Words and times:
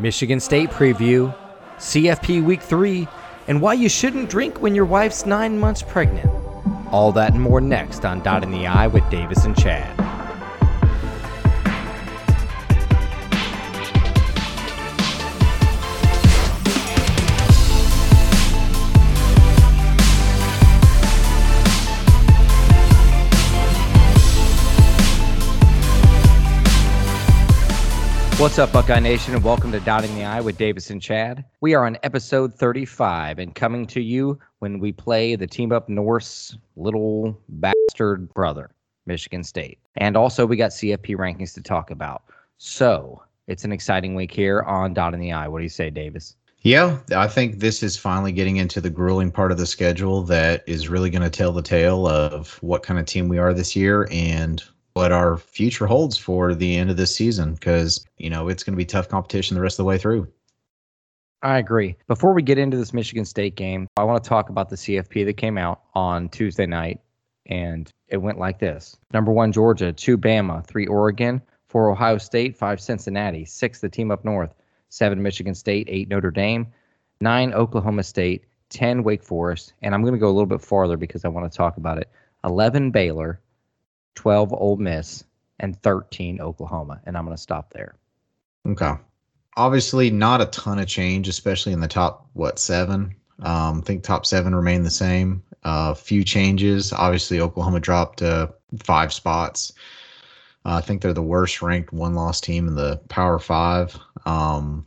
Michigan 0.00 0.40
State 0.40 0.70
preview, 0.70 1.34
CFP 1.78 2.44
Week 2.44 2.62
3, 2.62 3.08
and 3.48 3.60
why 3.60 3.74
you 3.74 3.88
shouldn't 3.88 4.30
drink 4.30 4.60
when 4.60 4.74
your 4.74 4.84
wife's 4.84 5.26
nine 5.26 5.58
months 5.58 5.82
pregnant. 5.82 6.30
All 6.92 7.12
that 7.12 7.32
and 7.32 7.40
more 7.40 7.60
next 7.60 8.04
on 8.04 8.22
Dotting 8.22 8.50
the 8.50 8.66
I 8.66 8.86
with 8.86 9.08
Davis 9.10 9.44
and 9.44 9.56
Chad. 9.58 10.17
What's 28.38 28.56
up, 28.56 28.70
Buckeye 28.70 29.00
Nation, 29.00 29.34
and 29.34 29.42
welcome 29.42 29.72
to 29.72 29.80
Dotting 29.80 30.14
the 30.14 30.22
I 30.22 30.40
with 30.40 30.56
Davis 30.56 30.90
and 30.90 31.02
Chad. 31.02 31.44
We 31.60 31.74
are 31.74 31.84
on 31.84 31.98
episode 32.04 32.54
35 32.54 33.40
and 33.40 33.52
coming 33.52 33.84
to 33.88 34.00
you 34.00 34.38
when 34.60 34.78
we 34.78 34.92
play 34.92 35.34
the 35.34 35.48
team 35.48 35.72
up 35.72 35.88
North's 35.88 36.56
little 36.76 37.36
bastard 37.48 38.32
brother, 38.32 38.70
Michigan 39.06 39.42
State. 39.42 39.80
And 39.96 40.16
also, 40.16 40.46
we 40.46 40.56
got 40.56 40.70
CFP 40.70 41.16
rankings 41.16 41.52
to 41.54 41.60
talk 41.60 41.90
about. 41.90 42.22
So, 42.58 43.20
it's 43.48 43.64
an 43.64 43.72
exciting 43.72 44.14
week 44.14 44.30
here 44.30 44.62
on 44.62 44.94
Dotting 44.94 45.18
the 45.18 45.32
I. 45.32 45.48
What 45.48 45.58
do 45.58 45.64
you 45.64 45.68
say, 45.68 45.90
Davis? 45.90 46.36
Yeah, 46.60 46.98
I 47.16 47.26
think 47.26 47.58
this 47.58 47.82
is 47.82 47.96
finally 47.96 48.30
getting 48.30 48.58
into 48.58 48.80
the 48.80 48.88
grueling 48.88 49.32
part 49.32 49.50
of 49.50 49.58
the 49.58 49.66
schedule 49.66 50.22
that 50.22 50.62
is 50.68 50.88
really 50.88 51.10
going 51.10 51.22
to 51.22 51.30
tell 51.30 51.50
the 51.50 51.60
tale 51.60 52.06
of 52.06 52.56
what 52.62 52.84
kind 52.84 53.00
of 53.00 53.06
team 53.06 53.26
we 53.26 53.38
are 53.38 53.52
this 53.52 53.74
year 53.74 54.06
and 54.12 54.62
what 54.98 55.12
our 55.12 55.36
future 55.36 55.86
holds 55.86 56.18
for 56.18 56.56
the 56.56 56.76
end 56.76 56.90
of 56.90 56.96
this 56.96 57.14
season 57.14 57.54
because 57.54 58.04
you 58.16 58.28
know 58.28 58.48
it's 58.48 58.64
going 58.64 58.72
to 58.72 58.76
be 58.76 58.84
tough 58.84 59.08
competition 59.08 59.54
the 59.54 59.60
rest 59.60 59.74
of 59.74 59.84
the 59.84 59.88
way 59.88 59.96
through. 59.96 60.26
I 61.40 61.58
agree. 61.58 61.94
Before 62.08 62.34
we 62.34 62.42
get 62.42 62.58
into 62.58 62.76
this 62.76 62.92
Michigan 62.92 63.24
State 63.24 63.54
game, 63.54 63.86
I 63.96 64.02
want 64.02 64.24
to 64.24 64.28
talk 64.28 64.48
about 64.48 64.70
the 64.70 64.74
CFP 64.74 65.24
that 65.24 65.36
came 65.36 65.56
out 65.56 65.82
on 65.94 66.28
Tuesday 66.30 66.66
night, 66.66 67.00
and 67.46 67.92
it 68.08 68.16
went 68.16 68.40
like 68.40 68.58
this: 68.58 68.96
number 69.12 69.30
one 69.30 69.52
Georgia, 69.52 69.92
two 69.92 70.18
Bama, 70.18 70.66
three 70.66 70.88
Oregon, 70.88 71.40
four 71.68 71.92
Ohio 71.92 72.18
State, 72.18 72.56
five 72.56 72.80
Cincinnati, 72.80 73.44
six 73.44 73.80
the 73.80 73.88
team 73.88 74.10
up 74.10 74.24
north, 74.24 74.52
seven 74.88 75.22
Michigan 75.22 75.54
State, 75.54 75.86
eight 75.88 76.08
Notre 76.08 76.32
Dame, 76.32 76.66
nine 77.20 77.54
Oklahoma 77.54 78.02
State, 78.02 78.46
ten 78.68 79.04
Wake 79.04 79.22
Forest, 79.22 79.74
and 79.80 79.94
I'm 79.94 80.02
going 80.02 80.14
to 80.14 80.18
go 80.18 80.26
a 80.26 80.34
little 80.34 80.46
bit 80.46 80.60
farther 80.60 80.96
because 80.96 81.24
I 81.24 81.28
want 81.28 81.48
to 81.48 81.56
talk 81.56 81.76
about 81.76 81.98
it. 81.98 82.10
Eleven 82.42 82.90
Baylor, 82.90 83.40
12 84.18 84.52
Ole 84.52 84.76
Miss, 84.76 85.22
and 85.60 85.80
13 85.80 86.40
Oklahoma. 86.40 87.00
And 87.04 87.16
I'm 87.16 87.24
going 87.24 87.36
to 87.36 87.40
stop 87.40 87.72
there. 87.72 87.94
Okay. 88.66 88.94
Obviously, 89.56 90.10
not 90.10 90.40
a 90.40 90.46
ton 90.46 90.80
of 90.80 90.88
change, 90.88 91.28
especially 91.28 91.72
in 91.72 91.80
the 91.80 91.86
top, 91.86 92.28
what, 92.32 92.58
seven? 92.58 93.14
Um, 93.40 93.78
I 93.78 93.80
think 93.86 94.02
top 94.02 94.26
seven 94.26 94.56
remain 94.56 94.82
the 94.82 94.90
same. 94.90 95.42
A 95.64 95.68
uh, 95.68 95.94
few 95.94 96.24
changes. 96.24 96.92
Obviously, 96.92 97.40
Oklahoma 97.40 97.78
dropped 97.78 98.20
uh, 98.20 98.48
five 98.82 99.12
spots. 99.12 99.72
Uh, 100.64 100.74
I 100.74 100.80
think 100.80 101.00
they're 101.00 101.12
the 101.12 101.22
worst 101.22 101.62
ranked 101.62 101.92
one 101.92 102.14
loss 102.14 102.40
team 102.40 102.66
in 102.66 102.74
the 102.74 102.96
Power 103.08 103.38
Five. 103.38 103.96
Um, 104.26 104.84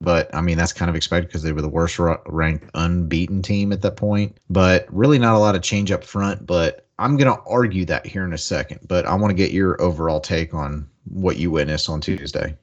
but 0.00 0.34
I 0.34 0.40
mean, 0.40 0.56
that's 0.56 0.72
kind 0.72 0.88
of 0.88 0.96
expected 0.96 1.28
because 1.28 1.42
they 1.42 1.52
were 1.52 1.62
the 1.62 1.68
worst 1.68 1.98
ranked 1.98 2.70
unbeaten 2.74 3.42
team 3.42 3.72
at 3.72 3.82
that 3.82 3.96
point. 3.96 4.38
But 4.48 4.86
really, 4.90 5.18
not 5.18 5.34
a 5.34 5.38
lot 5.38 5.54
of 5.54 5.62
change 5.62 5.92
up 5.92 6.04
front. 6.04 6.46
But 6.46 6.83
I'm 6.98 7.16
going 7.16 7.32
to 7.32 7.42
argue 7.44 7.84
that 7.86 8.06
here 8.06 8.24
in 8.24 8.32
a 8.32 8.38
second, 8.38 8.80
but 8.86 9.04
I 9.06 9.14
want 9.14 9.30
to 9.30 9.34
get 9.34 9.50
your 9.50 9.80
overall 9.82 10.20
take 10.20 10.54
on 10.54 10.88
what 11.04 11.36
you 11.36 11.50
witnessed 11.50 11.88
on 11.88 12.00
Tuesday. 12.00 12.56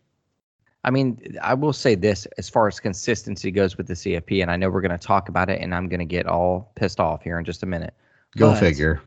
I 0.84 0.90
mean, 0.90 1.38
I 1.42 1.54
will 1.54 1.74
say 1.74 1.96
this 1.96 2.26
as 2.38 2.50
far 2.50 2.68
as 2.68 2.80
consistency 2.80 3.52
goes 3.52 3.78
with 3.78 3.88
the 3.88 3.94
CFP, 3.94 4.42
and 4.42 4.50
I 4.50 4.56
know 4.56 4.70
we're 4.70 4.82
going 4.82 4.98
to 4.98 4.98
talk 4.98 5.30
about 5.30 5.50
it, 5.50 5.62
and 5.62 5.76
I'm 5.76 5.88
going 5.88 6.00
to 6.00 6.06
get 6.06 6.26
all 6.26 6.72
pissed 6.76 7.00
off 7.00 7.22
here 7.22 7.38
in 7.38 7.46
just 7.46 7.62
a 7.62 7.68
minute. 7.68 7.94
Go 8.38 8.52
but, 8.52 8.60
figure. 8.60 9.02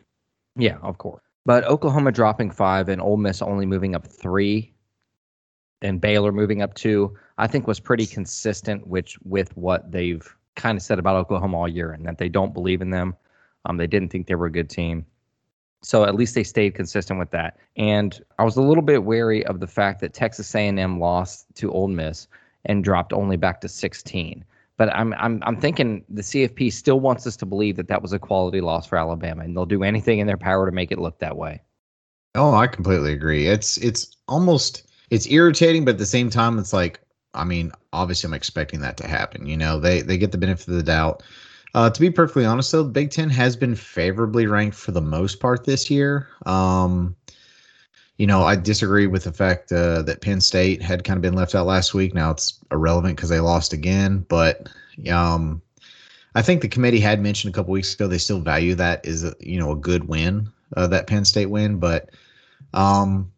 Yeah, 0.56 0.76
of 0.82 0.98
course. 0.98 1.22
But 1.46 1.64
Oklahoma 1.64 2.12
dropping 2.12 2.50
five 2.50 2.88
and 2.88 3.00
Ole 3.00 3.16
Miss 3.16 3.42
only 3.42 3.66
moving 3.66 3.94
up 3.94 4.06
three, 4.06 4.72
and 5.82 6.00
Baylor 6.00 6.32
moving 6.32 6.62
up 6.62 6.74
two, 6.74 7.16
I 7.38 7.48
think 7.48 7.66
was 7.66 7.80
pretty 7.80 8.06
consistent 8.06 8.86
which 8.86 9.18
with 9.24 9.54
what 9.56 9.90
they've 9.90 10.36
kind 10.54 10.78
of 10.78 10.82
said 10.82 10.98
about 10.98 11.16
Oklahoma 11.16 11.58
all 11.58 11.68
year, 11.68 11.92
and 11.92 12.06
that 12.06 12.18
they 12.18 12.28
don't 12.28 12.54
believe 12.54 12.82
in 12.82 12.90
them. 12.90 13.16
Um, 13.64 13.78
they 13.78 13.86
didn't 13.88 14.10
think 14.10 14.26
they 14.26 14.36
were 14.36 14.46
a 14.46 14.52
good 14.52 14.70
team. 14.70 15.06
So 15.84 16.04
at 16.04 16.14
least 16.14 16.34
they 16.34 16.44
stayed 16.44 16.74
consistent 16.74 17.18
with 17.18 17.30
that. 17.30 17.58
And 17.76 18.18
I 18.38 18.44
was 18.44 18.56
a 18.56 18.62
little 18.62 18.82
bit 18.82 19.04
wary 19.04 19.44
of 19.44 19.60
the 19.60 19.66
fact 19.66 20.00
that 20.00 20.14
Texas 20.14 20.54
A&M 20.54 20.98
lost 20.98 21.46
to 21.56 21.70
Ole 21.70 21.88
Miss 21.88 22.26
and 22.64 22.82
dropped 22.82 23.12
only 23.12 23.36
back 23.36 23.60
to 23.60 23.68
16. 23.68 24.44
But 24.76 24.88
I'm 24.92 25.14
I'm 25.14 25.40
I'm 25.44 25.60
thinking 25.60 26.04
the 26.08 26.22
CFP 26.22 26.72
still 26.72 26.98
wants 26.98 27.26
us 27.26 27.36
to 27.36 27.46
believe 27.46 27.76
that 27.76 27.86
that 27.88 28.02
was 28.02 28.12
a 28.12 28.18
quality 28.18 28.60
loss 28.60 28.86
for 28.86 28.98
Alabama, 28.98 29.44
and 29.44 29.56
they'll 29.56 29.66
do 29.66 29.84
anything 29.84 30.18
in 30.18 30.26
their 30.26 30.36
power 30.36 30.66
to 30.66 30.72
make 30.72 30.90
it 30.90 30.98
look 30.98 31.20
that 31.20 31.36
way. 31.36 31.62
Oh, 32.34 32.54
I 32.54 32.66
completely 32.66 33.12
agree. 33.12 33.46
It's 33.46 33.76
it's 33.76 34.16
almost 34.26 34.90
it's 35.10 35.28
irritating, 35.28 35.84
but 35.84 35.92
at 35.92 35.98
the 35.98 36.06
same 36.06 36.28
time, 36.28 36.58
it's 36.58 36.72
like 36.72 36.98
I 37.34 37.44
mean, 37.44 37.70
obviously, 37.92 38.26
I'm 38.26 38.34
expecting 38.34 38.80
that 38.80 38.96
to 38.96 39.06
happen. 39.06 39.46
You 39.46 39.56
know, 39.56 39.78
they 39.78 40.00
they 40.02 40.18
get 40.18 40.32
the 40.32 40.38
benefit 40.38 40.66
of 40.66 40.74
the 40.74 40.82
doubt. 40.82 41.22
Uh, 41.74 41.90
to 41.90 42.00
be 42.00 42.10
perfectly 42.10 42.44
honest, 42.44 42.70
though, 42.70 42.84
Big 42.84 43.10
Ten 43.10 43.28
has 43.30 43.56
been 43.56 43.74
favorably 43.74 44.46
ranked 44.46 44.76
for 44.76 44.92
the 44.92 45.00
most 45.00 45.40
part 45.40 45.64
this 45.64 45.90
year. 45.90 46.28
Um, 46.46 47.16
you 48.16 48.28
know, 48.28 48.44
I 48.44 48.54
disagree 48.54 49.08
with 49.08 49.24
the 49.24 49.32
fact 49.32 49.72
uh, 49.72 50.02
that 50.02 50.20
Penn 50.20 50.40
State 50.40 50.80
had 50.80 51.02
kind 51.02 51.16
of 51.16 51.22
been 51.22 51.34
left 51.34 51.54
out 51.54 51.66
last 51.66 51.92
week. 51.92 52.14
Now 52.14 52.30
it's 52.30 52.60
irrelevant 52.70 53.16
because 53.16 53.28
they 53.28 53.40
lost 53.40 53.72
again. 53.72 54.24
But 54.28 54.68
um, 55.10 55.60
I 56.36 56.42
think 56.42 56.62
the 56.62 56.68
committee 56.68 57.00
had 57.00 57.20
mentioned 57.20 57.52
a 57.52 57.56
couple 57.56 57.72
weeks 57.72 57.92
ago 57.92 58.06
they 58.06 58.18
still 58.18 58.40
value 58.40 58.76
that 58.76 59.04
as 59.04 59.24
a, 59.24 59.34
you 59.40 59.58
know 59.58 59.72
a 59.72 59.76
good 59.76 60.06
win, 60.06 60.48
uh, 60.76 60.86
that 60.86 61.08
Penn 61.08 61.24
State 61.24 61.46
win. 61.46 61.80
But 61.80 62.10
um, 62.72 63.32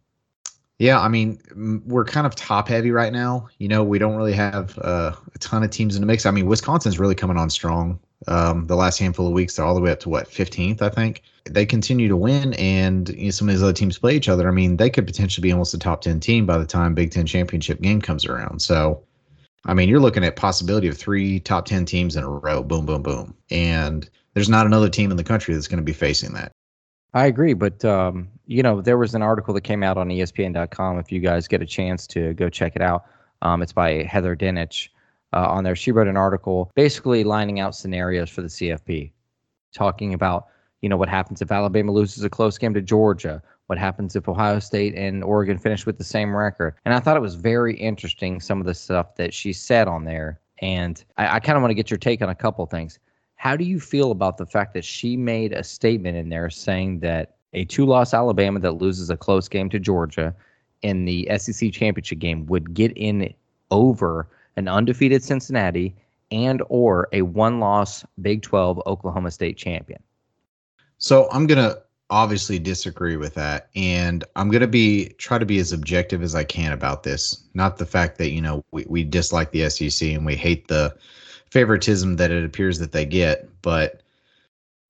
yeah, 0.78 1.00
I 1.00 1.08
mean, 1.08 1.40
we're 1.86 2.04
kind 2.04 2.26
of 2.26 2.34
top 2.34 2.68
heavy 2.68 2.90
right 2.90 3.14
now. 3.14 3.48
You 3.56 3.68
know, 3.68 3.82
we 3.82 3.98
don't 3.98 4.16
really 4.16 4.34
have 4.34 4.78
uh, 4.80 5.12
a 5.34 5.38
ton 5.38 5.62
of 5.62 5.70
teams 5.70 5.96
in 5.96 6.02
the 6.02 6.06
mix. 6.06 6.26
I 6.26 6.30
mean, 6.30 6.44
Wisconsin's 6.44 6.98
really 6.98 7.14
coming 7.14 7.38
on 7.38 7.48
strong. 7.48 7.98
Um, 8.28 8.66
the 8.66 8.76
last 8.76 8.98
handful 8.98 9.26
of 9.26 9.32
weeks, 9.32 9.58
all 9.58 9.74
the 9.74 9.80
way 9.80 9.92
up 9.92 10.00
to 10.00 10.08
what 10.08 10.28
15th, 10.28 10.80
I 10.80 10.88
think. 10.88 11.22
They 11.44 11.66
continue 11.66 12.08
to 12.08 12.16
win, 12.16 12.54
and 12.54 13.08
you 13.10 13.26
know, 13.26 13.30
some 13.30 13.48
of 13.48 13.54
these 13.54 13.62
other 13.62 13.72
teams 13.72 13.98
play 13.98 14.16
each 14.16 14.28
other. 14.28 14.48
I 14.48 14.52
mean, 14.52 14.78
they 14.78 14.90
could 14.90 15.06
potentially 15.06 15.42
be 15.42 15.52
almost 15.52 15.74
a 15.74 15.78
top 15.78 16.00
10 16.00 16.18
team 16.20 16.46
by 16.46 16.58
the 16.58 16.66
time 16.66 16.94
Big 16.94 17.10
Ten 17.10 17.26
championship 17.26 17.80
game 17.80 18.00
comes 18.00 18.24
around. 18.24 18.60
So, 18.62 19.02
I 19.66 19.74
mean, 19.74 19.88
you're 19.88 20.00
looking 20.00 20.24
at 20.24 20.34
possibility 20.34 20.88
of 20.88 20.96
three 20.96 21.40
top 21.40 21.66
10 21.66 21.84
teams 21.84 22.16
in 22.16 22.24
a 22.24 22.28
row. 22.28 22.62
Boom, 22.62 22.86
boom, 22.86 23.02
boom, 23.02 23.34
and 23.50 24.08
there's 24.34 24.48
not 24.48 24.66
another 24.66 24.88
team 24.88 25.10
in 25.10 25.16
the 25.16 25.24
country 25.24 25.54
that's 25.54 25.68
going 25.68 25.78
to 25.78 25.84
be 25.84 25.92
facing 25.92 26.32
that. 26.32 26.52
I 27.14 27.26
agree, 27.26 27.54
but 27.54 27.84
um, 27.84 28.28
you 28.46 28.62
know, 28.62 28.80
there 28.80 28.98
was 28.98 29.14
an 29.14 29.22
article 29.22 29.54
that 29.54 29.62
came 29.62 29.82
out 29.82 29.96
on 29.96 30.08
ESPN.com. 30.08 30.98
If 30.98 31.12
you 31.12 31.20
guys 31.20 31.48
get 31.48 31.62
a 31.62 31.66
chance 31.66 32.06
to 32.08 32.34
go 32.34 32.48
check 32.48 32.76
it 32.76 32.82
out, 32.82 33.04
um, 33.42 33.62
it's 33.62 33.72
by 33.72 34.02
Heather 34.02 34.36
Dinich 34.36 34.88
uh, 35.32 35.48
on 35.48 35.64
there. 35.64 35.76
She 35.76 35.92
wrote 35.92 36.08
an 36.08 36.16
article 36.16 36.70
basically 36.74 37.24
lining 37.24 37.60
out 37.60 37.74
scenarios 37.74 38.30
for 38.30 38.42
the 38.42 38.48
CFP, 38.48 39.12
talking 39.74 40.14
about 40.14 40.46
you 40.82 40.88
know 40.88 40.96
what 40.96 41.08
happens 41.08 41.42
if 41.42 41.50
Alabama 41.50 41.92
loses 41.92 42.24
a 42.24 42.30
close 42.30 42.58
game 42.58 42.74
to 42.74 42.82
Georgia, 42.82 43.42
what 43.66 43.78
happens 43.78 44.14
if 44.14 44.28
Ohio 44.28 44.58
State 44.58 44.94
and 44.94 45.24
Oregon 45.24 45.58
finish 45.58 45.86
with 45.86 45.98
the 45.98 46.04
same 46.04 46.34
record. 46.34 46.74
And 46.84 46.94
I 46.94 47.00
thought 47.00 47.16
it 47.16 47.20
was 47.20 47.34
very 47.34 47.76
interesting 47.76 48.40
some 48.40 48.60
of 48.60 48.66
the 48.66 48.74
stuff 48.74 49.16
that 49.16 49.34
she 49.34 49.52
said 49.52 49.88
on 49.88 50.04
there. 50.04 50.40
And 50.60 51.02
I, 51.16 51.36
I 51.36 51.40
kind 51.40 51.56
of 51.56 51.62
want 51.62 51.70
to 51.70 51.74
get 51.74 51.90
your 51.90 51.98
take 51.98 52.22
on 52.22 52.28
a 52.28 52.34
couple 52.34 52.64
things. 52.66 52.98
How 53.36 53.56
do 53.56 53.64
you 53.64 53.80
feel 53.80 54.10
about 54.10 54.38
the 54.38 54.46
fact 54.46 54.72
that 54.74 54.84
she 54.84 55.16
made 55.16 55.52
a 55.52 55.62
statement 55.62 56.16
in 56.16 56.28
there 56.28 56.48
saying 56.50 57.00
that 57.00 57.36
a 57.52 57.64
two 57.64 57.86
loss 57.86 58.14
Alabama 58.14 58.60
that 58.60 58.72
loses 58.72 59.10
a 59.10 59.16
close 59.16 59.48
game 59.48 59.68
to 59.70 59.78
Georgia 59.78 60.34
in 60.82 61.04
the 61.04 61.28
SEC 61.36 61.72
championship 61.72 62.18
game 62.18 62.46
would 62.46 62.74
get 62.74 62.92
in 62.96 63.32
over 63.70 64.28
an 64.56 64.68
undefeated 64.68 65.22
Cincinnati 65.22 65.94
and 66.30 66.62
or 66.68 67.08
a 67.12 67.22
one 67.22 67.60
loss 67.60 68.04
Big 68.20 68.42
12 68.42 68.82
Oklahoma 68.86 69.30
State 69.30 69.56
champion? 69.56 70.02
So 70.98 71.28
I'm 71.30 71.46
going 71.46 71.58
to 71.58 71.80
obviously 72.08 72.58
disagree 72.58 73.16
with 73.16 73.34
that 73.34 73.68
and 73.74 74.22
I'm 74.36 74.48
going 74.48 74.60
to 74.60 74.68
be 74.68 75.08
try 75.18 75.38
to 75.38 75.46
be 75.46 75.58
as 75.58 75.72
objective 75.72 76.22
as 76.22 76.34
I 76.34 76.44
can 76.44 76.72
about 76.72 77.02
this. 77.02 77.44
Not 77.54 77.78
the 77.78 77.86
fact 77.86 78.18
that, 78.18 78.30
you 78.30 78.40
know, 78.40 78.64
we, 78.70 78.84
we 78.88 79.04
dislike 79.04 79.50
the 79.50 79.68
SEC 79.68 80.10
and 80.10 80.24
we 80.24 80.36
hate 80.36 80.68
the 80.68 80.96
favoritism 81.50 82.16
that 82.16 82.30
it 82.30 82.44
appears 82.44 82.78
that 82.78 82.92
they 82.92 83.04
get. 83.04 83.48
But 83.62 84.02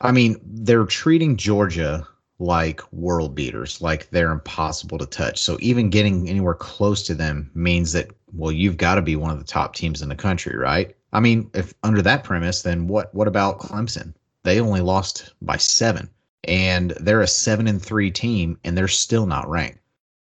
I 0.01 0.13
mean, 0.13 0.39
they're 0.45 0.85
treating 0.85 1.37
Georgia 1.37 2.07
like 2.39 2.83
world 2.93 3.35
beaters, 3.35 3.81
like 3.81 4.11
they're 4.11 4.33
impossible 4.33 4.99
to 4.99 5.07
touch. 5.07 5.43
So 5.43 5.57
even 5.61 5.89
getting 5.89 6.29
anywhere 6.29 6.55
close 6.55 7.03
to 7.05 7.15
them 7.15 7.51
means 7.55 7.93
that 7.93 8.11
well, 8.37 8.53
you've 8.53 8.77
got 8.77 8.97
to 8.97 9.03
be 9.03 9.17
one 9.17 9.31
of 9.31 9.39
the 9.39 9.45
top 9.45 9.75
teams 9.75 10.03
in 10.03 10.09
the 10.09 10.15
country, 10.15 10.57
right? 10.57 10.95
I 11.13 11.21
mean, 11.21 11.51
if 11.55 11.75
under 11.83 12.03
that 12.03 12.25
premise, 12.25 12.63
then 12.63 12.87
what 12.87 13.15
what 13.15 13.29
about 13.29 13.59
Clemson? 13.59 14.15
They 14.43 14.61
only 14.61 14.81
lost 14.81 15.33
by 15.43 15.57
seven, 15.57 16.09
and 16.45 16.93
they're 17.01 17.23
a 17.23 17.27
seven 17.27 17.67
and 17.67 17.83
three 17.83 18.11
team, 18.11 18.59
and 18.65 18.77
they're 18.77 18.89
still 18.89 19.27
not 19.27 19.49
ranked. 19.49 19.81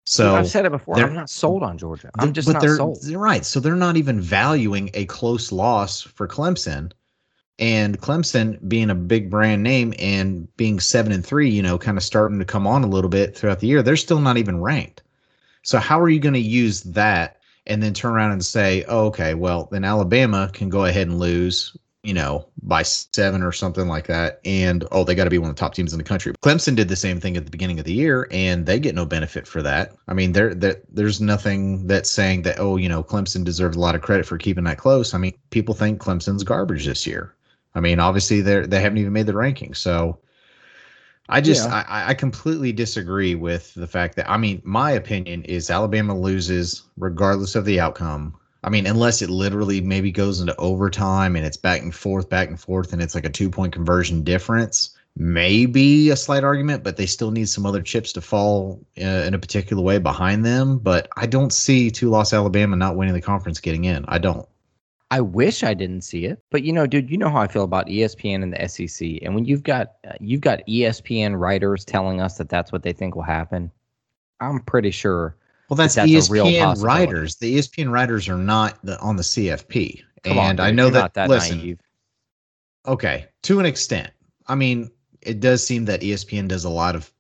So 0.05 0.35
I've 0.35 0.49
said 0.49 0.65
it 0.65 0.71
before. 0.71 0.97
I'm 0.97 1.13
not 1.13 1.29
sold 1.29 1.63
on 1.63 1.77
Georgia. 1.77 2.09
I'm 2.19 2.33
just 2.33 2.47
not 2.49 2.61
they're, 2.61 2.75
sold. 2.75 3.01
they're 3.03 3.19
right. 3.19 3.45
So 3.45 3.59
they're 3.59 3.75
not 3.75 3.97
even 3.97 4.19
valuing 4.19 4.89
a 4.93 5.05
close 5.05 5.51
loss 5.51 6.01
for 6.01 6.27
Clemson. 6.27 6.91
And 7.59 8.01
Clemson 8.01 8.67
being 8.67 8.89
a 8.89 8.95
big 8.95 9.29
brand 9.29 9.61
name 9.61 9.93
and 9.99 10.47
being 10.57 10.79
seven 10.79 11.11
and 11.11 11.23
three, 11.23 11.49
you 11.49 11.61
know, 11.61 11.77
kind 11.77 11.97
of 11.97 12.03
starting 12.03 12.39
to 12.39 12.45
come 12.45 12.65
on 12.65 12.83
a 12.83 12.87
little 12.87 13.09
bit 13.09 13.37
throughout 13.37 13.59
the 13.59 13.67
year, 13.67 13.83
they're 13.83 13.95
still 13.95 14.19
not 14.19 14.37
even 14.37 14.59
ranked. 14.59 15.03
So 15.61 15.77
how 15.77 15.99
are 15.99 16.09
you 16.09 16.19
going 16.19 16.33
to 16.33 16.39
use 16.39 16.81
that 16.81 17.40
and 17.67 17.81
then 17.81 17.93
turn 17.93 18.13
around 18.13 18.31
and 18.31 18.45
say, 18.45 18.83
oh, 18.87 19.05
okay, 19.07 19.33
well, 19.33 19.67
then 19.71 19.83
Alabama 19.83 20.49
can 20.53 20.69
go 20.69 20.85
ahead 20.85 21.07
and 21.07 21.19
lose, 21.19 21.75
you 22.03 22.13
know, 22.13 22.47
by 22.63 22.81
seven 22.81 23.43
or 23.43 23.51
something 23.51 23.87
like 23.87 24.07
that. 24.07 24.39
And 24.45 24.83
oh, 24.91 25.03
they 25.03 25.13
got 25.13 25.25
to 25.25 25.29
be 25.29 25.37
one 25.37 25.49
of 25.49 25.55
the 25.55 25.59
top 25.59 25.75
teams 25.75 25.93
in 25.93 25.99
the 25.99 26.03
country. 26.03 26.33
Clemson 26.43 26.75
did 26.75 26.87
the 26.87 26.95
same 26.95 27.19
thing 27.19 27.37
at 27.37 27.45
the 27.45 27.51
beginning 27.51 27.79
of 27.79 27.85
the 27.85 27.93
year, 27.93 28.27
and 28.31 28.65
they 28.65 28.79
get 28.79 28.95
no 28.95 29.05
benefit 29.05 29.47
for 29.47 29.61
that. 29.61 29.93
I 30.07 30.13
mean, 30.13 30.31
there, 30.31 30.55
there 30.55 30.77
there's 30.89 31.21
nothing 31.21 31.85
that's 31.85 32.09
saying 32.09 32.41
that 32.43 32.59
oh, 32.59 32.77
you 32.77 32.89
know, 32.89 33.03
Clemson 33.03 33.43
deserves 33.43 33.77
a 33.77 33.79
lot 33.81 33.95
of 33.95 34.01
credit 34.01 34.25
for 34.25 34.37
keeping 34.37 34.63
that 34.63 34.79
close. 34.79 35.13
I 35.13 35.19
mean, 35.19 35.33
people 35.51 35.75
think 35.75 36.01
Clemson's 36.01 36.43
garbage 36.43 36.85
this 36.85 37.05
year. 37.05 37.35
I 37.75 37.79
mean, 37.79 37.99
obviously 37.99 38.41
they're 38.41 38.65
they 38.65 38.81
haven't 38.81 38.97
even 38.97 39.13
made 39.13 39.27
the 39.27 39.35
ranking, 39.35 39.73
so. 39.73 40.19
I 41.31 41.41
just 41.41 41.67
Yeah. 41.67 41.83
I, 41.87 42.09
I 42.09 42.13
completely 42.13 42.73
disagree 42.73 43.35
with 43.35 43.73
the 43.73 43.87
fact 43.87 44.15
that 44.17 44.29
I 44.29 44.37
mean 44.37 44.61
my 44.63 44.91
opinion 44.91 45.43
is 45.45 45.69
Alabama 45.69 46.17
loses 46.17 46.83
regardless 46.97 47.55
of 47.55 47.65
the 47.65 47.79
outcome. 47.79 48.35
I 48.63 48.69
mean, 48.69 48.85
unless 48.85 49.21
it 49.21 49.29
literally 49.29 49.81
maybe 49.81 50.11
goes 50.11 50.39
into 50.39 50.55
overtime 50.57 51.35
and 51.35 51.45
it's 51.45 51.57
back 51.57 51.81
and 51.81 51.95
forth, 51.95 52.29
back 52.29 52.49
and 52.49 52.59
forth, 52.59 52.93
and 52.93 53.01
it's 53.01 53.15
like 53.15 53.25
a 53.25 53.29
two 53.29 53.49
point 53.49 53.73
conversion 53.73 54.23
difference. 54.23 54.91
Maybe 55.17 56.09
a 56.09 56.15
slight 56.15 56.43
argument, 56.43 56.83
but 56.83 56.95
they 56.95 57.05
still 57.05 57.31
need 57.31 57.49
some 57.49 57.65
other 57.65 57.81
chips 57.81 58.13
to 58.13 58.21
fall 58.21 58.79
uh, 58.97 59.03
in 59.25 59.33
a 59.33 59.39
particular 59.39 59.81
way 59.81 59.97
behind 59.97 60.45
them. 60.45 60.77
But 60.77 61.09
I 61.17 61.25
don't 61.25 61.51
see 61.51 61.91
two 61.91 62.09
loss 62.09 62.33
Alabama 62.33 62.75
not 62.75 62.95
winning 62.95 63.13
the 63.13 63.21
conference 63.21 63.59
getting 63.59 63.85
in. 63.85 64.05
I 64.07 64.19
don't. 64.19 64.47
I 65.11 65.19
wish 65.19 65.61
I 65.61 65.73
didn't 65.73 66.01
see 66.01 66.25
it, 66.25 66.41
but 66.51 66.63
you 66.63 66.71
know, 66.71 66.87
dude, 66.87 67.11
you 67.11 67.17
know 67.17 67.29
how 67.29 67.41
I 67.41 67.47
feel 67.47 67.65
about 67.65 67.87
ESPN 67.87 68.43
and 68.43 68.53
the 68.53 68.67
SEC. 68.67 69.19
And 69.21 69.35
when 69.35 69.43
you've 69.43 69.61
got 69.61 69.95
uh, 70.07 70.13
you've 70.21 70.39
got 70.39 70.65
ESPN 70.67 71.37
writers 71.37 71.83
telling 71.83 72.21
us 72.21 72.37
that 72.37 72.47
that's 72.47 72.71
what 72.71 72.81
they 72.83 72.93
think 72.93 73.15
will 73.15 73.21
happen, 73.21 73.69
I'm 74.39 74.61
pretty 74.61 74.91
sure. 74.91 75.35
Well, 75.69 75.75
that's, 75.75 75.95
that's 75.95 76.29
a 76.29 76.31
real 76.31 76.45
ESPN 76.45 76.81
writers. 76.81 77.35
The 77.35 77.57
ESPN 77.57 77.91
writers 77.91 78.29
are 78.29 78.37
not 78.37 78.77
the, 78.83 78.99
on 78.99 79.17
the 79.17 79.23
CFP, 79.23 80.01
Come 80.23 80.37
and 80.37 80.59
on, 80.59 80.65
I 80.65 80.71
know 80.71 80.89
that. 80.89 80.99
not 80.99 81.13
that 81.15 81.29
listen, 81.29 81.57
naive. 81.57 81.79
okay, 82.87 83.27
to 83.43 83.59
an 83.59 83.65
extent. 83.65 84.11
I 84.47 84.55
mean, 84.55 84.91
it 85.21 85.39
does 85.39 85.65
seem 85.65 85.85
that 85.85 86.01
ESPN 86.01 86.47
does 86.47 86.63
a 86.63 86.69
lot 86.69 86.95
of 86.95 87.11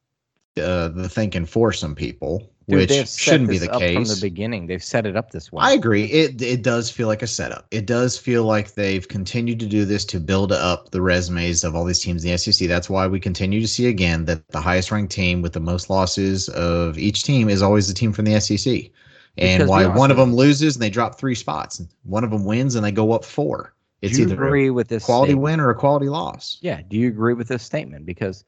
uh, 0.57 0.89
the 0.89 1.09
thinking 1.09 1.45
for 1.45 1.71
some 1.71 1.95
people, 1.95 2.50
Dude, 2.67 2.89
which 2.89 3.09
shouldn't 3.09 3.49
be 3.49 3.57
the 3.57 3.67
case. 3.67 3.95
from 3.95 4.03
the 4.05 4.19
beginning. 4.21 4.67
They've 4.67 4.83
set 4.83 5.05
it 5.05 5.17
up 5.17 5.31
this 5.31 5.51
way. 5.51 5.63
I 5.63 5.71
agree. 5.73 6.05
It 6.05 6.41
it 6.41 6.61
does 6.61 6.91
feel 6.91 7.07
like 7.07 7.21
a 7.21 7.27
setup. 7.27 7.65
It 7.71 7.85
does 7.85 8.17
feel 8.17 8.43
like 8.43 8.75
they've 8.75 9.07
continued 9.07 9.59
to 9.61 9.65
do 9.65 9.83
this 9.83 10.05
to 10.05 10.19
build 10.19 10.51
up 10.51 10.91
the 10.91 11.01
resumes 11.01 11.63
of 11.63 11.75
all 11.75 11.83
these 11.83 11.99
teams 11.99 12.23
in 12.23 12.31
the 12.31 12.37
SEC. 12.37 12.67
That's 12.67 12.89
why 12.89 13.07
we 13.07 13.19
continue 13.19 13.61
to 13.61 13.67
see 13.67 13.87
again 13.87 14.25
that 14.25 14.47
the 14.49 14.61
highest 14.61 14.91
ranked 14.91 15.11
team 15.11 15.41
with 15.41 15.53
the 15.53 15.59
most 15.59 15.89
losses 15.89 16.49
of 16.49 16.97
each 16.97 17.23
team 17.23 17.49
is 17.49 17.61
always 17.61 17.87
the 17.87 17.93
team 17.93 18.13
from 18.13 18.25
the 18.25 18.39
SEC. 18.39 18.91
And 19.37 19.59
Because 19.59 19.69
why 19.69 19.85
one 19.87 20.11
of 20.11 20.17
them 20.17 20.35
loses 20.35 20.75
and 20.75 20.83
they 20.83 20.89
drop 20.89 21.17
three 21.17 21.35
spots, 21.35 21.79
and 21.79 21.87
one 22.03 22.23
of 22.23 22.31
them 22.31 22.45
wins 22.45 22.75
and 22.75 22.85
they 22.85 22.91
go 22.91 23.11
up 23.13 23.25
four. 23.25 23.73
It's 24.01 24.15
Do 24.15 24.21
you 24.21 24.25
either 24.27 24.35
agree 24.35 24.69
with 24.69 24.87
this 24.87 25.05
quality 25.05 25.31
statement? 25.31 25.43
win 25.43 25.59
or 25.59 25.69
a 25.69 25.75
quality 25.75 26.09
loss. 26.09 26.57
Yeah. 26.61 26.81
Do 26.87 26.97
you 26.97 27.07
agree 27.07 27.33
with 27.33 27.47
this 27.47 27.63
statement? 27.63 28.05
Because 28.05 28.43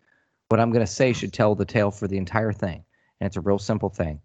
what 0.50 0.59
I'm 0.59 0.71
going 0.71 0.86
to 0.86 0.92
say 0.92 1.13
should 1.13 1.31
tell 1.33 1.56
the 1.56 1.66
tale 1.66 1.89
for 1.89 2.07
the 2.07 2.18
entire 2.18 2.51
thing. 2.51 2.83
And 3.23 3.27
it's 3.27 3.37
a 3.37 3.41
real 3.41 3.57
simple 3.57 3.87
thing. 3.87 4.19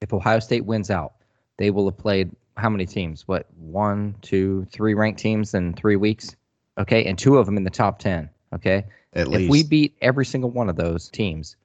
If 0.00 0.12
Ohio 0.12 0.38
State 0.38 0.64
wins 0.64 0.92
out, 0.92 1.14
they 1.56 1.72
will 1.72 1.86
have 1.86 1.98
played 1.98 2.30
how 2.56 2.70
many 2.70 2.86
teams? 2.86 3.26
What, 3.26 3.48
one, 3.56 4.14
two, 4.22 4.64
three 4.70 4.94
ranked 4.94 5.18
teams 5.18 5.54
in 5.54 5.74
three 5.74 5.96
weeks? 5.96 6.36
Okay. 6.78 7.04
And 7.04 7.18
two 7.18 7.36
of 7.36 7.46
them 7.46 7.56
in 7.56 7.64
the 7.64 7.70
top 7.70 7.98
10. 7.98 8.30
Okay. 8.54 8.84
At 9.14 9.26
if 9.26 9.28
least 9.28 9.50
we 9.50 9.64
beat 9.64 9.96
every 10.02 10.24
single 10.24 10.50
one 10.50 10.68
of 10.68 10.76
those 10.76 11.08
teams 11.08 11.56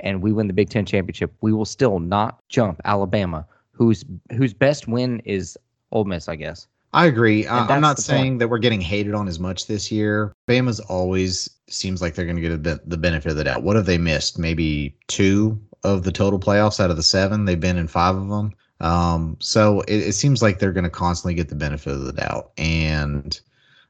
and 0.00 0.20
we 0.20 0.30
win 0.30 0.46
the 0.46 0.52
Big 0.52 0.68
Ten 0.68 0.84
championship, 0.84 1.32
we 1.40 1.54
will 1.54 1.64
still 1.64 2.00
not 2.00 2.46
jump 2.50 2.82
Alabama, 2.84 3.46
whose 3.72 4.04
whose 4.36 4.52
best 4.52 4.86
win 4.86 5.20
is 5.24 5.56
Ole 5.90 6.04
Miss, 6.04 6.28
I 6.28 6.36
guess. 6.36 6.66
I 6.92 7.06
agree. 7.06 7.46
I, 7.46 7.66
I'm 7.66 7.80
not 7.80 7.98
saying 7.98 8.38
that 8.38 8.48
we're 8.48 8.58
getting 8.58 8.82
hated 8.82 9.14
on 9.14 9.26
as 9.26 9.38
much 9.38 9.68
this 9.68 9.90
year. 9.90 10.34
Bama's 10.48 10.80
always 10.80 11.48
seems 11.68 12.02
like 12.02 12.14
they're 12.14 12.26
going 12.26 12.36
to 12.36 12.42
get 12.42 12.52
a 12.52 12.80
the 12.84 12.98
benefit 12.98 13.30
of 13.30 13.38
the 13.38 13.44
doubt. 13.44 13.62
What 13.62 13.76
have 13.76 13.86
they 13.86 13.96
missed? 13.96 14.38
Maybe 14.38 14.94
two 15.06 15.58
of 15.84 16.02
the 16.02 16.12
total 16.12 16.38
playoffs 16.38 16.80
out 16.80 16.90
of 16.90 16.96
the 16.96 17.02
seven. 17.02 17.44
They've 17.44 17.58
been 17.58 17.78
in 17.78 17.88
five 17.88 18.16
of 18.16 18.28
them. 18.28 18.52
Um, 18.80 19.36
so 19.40 19.80
it, 19.82 19.96
it 20.08 20.12
seems 20.14 20.42
like 20.42 20.58
they're 20.58 20.72
going 20.72 20.84
to 20.84 20.90
constantly 20.90 21.34
get 21.34 21.48
the 21.48 21.54
benefit 21.54 21.92
of 21.92 22.04
the 22.04 22.12
doubt. 22.12 22.52
And 22.56 23.38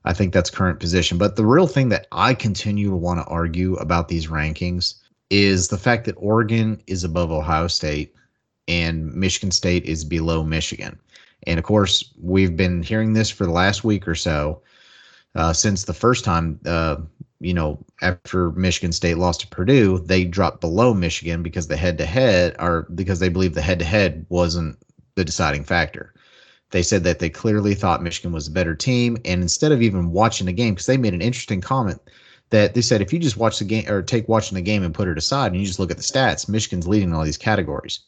I 0.04 0.12
think 0.12 0.32
that's 0.32 0.50
current 0.50 0.80
position. 0.80 1.18
But 1.18 1.36
the 1.36 1.46
real 1.46 1.66
thing 1.66 1.90
that 1.90 2.06
I 2.12 2.34
continue 2.34 2.90
to 2.90 2.96
want 2.96 3.20
to 3.20 3.26
argue 3.26 3.74
about 3.76 4.08
these 4.08 4.26
rankings 4.26 4.94
is 5.30 5.68
the 5.68 5.78
fact 5.78 6.06
that 6.06 6.16
Oregon 6.16 6.82
is 6.86 7.04
above 7.04 7.30
Ohio 7.30 7.68
State 7.68 8.14
and 8.66 9.12
Michigan 9.14 9.50
State 9.50 9.84
is 9.84 10.04
below 10.04 10.42
Michigan. 10.42 10.98
And 11.46 11.58
of 11.58 11.64
course, 11.64 12.12
we've 12.20 12.56
been 12.56 12.82
hearing 12.82 13.12
this 13.12 13.30
for 13.30 13.44
the 13.44 13.52
last 13.52 13.84
week 13.84 14.06
or 14.08 14.14
so 14.14 14.62
uh, 15.34 15.52
since 15.52 15.84
the 15.84 15.94
first 15.94 16.24
time, 16.24 16.58
uh, 16.66 16.96
you 17.40 17.54
know, 17.54 17.84
after 18.02 18.52
Michigan 18.52 18.92
State 18.92 19.16
lost 19.16 19.40
to 19.40 19.46
Purdue, 19.48 19.98
they 19.98 20.24
dropped 20.24 20.60
below 20.60 20.92
Michigan 20.92 21.42
because 21.42 21.66
the 21.66 21.76
head 21.76 21.98
to 21.98 22.06
head, 22.06 22.54
or 22.58 22.86
because 22.94 23.18
they 23.18 23.30
believe 23.30 23.54
the 23.54 23.62
head 23.62 23.78
to 23.78 23.84
head 23.84 24.26
wasn't 24.28 24.78
the 25.14 25.24
deciding 25.24 25.64
factor. 25.64 26.14
They 26.70 26.82
said 26.82 27.02
that 27.04 27.18
they 27.18 27.30
clearly 27.30 27.74
thought 27.74 28.02
Michigan 28.02 28.32
was 28.32 28.46
a 28.46 28.52
better 28.52 28.76
team. 28.76 29.16
And 29.24 29.42
instead 29.42 29.72
of 29.72 29.82
even 29.82 30.12
watching 30.12 30.46
the 30.46 30.52
game, 30.52 30.74
because 30.74 30.86
they 30.86 30.96
made 30.96 31.14
an 31.14 31.22
interesting 31.22 31.60
comment 31.60 32.00
that 32.50 32.74
they 32.74 32.82
said 32.82 33.00
if 33.00 33.12
you 33.12 33.18
just 33.18 33.36
watch 33.36 33.58
the 33.58 33.64
game 33.64 33.88
or 33.88 34.02
take 34.02 34.28
watching 34.28 34.54
the 34.54 34.62
game 34.62 34.82
and 34.82 34.94
put 34.94 35.08
it 35.08 35.18
aside 35.18 35.52
and 35.52 35.60
you 35.60 35.66
just 35.66 35.78
look 35.78 35.90
at 35.90 35.96
the 35.96 36.02
stats, 36.02 36.48
Michigan's 36.48 36.86
leading 36.86 37.12
all 37.12 37.24
these 37.24 37.38
categories. 37.38 38.00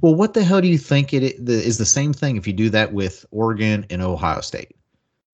Well, 0.00 0.14
what 0.14 0.34
the 0.34 0.42
hell 0.42 0.60
do 0.60 0.68
you 0.68 0.78
think 0.78 1.14
it 1.14 1.22
is 1.22 1.78
the 1.78 1.86
same 1.86 2.12
thing 2.12 2.36
if 2.36 2.46
you 2.46 2.52
do 2.52 2.68
that 2.70 2.92
with 2.92 3.24
Oregon 3.30 3.86
and 3.88 4.02
Ohio 4.02 4.40
State? 4.40 4.76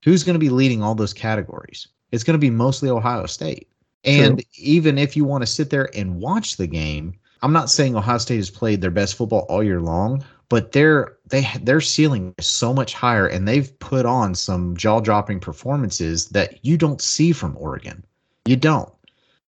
Who's 0.04 0.24
going 0.24 0.34
to 0.34 0.40
be 0.40 0.50
leading 0.50 0.82
all 0.82 0.94
those 0.94 1.14
categories? 1.14 1.88
It's 2.12 2.24
going 2.24 2.34
to 2.34 2.38
be 2.38 2.50
mostly 2.50 2.90
Ohio 2.90 3.26
State. 3.26 3.68
And 4.04 4.42
even 4.56 4.98
if 4.98 5.16
you 5.16 5.24
want 5.24 5.42
to 5.42 5.46
sit 5.46 5.70
there 5.70 5.90
and 5.94 6.20
watch 6.20 6.56
the 6.56 6.66
game, 6.66 7.14
I'm 7.42 7.52
not 7.52 7.70
saying 7.70 7.96
Ohio 7.96 8.18
State 8.18 8.36
has 8.36 8.50
played 8.50 8.80
their 8.80 8.90
best 8.90 9.14
football 9.14 9.46
all 9.48 9.62
year 9.62 9.80
long, 9.80 10.24
but 10.48 10.72
their 10.72 11.16
they 11.28 11.46
their 11.62 11.80
ceiling 11.80 12.34
is 12.38 12.46
so 12.46 12.74
much 12.74 12.94
higher, 12.94 13.26
and 13.26 13.46
they've 13.46 13.78
put 13.78 14.06
on 14.06 14.34
some 14.34 14.76
jaw 14.76 15.00
dropping 15.00 15.40
performances 15.40 16.28
that 16.28 16.64
you 16.64 16.76
don't 16.76 17.00
see 17.00 17.32
from 17.32 17.56
Oregon. 17.58 18.04
You 18.46 18.56
don't. 18.56 18.92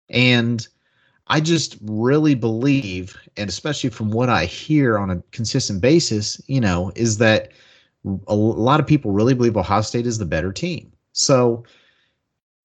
And 0.10 0.67
I 1.27 1.39
just 1.39 1.77
really 1.84 2.34
believe, 2.34 3.15
and 3.38 3.50
especially 3.50 3.91
from 3.91 4.10
what 4.10 4.29
I 4.29 4.45
hear 4.45 4.98
on 4.98 5.12
a 5.12 5.22
consistent 5.31 5.79
basis, 5.79 6.41
you 6.48 6.60
know, 6.60 6.91
is 6.95 7.19
that 7.19 7.51
a 8.27 8.36
lot 8.36 8.79
of 8.79 8.88
people 8.88 9.12
really 9.12 9.36
believe 9.36 9.57
Ohio 9.57 9.81
State 9.81 10.07
is 10.07 10.17
the 10.17 10.25
better 10.25 10.51
team. 10.51 10.91
So 11.13 11.63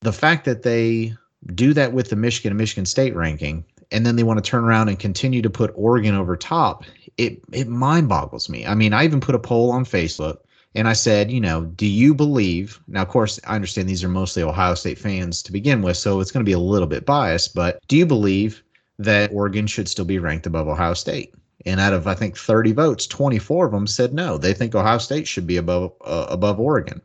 the 0.04 0.12
fact 0.12 0.44
that 0.44 0.62
they 0.62 1.14
do 1.54 1.72
that 1.72 1.92
with 1.92 2.10
the 2.10 2.16
Michigan 2.16 2.52
and 2.52 2.58
Michigan 2.58 2.86
State 2.86 3.16
ranking, 3.16 3.64
and 3.90 4.04
then 4.04 4.16
they 4.16 4.22
want 4.22 4.42
to 4.42 4.48
turn 4.48 4.64
around 4.64 4.88
and 4.88 4.98
continue 4.98 5.42
to 5.42 5.50
put 5.50 5.72
Oregon 5.74 6.14
over 6.14 6.36
top, 6.36 6.84
it 7.16 7.40
it 7.52 7.68
mind 7.68 8.08
boggles 8.08 8.48
me. 8.48 8.66
I 8.66 8.74
mean, 8.74 8.92
I 8.92 9.04
even 9.04 9.20
put 9.20 9.34
a 9.34 9.38
poll 9.38 9.70
on 9.72 9.84
Facebook 9.84 10.38
and 10.74 10.88
I 10.88 10.92
said, 10.92 11.30
you 11.30 11.40
know, 11.40 11.64
do 11.64 11.86
you 11.86 12.14
believe? 12.14 12.80
Now, 12.86 13.02
of 13.02 13.08
course, 13.08 13.40
I 13.46 13.54
understand 13.54 13.88
these 13.88 14.04
are 14.04 14.08
mostly 14.08 14.42
Ohio 14.42 14.74
State 14.74 14.98
fans 14.98 15.42
to 15.44 15.52
begin 15.52 15.80
with, 15.82 15.96
so 15.96 16.20
it's 16.20 16.30
going 16.30 16.44
to 16.44 16.48
be 16.48 16.54
a 16.54 16.58
little 16.58 16.88
bit 16.88 17.06
biased, 17.06 17.54
but 17.54 17.80
do 17.88 17.96
you 17.96 18.04
believe 18.06 18.62
that 18.98 19.32
Oregon 19.32 19.66
should 19.66 19.88
still 19.88 20.04
be 20.04 20.18
ranked 20.18 20.46
above 20.46 20.68
Ohio 20.68 20.94
State? 20.94 21.34
And 21.64 21.80
out 21.80 21.94
of 21.94 22.06
I 22.06 22.14
think 22.14 22.36
30 22.36 22.72
votes, 22.72 23.06
24 23.06 23.66
of 23.66 23.72
them 23.72 23.86
said 23.86 24.12
no. 24.12 24.36
They 24.36 24.52
think 24.52 24.74
Ohio 24.74 24.98
State 24.98 25.26
should 25.26 25.46
be 25.46 25.56
above 25.56 25.92
uh, 26.04 26.26
above 26.28 26.60
Oregon. 26.60 27.00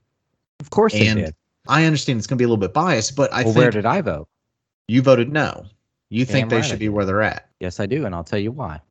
Of 0.60 0.70
course 0.72 0.92
they 0.92 1.14
did. 1.14 1.36
I 1.70 1.86
understand 1.86 2.18
it's 2.18 2.28
going 2.28 2.38
to 2.38 2.42
be 2.42 2.46
a 2.46 2.48
little 2.48 2.58
bit 2.58 2.74
biased, 2.74 3.16
but 3.16 3.32
I 3.32 3.44
well, 3.44 3.54
think 3.54 3.58
where 3.58 3.72
did 3.72 3.86
I 3.86 4.02
vote? 4.02 4.28
you 4.90 5.02
voted 5.02 5.32
no. 5.32 5.66
You 6.10 6.26
think 6.26 6.46
Damn 6.46 6.50
they 6.50 6.56
right 6.58 6.66
should 6.66 6.80
be 6.80 6.90
where 6.90 7.06
they're 7.06 7.22
at. 7.22 7.48
Yes, 7.60 7.80
I 7.80 7.86
do, 7.86 8.06
and 8.06 8.16
I'll 8.16 8.24
tell 8.24 8.40
you 8.40 8.52
why. 8.52 8.82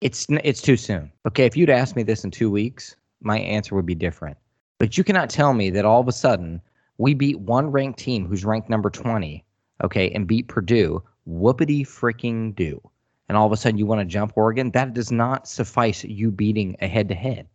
It's 0.00 0.26
it's 0.42 0.62
too 0.62 0.76
soon. 0.76 1.12
Okay, 1.26 1.44
if 1.44 1.56
you'd 1.56 1.70
asked 1.70 1.96
me 1.96 2.02
this 2.02 2.24
in 2.24 2.30
two 2.30 2.50
weeks, 2.50 2.96
my 3.20 3.38
answer 3.38 3.74
would 3.74 3.86
be 3.86 3.94
different. 3.94 4.38
But 4.78 4.96
you 4.96 5.04
cannot 5.04 5.28
tell 5.28 5.52
me 5.52 5.68
that 5.70 5.84
all 5.84 6.00
of 6.00 6.08
a 6.08 6.12
sudden 6.12 6.62
we 6.96 7.12
beat 7.12 7.38
one 7.40 7.70
ranked 7.70 7.98
team 7.98 8.26
who's 8.26 8.44
ranked 8.44 8.70
number 8.70 8.88
twenty, 8.88 9.44
okay, 9.82 10.10
and 10.10 10.26
beat 10.26 10.48
Purdue. 10.48 11.02
Whoopity 11.28 11.82
freaking 11.82 12.54
do. 12.54 12.80
And 13.28 13.36
all 13.36 13.46
of 13.46 13.52
a 13.52 13.56
sudden 13.56 13.78
you 13.78 13.86
want 13.86 14.00
to 14.00 14.06
jump 14.06 14.32
Oregon? 14.36 14.70
That 14.70 14.94
does 14.94 15.12
not 15.12 15.48
suffice 15.48 16.04
you 16.04 16.30
beating 16.30 16.76
a 16.80 16.86
head 16.86 17.08
to 17.08 17.14
head. 17.14 17.46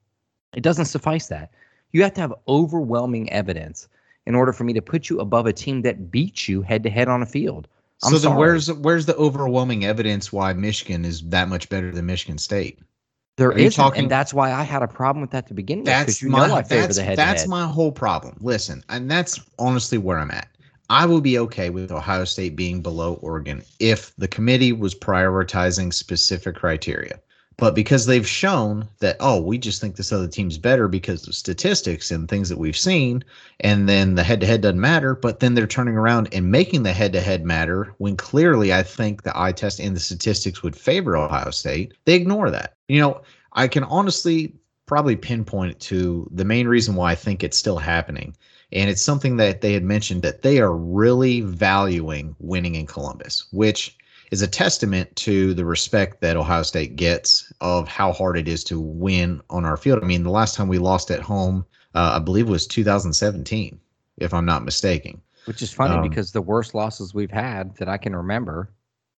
It 0.56 0.62
doesn't 0.62 0.86
suffice 0.86 1.28
that. 1.28 1.52
You 1.92 2.04
have 2.04 2.14
to 2.14 2.22
have 2.22 2.34
overwhelming 2.48 3.32
evidence 3.32 3.88
in 4.30 4.36
order 4.36 4.54
for 4.54 4.64
me 4.64 4.74
to 4.74 4.82
put 4.82 5.10
you 5.10 5.20
above 5.20 5.48
a 5.48 5.52
team 5.52 5.82
that 5.82 6.12
beats 6.12 6.48
you 6.48 6.62
head 6.62 6.84
to 6.84 6.90
head 6.90 7.08
on 7.08 7.24
a 7.24 7.26
field. 7.26 7.68
I'm 8.04 8.12
so 8.12 8.20
then 8.20 8.30
sorry. 8.30 8.38
where's 8.38 8.72
where's 8.72 9.08
the 9.08 9.16
overwhelming 9.16 9.84
evidence 9.84 10.32
why 10.32 10.54
Michigan 10.54 11.04
is 11.04 11.22
that 11.30 11.50
much 11.50 11.68
better 11.68 11.92
than 11.92 12.06
Michigan 12.06 12.38
State? 12.38 12.80
There 13.38 13.50
Are 13.50 13.58
you 13.58 13.66
isn't, 13.66 13.84
talking- 13.84 14.04
and 14.04 14.12
that's 14.12 14.32
why 14.32 14.54
I 14.54 14.64
had 14.64 14.84
a 14.84 14.88
problem 14.88 15.22
with 15.22 15.32
that 15.32 15.48
to 15.48 15.56
begin 15.56 15.80
with. 15.80 15.88
That's 15.88 16.22
you 16.22 16.30
my 16.30 16.48
know 16.48 16.62
favor 16.62 16.94
that's, 16.94 17.16
that's 17.18 17.48
my 17.48 17.66
whole 17.66 17.92
problem. 17.92 18.38
Listen, 18.40 18.84
and 18.88 19.10
that's 19.10 19.42
honestly 19.58 19.98
where 19.98 20.20
I'm 20.20 20.30
at. 20.32 20.48
I 20.92 21.08
will 21.08 21.22
be 21.22 21.40
okay 21.40 21.72
with 21.72 21.92
Ohio 21.92 22.24
State 22.26 22.56
being 22.56 22.82
below 22.82 23.16
Oregon 23.16 23.64
if 23.80 24.16
the 24.18 24.28
committee 24.28 24.74
was 24.74 24.94
prioritizing 24.94 25.92
specific 25.92 26.56
criteria. 26.56 27.20
But 27.60 27.76
because 27.76 28.06
they've 28.06 28.28
shown 28.28 28.88
that, 29.00 29.18
oh, 29.20 29.42
we 29.42 29.58
just 29.58 29.82
think 29.82 29.96
this 29.96 30.12
other 30.12 30.28
team's 30.28 30.58
better 30.58 30.88
because 30.88 31.28
of 31.28 31.36
statistics 31.36 32.10
and 32.10 32.28
things 32.28 32.48
that 32.50 32.58
we've 32.58 32.78
seen, 32.78 33.24
and 33.60 33.90
then 33.90 34.16
the 34.16 34.24
head 34.24 34.40
to 34.42 34.48
head 34.48 34.62
doesn't 34.62 34.80
matter, 34.80 35.14
but 35.14 35.40
then 35.42 35.56
they're 35.56 35.68
turning 35.68 35.96
around 35.96 36.30
and 36.32 36.52
making 36.52 36.84
the 36.84 36.94
head 36.94 37.14
to 37.14 37.22
head 37.22 37.44
matter 37.44 37.94
when 37.98 38.16
clearly 38.16 38.74
I 38.74 38.84
think 38.84 39.24
the 39.24 39.38
eye 39.38 39.52
test 39.52 39.80
and 39.80 39.96
the 39.96 40.00
statistics 40.00 40.64
would 40.64 40.76
favor 40.76 41.18
Ohio 41.18 41.52
State, 41.52 41.94
they 42.06 42.16
ignore 42.16 42.50
that. 42.50 42.76
You 42.88 43.02
know, 43.02 43.22
I 43.54 43.68
can 43.68 43.84
honestly 43.84 44.54
probably 44.86 45.16
pinpoint 45.16 45.80
to 45.80 46.28
the 46.32 46.46
main 46.46 46.68
reason 46.68 46.96
why 46.96 47.12
I 47.12 47.16
think 47.16 47.44
it's 47.44 47.58
still 47.58 47.78
happening. 47.78 48.36
And 48.72 48.90
it's 48.90 49.02
something 49.02 49.38
that 49.38 49.62
they 49.62 49.74
had 49.74 49.84
mentioned 49.84 50.22
that 50.22 50.42
they 50.42 50.60
are 50.60 50.76
really 50.76 51.42
valuing 51.42 52.36
winning 52.40 52.76
in 52.76 52.86
Columbus, 52.86 53.46
which 53.52 53.98
is 54.32 54.42
a 54.42 54.48
testament 54.48 55.16
to 55.18 55.54
the 55.54 55.66
respect 55.66 56.22
that 56.22 56.38
Ohio 56.38 56.64
State 56.64 56.96
gets 56.96 57.52
of 57.62 57.88
how 57.88 58.12
hard 58.12 58.38
it 58.38 58.48
is 58.48 58.64
to 58.66 58.80
win 58.80 59.42
on 59.50 59.66
our 59.66 59.78
field. 59.78 60.04
I 60.04 60.08
mean, 60.08 60.24
the 60.24 60.30
last 60.30 60.56
time 60.56 60.68
we 60.68 60.78
lost 60.78 61.12
at 61.12 61.22
home, 61.22 61.66
uh, 61.96 62.14
I 62.16 62.20
believe, 62.20 62.48
was 62.48 62.68
2017, 62.68 63.80
if 64.18 64.34
I'm 64.34 64.46
not 64.46 64.64
mistaken. 64.64 65.22
Which 65.46 65.62
is 65.62 65.74
funny 65.74 65.96
Um, 65.96 66.08
because 66.08 66.32
the 66.32 66.42
worst 66.42 66.76
losses 66.76 67.14
we've 67.14 67.32
had 67.32 67.76
that 67.78 67.90
I 67.90 67.98
can 67.98 68.16
remember 68.16 68.70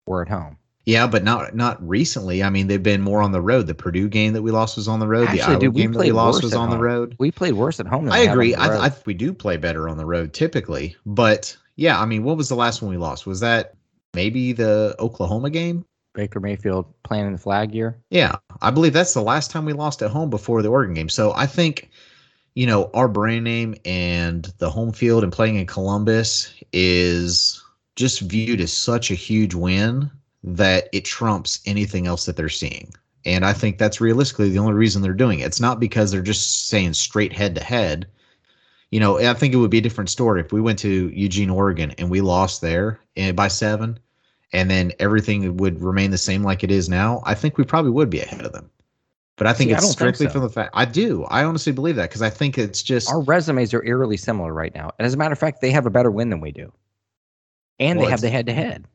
were 0.06 0.22
at 0.22 0.30
home. 0.30 0.58
Yeah, 0.86 1.06
but 1.06 1.24
not 1.24 1.54
not 1.56 1.88
recently. 1.88 2.42
I 2.42 2.50
mean, 2.50 2.68
they've 2.68 2.82
been 2.82 3.02
more 3.02 3.22
on 3.22 3.32
the 3.32 3.42
road. 3.42 3.68
The 3.68 3.76
Purdue 3.76 4.10
game 4.10 4.34
that 4.34 4.42
we 4.42 4.50
lost 4.50 4.78
was 4.78 4.88
on 4.88 5.00
the 5.00 5.08
road. 5.08 5.30
the 5.30 5.42
Iowa 5.42 5.60
dude, 5.60 5.76
game 5.76 5.92
that 5.94 6.00
we 6.00 6.12
lost 6.12 6.42
was 6.42 6.56
on 6.56 6.72
the 6.72 6.78
road. 6.78 7.16
We 7.20 7.30
played 7.30 7.54
worse 7.54 7.80
at 7.80 7.86
home. 7.86 8.12
I 8.12 8.20
agree. 8.20 8.56
on 8.56 8.68
the 8.68 8.74
road. 8.74 8.82
I, 8.82 8.88
I 8.88 8.92
we 9.06 9.14
do 9.14 9.32
play 9.32 9.58
better 9.58 9.88
on 9.88 9.98
the 9.98 10.06
road 10.06 10.34
typically, 10.34 10.96
but 11.06 11.56
yeah, 11.76 12.02
I 12.02 12.06
mean, 12.06 12.24
what 12.24 12.36
was 12.36 12.50
the 12.50 12.56
last 12.56 12.82
one 12.82 12.90
we 12.90 12.98
lost? 12.98 13.28
Was 13.28 13.42
that 13.42 13.76
maybe 14.14 14.54
the 14.54 14.96
Oklahoma 15.00 15.50
game? 15.50 15.86
Baker 16.14 16.40
Mayfield 16.40 16.94
playing 17.04 17.28
in 17.28 17.32
the 17.32 17.38
flag 17.38 17.74
year. 17.74 17.98
Yeah, 18.10 18.36
I 18.62 18.72
believe 18.72 18.94
that's 18.94 19.14
the 19.14 19.22
last 19.22 19.50
time 19.52 19.66
we 19.66 19.74
lost 19.74 20.02
at 20.02 20.12
home 20.12 20.30
before 20.30 20.62
the 20.62 20.70
Oregon 20.70 20.94
game. 20.94 21.10
So 21.10 21.34
I 21.34 21.46
think, 21.46 21.90
you 22.56 22.68
know, 22.68 22.90
our 22.94 23.08
brand 23.08 23.46
name 23.46 23.76
and 23.86 24.52
the 24.58 24.70
home 24.70 24.92
field 24.92 25.24
and 25.24 25.32
playing 25.32 25.56
in 25.56 25.66
Columbus 25.66 26.54
is 26.74 27.64
just 27.96 28.22
viewed 28.22 28.62
as 28.62 28.74
such 28.74 29.12
a 29.12 29.16
huge 29.16 29.54
win 29.54 30.12
that 30.44 30.90
it 30.92 31.06
trumps 31.06 31.62
anything 31.66 32.08
else 32.08 32.26
that 32.26 32.36
they're 32.36 32.50
seeing. 32.50 32.92
And 33.26 33.46
I 33.46 33.54
think 33.54 33.78
that's 33.78 34.02
realistically 34.02 34.50
the 34.50 34.60
only 34.60 34.74
reason 34.74 35.02
they're 35.02 35.14
doing 35.14 35.40
it. 35.40 35.46
It's 35.46 35.60
not 35.60 35.80
because 35.80 36.12
they're 36.12 36.22
just 36.22 36.68
saying 36.68 36.94
straight 36.94 37.32
head 37.32 37.56
to 37.56 37.64
head. 37.64 38.08
You 38.92 39.00
know, 39.00 39.18
I 39.20 39.34
think 39.34 39.54
it 39.54 39.58
would 39.58 39.72
be 39.72 39.78
a 39.78 39.82
different 39.82 40.10
story 40.10 40.42
if 40.42 40.52
we 40.52 40.60
went 40.62 40.78
to 40.80 41.10
Eugene, 41.10 41.50
Oregon, 41.50 41.92
and 41.98 42.10
we 42.10 42.20
lost 42.22 42.62
there 42.62 43.00
eh, 43.16 43.32
by 43.32 43.48
seven, 43.48 43.98
and 44.52 44.70
then 44.70 44.92
everything 45.00 45.56
would 45.58 45.82
remain 45.82 46.12
the 46.12 46.18
same 46.18 46.44
like 46.44 46.64
it 46.64 46.72
is 46.72 46.90
now. 46.90 47.22
I 47.26 47.34
think 47.34 47.58
we 47.58 47.64
probably 47.64 47.92
would 47.92 48.10
be 48.10 48.20
ahead 48.20 48.46
of 48.46 48.52
them. 48.52 48.70
But 49.38 49.48
I 49.48 49.54
think 49.54 49.70
See, 49.70 49.74
I 49.74 49.78
it's 49.78 49.86
don't 49.86 49.90
think 49.98 50.16
strictly 50.16 50.26
so. 50.28 50.34
from 50.34 50.42
the 50.44 50.50
fact 50.50 50.72
I 50.74 50.86
do. 50.86 51.24
I 51.26 51.46
honestly 51.46 51.72
believe 51.72 51.96
that 51.96 52.10
because 52.10 52.22
I 52.22 52.30
think 52.30 52.58
it's 52.58 52.84
just 52.84 53.10
Our 53.10 53.22
resumes 53.22 53.74
are 53.74 53.84
eerily 53.84 54.18
similar 54.18 54.54
right 54.54 54.76
now. 54.76 54.92
And 55.00 55.06
as 55.06 55.14
a 55.14 55.18
matter 55.18 55.34
of 55.34 55.40
fact, 55.40 55.62
they 55.62 55.72
have 55.72 55.86
a 55.86 55.90
better 55.90 56.12
win 56.12 56.30
than 56.30 56.42
we 56.42 56.52
do. 56.52 56.72
And 57.80 57.98
Well, 57.98 58.08
they 58.08 58.12
have 58.12 58.22
the 58.22 58.30
head 58.30 58.46
to 58.48 58.54
head. 58.54 58.86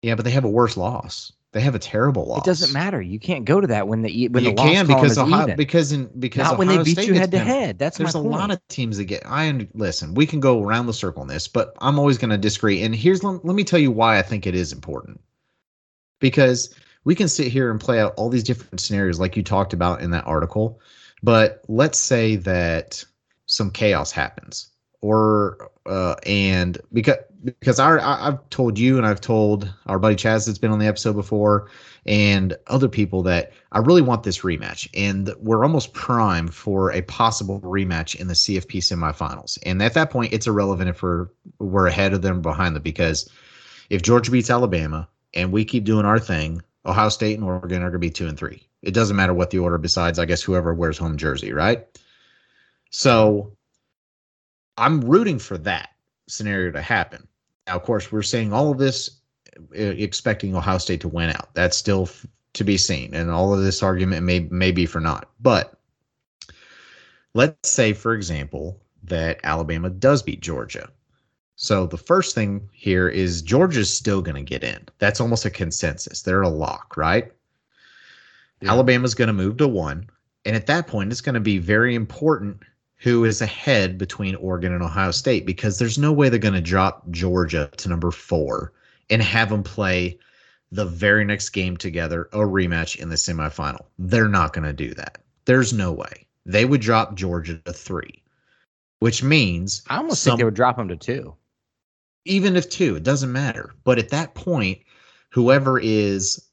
yeah, 0.00 0.14
but 0.14 0.24
they 0.24 0.30
have 0.30 0.44
a 0.44 0.48
worse 0.48 0.76
loss. 0.76 1.32
They 1.52 1.60
have 1.62 1.74
a 1.74 1.78
terrible 1.78 2.26
loss. 2.26 2.40
It 2.40 2.44
doesn't 2.44 2.74
matter. 2.74 3.00
You 3.00 3.18
can't 3.18 3.46
go 3.46 3.58
to 3.58 3.66
that 3.68 3.88
when 3.88 4.02
the 4.02 4.28
when 4.28 4.44
you 4.44 4.50
the 4.50 4.56
can 4.56 4.86
because 4.86 5.16
Ohio, 5.16 5.44
even. 5.44 5.56
because 5.56 5.92
in 5.92 6.10
because 6.18 6.44
Not 6.44 6.58
when 6.58 6.68
they 6.68 6.82
beat 6.82 6.92
State 6.92 7.08
you 7.08 7.14
head 7.14 7.30
to 7.30 7.38
head. 7.38 7.78
That's 7.78 7.96
There's 7.96 8.14
a 8.14 8.18
point. 8.18 8.30
lot 8.30 8.50
of 8.50 8.68
teams 8.68 8.98
that 8.98 9.06
get. 9.06 9.22
I 9.24 9.66
listen. 9.72 10.12
We 10.12 10.26
can 10.26 10.40
go 10.40 10.62
around 10.62 10.86
the 10.86 10.92
circle 10.92 11.22
on 11.22 11.28
this, 11.28 11.48
but 11.48 11.74
I'm 11.80 11.98
always 11.98 12.18
going 12.18 12.30
to 12.30 12.36
disagree. 12.36 12.82
And 12.82 12.94
here's 12.94 13.24
let, 13.24 13.42
let 13.46 13.54
me 13.56 13.64
tell 13.64 13.78
you 13.78 13.90
why 13.90 14.18
I 14.18 14.22
think 14.22 14.46
it 14.46 14.54
is 14.54 14.72
important. 14.72 15.20
Because 16.20 16.74
we 17.04 17.14
can 17.14 17.28
sit 17.28 17.50
here 17.50 17.70
and 17.70 17.80
play 17.80 17.98
out 17.98 18.12
all 18.18 18.28
these 18.28 18.44
different 18.44 18.80
scenarios, 18.80 19.18
like 19.18 19.34
you 19.34 19.42
talked 19.42 19.72
about 19.72 20.02
in 20.02 20.10
that 20.10 20.26
article. 20.26 20.80
But 21.22 21.62
let's 21.68 21.98
say 21.98 22.36
that 22.36 23.02
some 23.46 23.70
chaos 23.70 24.12
happens, 24.12 24.68
or 25.00 25.70
uh, 25.86 26.16
and 26.26 26.76
because 26.92 27.16
because 27.44 27.78
our, 27.78 28.00
I, 28.00 28.28
I've 28.28 28.50
told 28.50 28.78
you 28.78 28.96
and 28.96 29.06
I've 29.06 29.20
told 29.20 29.72
our 29.86 29.98
buddy 29.98 30.16
Chaz 30.16 30.46
that's 30.46 30.58
been 30.58 30.70
on 30.70 30.78
the 30.78 30.86
episode 30.86 31.14
before, 31.14 31.68
and 32.06 32.56
other 32.66 32.88
people 32.88 33.22
that 33.24 33.52
I 33.72 33.78
really 33.78 34.02
want 34.02 34.22
this 34.22 34.40
rematch, 34.40 34.88
and 34.94 35.32
we're 35.38 35.64
almost 35.64 35.92
prime 35.92 36.48
for 36.48 36.92
a 36.92 37.02
possible 37.02 37.60
rematch 37.60 38.16
in 38.16 38.28
the 38.28 38.34
CFP 38.34 38.78
semifinals. 38.78 39.58
And 39.64 39.82
at 39.82 39.94
that 39.94 40.10
point, 40.10 40.32
it's 40.32 40.46
irrelevant 40.46 40.88
if 40.88 41.02
we're 41.02 41.28
we're 41.58 41.86
ahead 41.86 42.12
of 42.12 42.22
them, 42.22 42.38
or 42.38 42.40
behind 42.40 42.74
them, 42.74 42.82
because 42.82 43.28
if 43.90 44.02
Georgia 44.02 44.30
beats 44.30 44.50
Alabama 44.50 45.08
and 45.34 45.52
we 45.52 45.64
keep 45.64 45.84
doing 45.84 46.06
our 46.06 46.18
thing, 46.18 46.62
Ohio 46.86 47.08
State 47.08 47.38
and 47.38 47.44
Oregon 47.44 47.82
are 47.82 47.90
going 47.90 47.92
to 47.92 47.98
be 47.98 48.10
two 48.10 48.26
and 48.26 48.38
three. 48.38 48.66
It 48.82 48.94
doesn't 48.94 49.16
matter 49.16 49.34
what 49.34 49.50
the 49.50 49.58
order, 49.58 49.78
besides 49.78 50.18
I 50.18 50.24
guess 50.24 50.42
whoever 50.42 50.72
wears 50.74 50.98
home 50.98 51.16
jersey, 51.16 51.52
right? 51.52 51.86
So 52.90 53.56
I'm 54.76 55.02
rooting 55.02 55.38
for 55.38 55.58
that 55.58 55.90
scenario 56.28 56.72
to 56.72 56.82
happen. 56.82 57.27
Now, 57.68 57.76
of 57.76 57.82
course, 57.82 58.10
we're 58.10 58.22
saying 58.22 58.52
all 58.52 58.70
of 58.72 58.78
this 58.78 59.20
uh, 59.58 59.74
expecting 59.74 60.56
Ohio 60.56 60.78
State 60.78 61.02
to 61.02 61.08
win 61.08 61.28
out. 61.28 61.50
That's 61.52 61.76
still 61.76 62.04
f- 62.04 62.26
to 62.54 62.64
be 62.64 62.78
seen, 62.78 63.14
and 63.14 63.30
all 63.30 63.52
of 63.52 63.60
this 63.62 63.82
argument 63.82 64.24
may 64.24 64.40
may 64.50 64.72
be 64.72 64.86
for 64.86 65.00
not. 65.00 65.28
But 65.40 65.78
let's 67.34 67.70
say, 67.70 67.92
for 67.92 68.14
example, 68.14 68.80
that 69.04 69.38
Alabama 69.44 69.90
does 69.90 70.22
beat 70.22 70.40
Georgia. 70.40 70.88
So 71.56 71.86
the 71.86 71.98
first 71.98 72.34
thing 72.34 72.66
here 72.72 73.08
is 73.08 73.42
Georgia's 73.42 73.92
still 73.92 74.22
going 74.22 74.36
to 74.36 74.42
get 74.42 74.64
in. 74.64 74.86
That's 74.98 75.20
almost 75.20 75.44
a 75.44 75.50
consensus. 75.50 76.22
They're 76.22 76.42
a 76.42 76.48
lock, 76.48 76.96
right? 76.96 77.30
Yeah. 78.62 78.70
Alabama's 78.70 79.14
going 79.14 79.26
to 79.26 79.34
move 79.34 79.58
to 79.58 79.68
one, 79.68 80.08
and 80.46 80.56
at 80.56 80.66
that 80.68 80.86
point, 80.86 81.12
it's 81.12 81.20
going 81.20 81.34
to 81.34 81.40
be 81.40 81.58
very 81.58 81.94
important 81.94 82.62
who 82.98 83.24
is 83.24 83.40
ahead 83.40 83.96
between 83.96 84.34
Oregon 84.36 84.72
and 84.72 84.82
Ohio 84.82 85.12
State 85.12 85.46
because 85.46 85.78
there's 85.78 85.98
no 85.98 86.12
way 86.12 86.28
they're 86.28 86.38
going 86.38 86.54
to 86.54 86.60
drop 86.60 87.08
Georgia 87.10 87.70
to 87.76 87.88
number 87.88 88.10
four 88.10 88.72
and 89.08 89.22
have 89.22 89.50
them 89.50 89.62
play 89.62 90.18
the 90.72 90.84
very 90.84 91.24
next 91.24 91.50
game 91.50 91.76
together, 91.76 92.28
a 92.32 92.38
rematch 92.38 92.96
in 92.96 93.08
the 93.08 93.16
semifinal. 93.16 93.86
They're 93.98 94.28
not 94.28 94.52
going 94.52 94.66
to 94.66 94.72
do 94.72 94.92
that. 94.94 95.18
There's 95.44 95.72
no 95.72 95.92
way. 95.92 96.26
They 96.44 96.64
would 96.64 96.80
drop 96.80 97.14
Georgia 97.14 97.58
to 97.58 97.72
three, 97.72 98.22
which 98.98 99.22
means 99.22 99.82
I 99.88 99.96
almost 99.98 100.22
some- 100.22 100.32
think 100.32 100.40
they 100.40 100.44
would 100.44 100.54
drop 100.54 100.76
them 100.76 100.88
to 100.88 100.96
two. 100.96 101.34
even 102.24 102.56
if 102.56 102.68
two, 102.68 102.96
it 102.96 103.04
doesn't 103.04 103.32
matter. 103.32 103.72
But 103.84 103.98
at 103.98 104.10
that 104.10 104.34
point, 104.34 104.80
whoever 105.30 105.78
is 105.78 106.44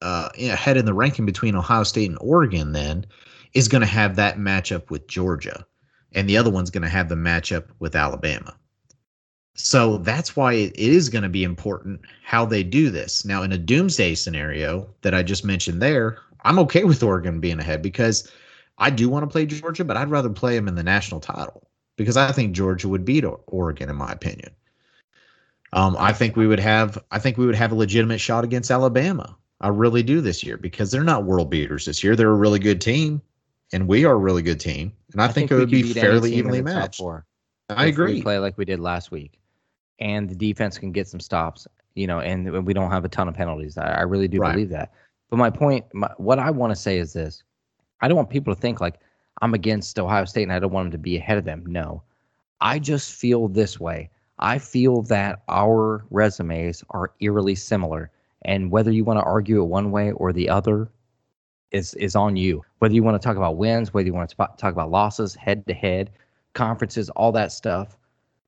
uh, 0.00 0.28
ahead 0.38 0.76
in 0.76 0.84
the 0.84 0.94
ranking 0.94 1.26
between 1.26 1.56
Ohio 1.56 1.82
State 1.82 2.08
and 2.10 2.18
Oregon 2.20 2.72
then 2.72 3.06
is 3.54 3.68
going 3.68 3.80
to 3.80 3.86
have 3.86 4.16
that 4.16 4.38
matchup 4.38 4.90
with 4.90 5.06
Georgia, 5.06 5.66
and 6.12 6.28
the 6.28 6.36
other 6.36 6.50
one's 6.50 6.70
going 6.70 6.82
to 6.82 6.88
have 6.88 7.08
the 7.08 7.14
matchup 7.14 7.66
with 7.78 7.96
Alabama. 7.96 8.56
So 9.54 9.98
that's 9.98 10.34
why 10.34 10.54
it 10.54 10.74
is 10.76 11.08
going 11.08 11.22
to 11.22 11.28
be 11.28 11.44
important 11.44 12.00
how 12.24 12.46
they 12.46 12.62
do 12.62 12.90
this. 12.90 13.24
Now, 13.24 13.42
in 13.42 13.52
a 13.52 13.58
doomsday 13.58 14.14
scenario 14.14 14.88
that 15.02 15.14
I 15.14 15.22
just 15.22 15.44
mentioned 15.44 15.82
there, 15.82 16.18
I'm 16.44 16.58
okay 16.60 16.84
with 16.84 17.02
Oregon 17.02 17.40
being 17.40 17.58
ahead 17.58 17.82
because 17.82 18.30
I 18.78 18.90
do 18.90 19.08
want 19.08 19.24
to 19.24 19.26
play 19.26 19.46
Georgia, 19.46 19.84
but 19.84 19.96
I'd 19.96 20.10
rather 20.10 20.30
play 20.30 20.56
them 20.56 20.68
in 20.68 20.74
the 20.74 20.82
national 20.82 21.20
title 21.20 21.68
because 21.96 22.16
I 22.16 22.32
think 22.32 22.54
Georgia 22.54 22.88
would 22.88 23.04
beat 23.04 23.24
Oregon 23.46 23.90
in 23.90 23.96
my 23.96 24.10
opinion. 24.10 24.50
Um, 25.74 25.96
I 25.98 26.12
think 26.12 26.36
we 26.36 26.46
would 26.46 26.60
have 26.60 27.02
I 27.10 27.18
think 27.18 27.38
we 27.38 27.46
would 27.46 27.54
have 27.54 27.72
a 27.72 27.76
legitimate 27.76 28.20
shot 28.20 28.44
against 28.44 28.70
Alabama. 28.70 29.36
I 29.60 29.68
really 29.68 30.02
do 30.02 30.20
this 30.20 30.42
year 30.42 30.56
because 30.56 30.90
they're 30.90 31.04
not 31.04 31.24
world 31.24 31.50
beaters 31.50 31.84
this 31.84 32.02
year. 32.02 32.16
They're 32.16 32.30
a 32.30 32.34
really 32.34 32.58
good 32.58 32.80
team, 32.80 33.22
and 33.72 33.88
we 33.88 34.04
are 34.04 34.12
a 34.14 34.18
really 34.18 34.42
good 34.42 34.60
team. 34.60 34.92
And 35.12 35.22
I, 35.22 35.28
think, 35.28 35.50
it 35.50 35.54
would 35.54 35.70
be 35.70 35.82
fairly 35.82 36.34
evenly 36.34 36.62
matched. 36.62 36.98
four 36.98 37.26
I 37.70 37.86
if 37.86 37.98
we 37.98 38.04
agree. 38.04 38.22
play 38.22 38.38
like 38.38 38.56
we 38.58 38.64
did 38.64 38.80
last 38.80 39.10
week, 39.10 39.38
and 39.98 40.28
the 40.28 40.34
defense 40.34 40.78
can 40.78 40.92
get 40.92 41.08
some 41.08 41.20
stops. 41.20 41.66
You 41.94 42.06
know, 42.06 42.20
and 42.20 42.64
we 42.66 42.72
don't 42.72 42.90
have 42.90 43.04
a 43.04 43.08
ton 43.08 43.28
of 43.28 43.34
penalties. 43.34 43.76
I, 43.76 43.98
I 43.98 44.00
really 44.02 44.26
do 44.28 44.38
Right. 44.38 44.52
believe 44.52 44.70
that. 44.70 44.92
But 45.28 45.36
my 45.36 45.50
point, 45.50 45.84
my, 45.92 46.10
what 46.16 46.38
I 46.38 46.50
want 46.50 46.70
to 46.70 46.76
say 46.76 46.98
is 46.98 47.12
this: 47.12 47.42
I 48.00 48.08
don't 48.08 48.16
want 48.16 48.30
people 48.30 48.54
to 48.54 48.60
think 48.60 48.80
like 48.80 48.98
I'm 49.42 49.52
against 49.54 49.98
Ohio 49.98 50.24
State 50.24 50.44
and 50.44 50.52
I 50.52 50.58
don't 50.58 50.72
want 50.72 50.86
them 50.86 50.92
to 50.92 50.98
be 50.98 51.16
ahead 51.16 51.36
of 51.38 51.44
them. 51.44 51.64
No, 51.66 52.02
I 52.60 52.78
just 52.78 53.12
feel 53.12 53.48
this 53.48 53.78
way. 53.78 54.10
I 54.38 54.58
feel 54.58 55.02
that 55.02 55.42
our 55.48 56.04
resumes 56.10 56.82
are 56.90 57.12
eerily 57.20 57.54
similar, 57.54 58.10
and 58.42 58.70
whether 58.70 58.90
you 58.90 59.04
want 59.04 59.18
to 59.18 59.24
argue 59.24 59.60
it 59.60 59.66
one 59.66 59.90
way 59.90 60.12
or 60.12 60.32
the 60.32 60.48
other 60.48 60.90
is 61.72 61.94
is 61.94 62.14
on 62.14 62.36
you. 62.36 62.64
Whether 62.78 62.94
you 62.94 63.02
want 63.02 63.20
to 63.20 63.26
talk 63.26 63.36
about 63.36 63.56
wins, 63.56 63.92
whether 63.92 64.06
you 64.06 64.14
want 64.14 64.30
to 64.30 64.36
talk 64.36 64.72
about 64.72 64.90
losses, 64.90 65.34
head 65.34 65.66
to 65.66 65.74
head, 65.74 66.10
conferences, 66.54 67.10
all 67.10 67.32
that 67.32 67.52
stuff. 67.52 67.96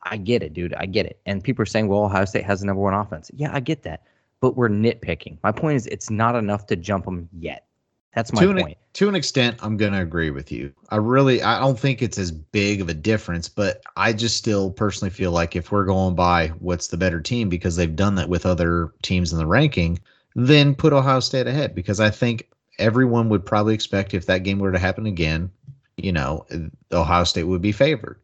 I 0.03 0.19
get 0.19 0.43
it, 0.43 0.53
dude. 0.53 0.75
I 0.75 0.87
get 0.87 1.07
it. 1.07 1.19
And 1.25 1.43
people 1.43 1.63
are 1.63 1.67
saying, 1.67 1.89
well, 1.89 2.05
Ohio 2.05 2.27
State 2.27 2.45
has 2.45 2.61
the 2.61 2.67
number 2.67 2.83
one 2.83 2.93
offense. 2.93 3.31
Yeah, 3.35 3.51
I 3.53 3.61
get 3.61 3.83
that. 3.85 4.03
But 4.41 4.57
we're 4.57 4.69
nitpicking. 4.69 5.39
My 5.43 5.51
point 5.51 5.77
is, 5.77 5.87
it's 5.87 6.11
not 6.11 6.35
enough 6.35 6.67
to 6.67 6.77
jump 6.77 7.07
them 7.07 7.29
yet. 7.33 7.67
That's 8.15 8.33
my 8.33 8.43
to 8.43 8.51
an, 8.51 8.61
point. 8.61 8.79
to 8.93 9.09
an 9.09 9.15
extent, 9.15 9.57
I'm 9.61 9.77
going 9.77 9.93
to 9.93 10.01
agree 10.01 10.31
with 10.31 10.53
you. 10.53 10.73
I 10.91 10.97
really, 10.97 11.43
I 11.43 11.59
don't 11.59 11.79
think 11.79 12.03
it's 12.03 12.19
as 12.19 12.31
big 12.31 12.81
of 12.81 12.89
a 12.89 12.95
difference, 12.95 13.49
but 13.49 13.83
I 13.97 14.13
just 14.13 14.37
still 14.37 14.71
personally 14.71 15.11
feel 15.11 15.33
like 15.33 15.57
if 15.57 15.73
we're 15.73 15.87
going 15.87 16.15
by 16.15 16.49
what's 16.59 16.89
the 16.89 16.97
better 16.97 17.21
team, 17.21 17.49
because 17.49 17.75
they've 17.75 17.97
done 17.97 18.15
that 18.17 18.29
with 18.29 18.47
other 18.47 18.93
teams 19.03 19.33
in 19.33 19.39
the 19.39 19.47
ranking, 19.47 19.99
then 20.37 20.75
put 20.75 20.93
Ohio 20.93 21.21
State 21.21 21.47
ahead. 21.47 21.75
Because 21.75 21.99
I 21.99 22.11
think 22.11 22.49
everyone 22.79 23.29
would 23.29 23.45
probably 23.45 23.75
expect 23.75 24.15
if 24.15 24.27
that 24.27 24.43
game 24.43 24.59
were 24.59 24.73
to 24.73 24.79
happen 24.79 25.07
again, 25.07 25.51
you 25.97 26.13
know, 26.13 26.47
Ohio 26.93 27.25
State 27.25 27.45
would 27.45 27.63
be 27.63 27.73
favored. 27.73 28.19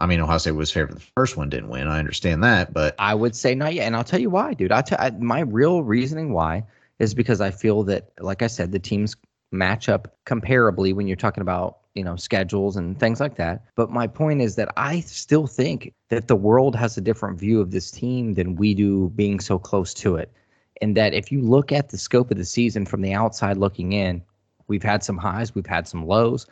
I 0.00 0.06
mean, 0.06 0.20
Ohio 0.20 0.38
State 0.38 0.52
was 0.52 0.70
favored. 0.70 0.96
The 0.96 1.06
first 1.14 1.36
one 1.36 1.48
didn't 1.48 1.68
win. 1.68 1.86
I 1.86 1.98
understand 1.98 2.42
that, 2.42 2.72
but 2.72 2.94
I 2.98 3.14
would 3.14 3.36
say 3.36 3.54
not 3.54 3.74
yet, 3.74 3.86
and 3.86 3.94
I'll 3.94 4.04
tell 4.04 4.20
you 4.20 4.30
why, 4.30 4.54
dude. 4.54 4.72
I 4.72 4.82
tell 4.82 4.98
I, 5.00 5.10
my 5.10 5.40
real 5.40 5.82
reasoning 5.82 6.32
why 6.32 6.64
is 6.98 7.14
because 7.14 7.40
I 7.40 7.50
feel 7.50 7.84
that, 7.84 8.10
like 8.18 8.42
I 8.42 8.48
said, 8.48 8.72
the 8.72 8.78
teams 8.78 9.14
match 9.52 9.88
up 9.88 10.16
comparably 10.26 10.92
when 10.92 11.06
you're 11.06 11.16
talking 11.16 11.42
about 11.42 11.78
you 11.94 12.02
know 12.02 12.16
schedules 12.16 12.76
and 12.76 12.98
things 12.98 13.20
like 13.20 13.36
that. 13.36 13.64
But 13.76 13.90
my 13.90 14.06
point 14.06 14.40
is 14.40 14.56
that 14.56 14.72
I 14.76 15.00
still 15.00 15.46
think 15.46 15.92
that 16.08 16.28
the 16.28 16.36
world 16.36 16.74
has 16.76 16.96
a 16.96 17.00
different 17.00 17.38
view 17.38 17.60
of 17.60 17.70
this 17.70 17.90
team 17.90 18.34
than 18.34 18.56
we 18.56 18.74
do, 18.74 19.10
being 19.10 19.40
so 19.40 19.58
close 19.58 19.94
to 19.94 20.16
it. 20.16 20.32
And 20.82 20.96
that 20.96 21.14
if 21.14 21.30
you 21.30 21.40
look 21.40 21.72
at 21.72 21.88
the 21.88 21.98
scope 21.98 22.30
of 22.30 22.38
the 22.38 22.44
season 22.44 22.84
from 22.84 23.02
the 23.02 23.14
outside 23.14 23.56
looking 23.56 23.92
in, 23.92 24.22
we've 24.66 24.82
had 24.82 25.02
some 25.04 25.16
highs, 25.16 25.54
we've 25.54 25.66
had 25.66 25.86
some 25.86 26.06
lows 26.06 26.46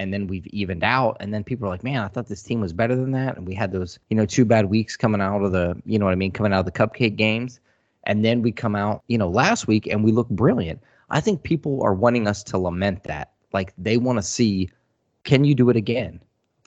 and 0.00 0.14
then 0.14 0.26
we've 0.26 0.46
evened 0.46 0.82
out 0.82 1.16
and 1.20 1.34
then 1.34 1.44
people 1.44 1.66
are 1.66 1.70
like 1.70 1.84
man 1.84 2.02
i 2.02 2.08
thought 2.08 2.26
this 2.26 2.42
team 2.42 2.60
was 2.60 2.72
better 2.72 2.96
than 2.96 3.10
that. 3.12 3.36
And 3.36 3.46
we 3.46 3.54
had 3.54 3.70
those 3.70 3.98
you 4.08 4.16
know 4.16 4.24
two 4.24 4.46
bad 4.46 4.66
weeks 4.66 4.96
coming 4.96 5.20
out 5.20 5.42
of 5.42 5.52
the 5.52 5.80
you 5.84 5.98
know 5.98 6.06
what 6.06 6.12
i 6.12 6.16
mean 6.16 6.32
coming 6.32 6.52
out 6.52 6.60
of 6.60 6.64
the 6.64 6.72
cupcake 6.72 7.16
games. 7.16 7.60
And 8.04 8.24
then 8.24 8.40
we 8.40 8.50
come 8.50 8.74
out 8.74 9.02
you 9.08 9.18
know 9.18 9.28
last 9.28 9.66
week 9.66 9.86
and 9.86 10.02
we 10.02 10.10
look 10.10 10.28
brilliant. 10.30 10.80
I 11.10 11.20
think 11.20 11.42
people 11.42 11.82
are 11.82 11.92
wanting 11.92 12.26
us 12.28 12.42
to 12.44 12.58
lament 12.58 13.04
that. 13.04 13.32
Like 13.52 13.74
they 13.76 13.98
want 13.98 14.18
to 14.18 14.22
see 14.22 14.70
can 15.24 15.44
you 15.44 15.54
do 15.54 15.68
it 15.68 15.76
again 15.76 16.20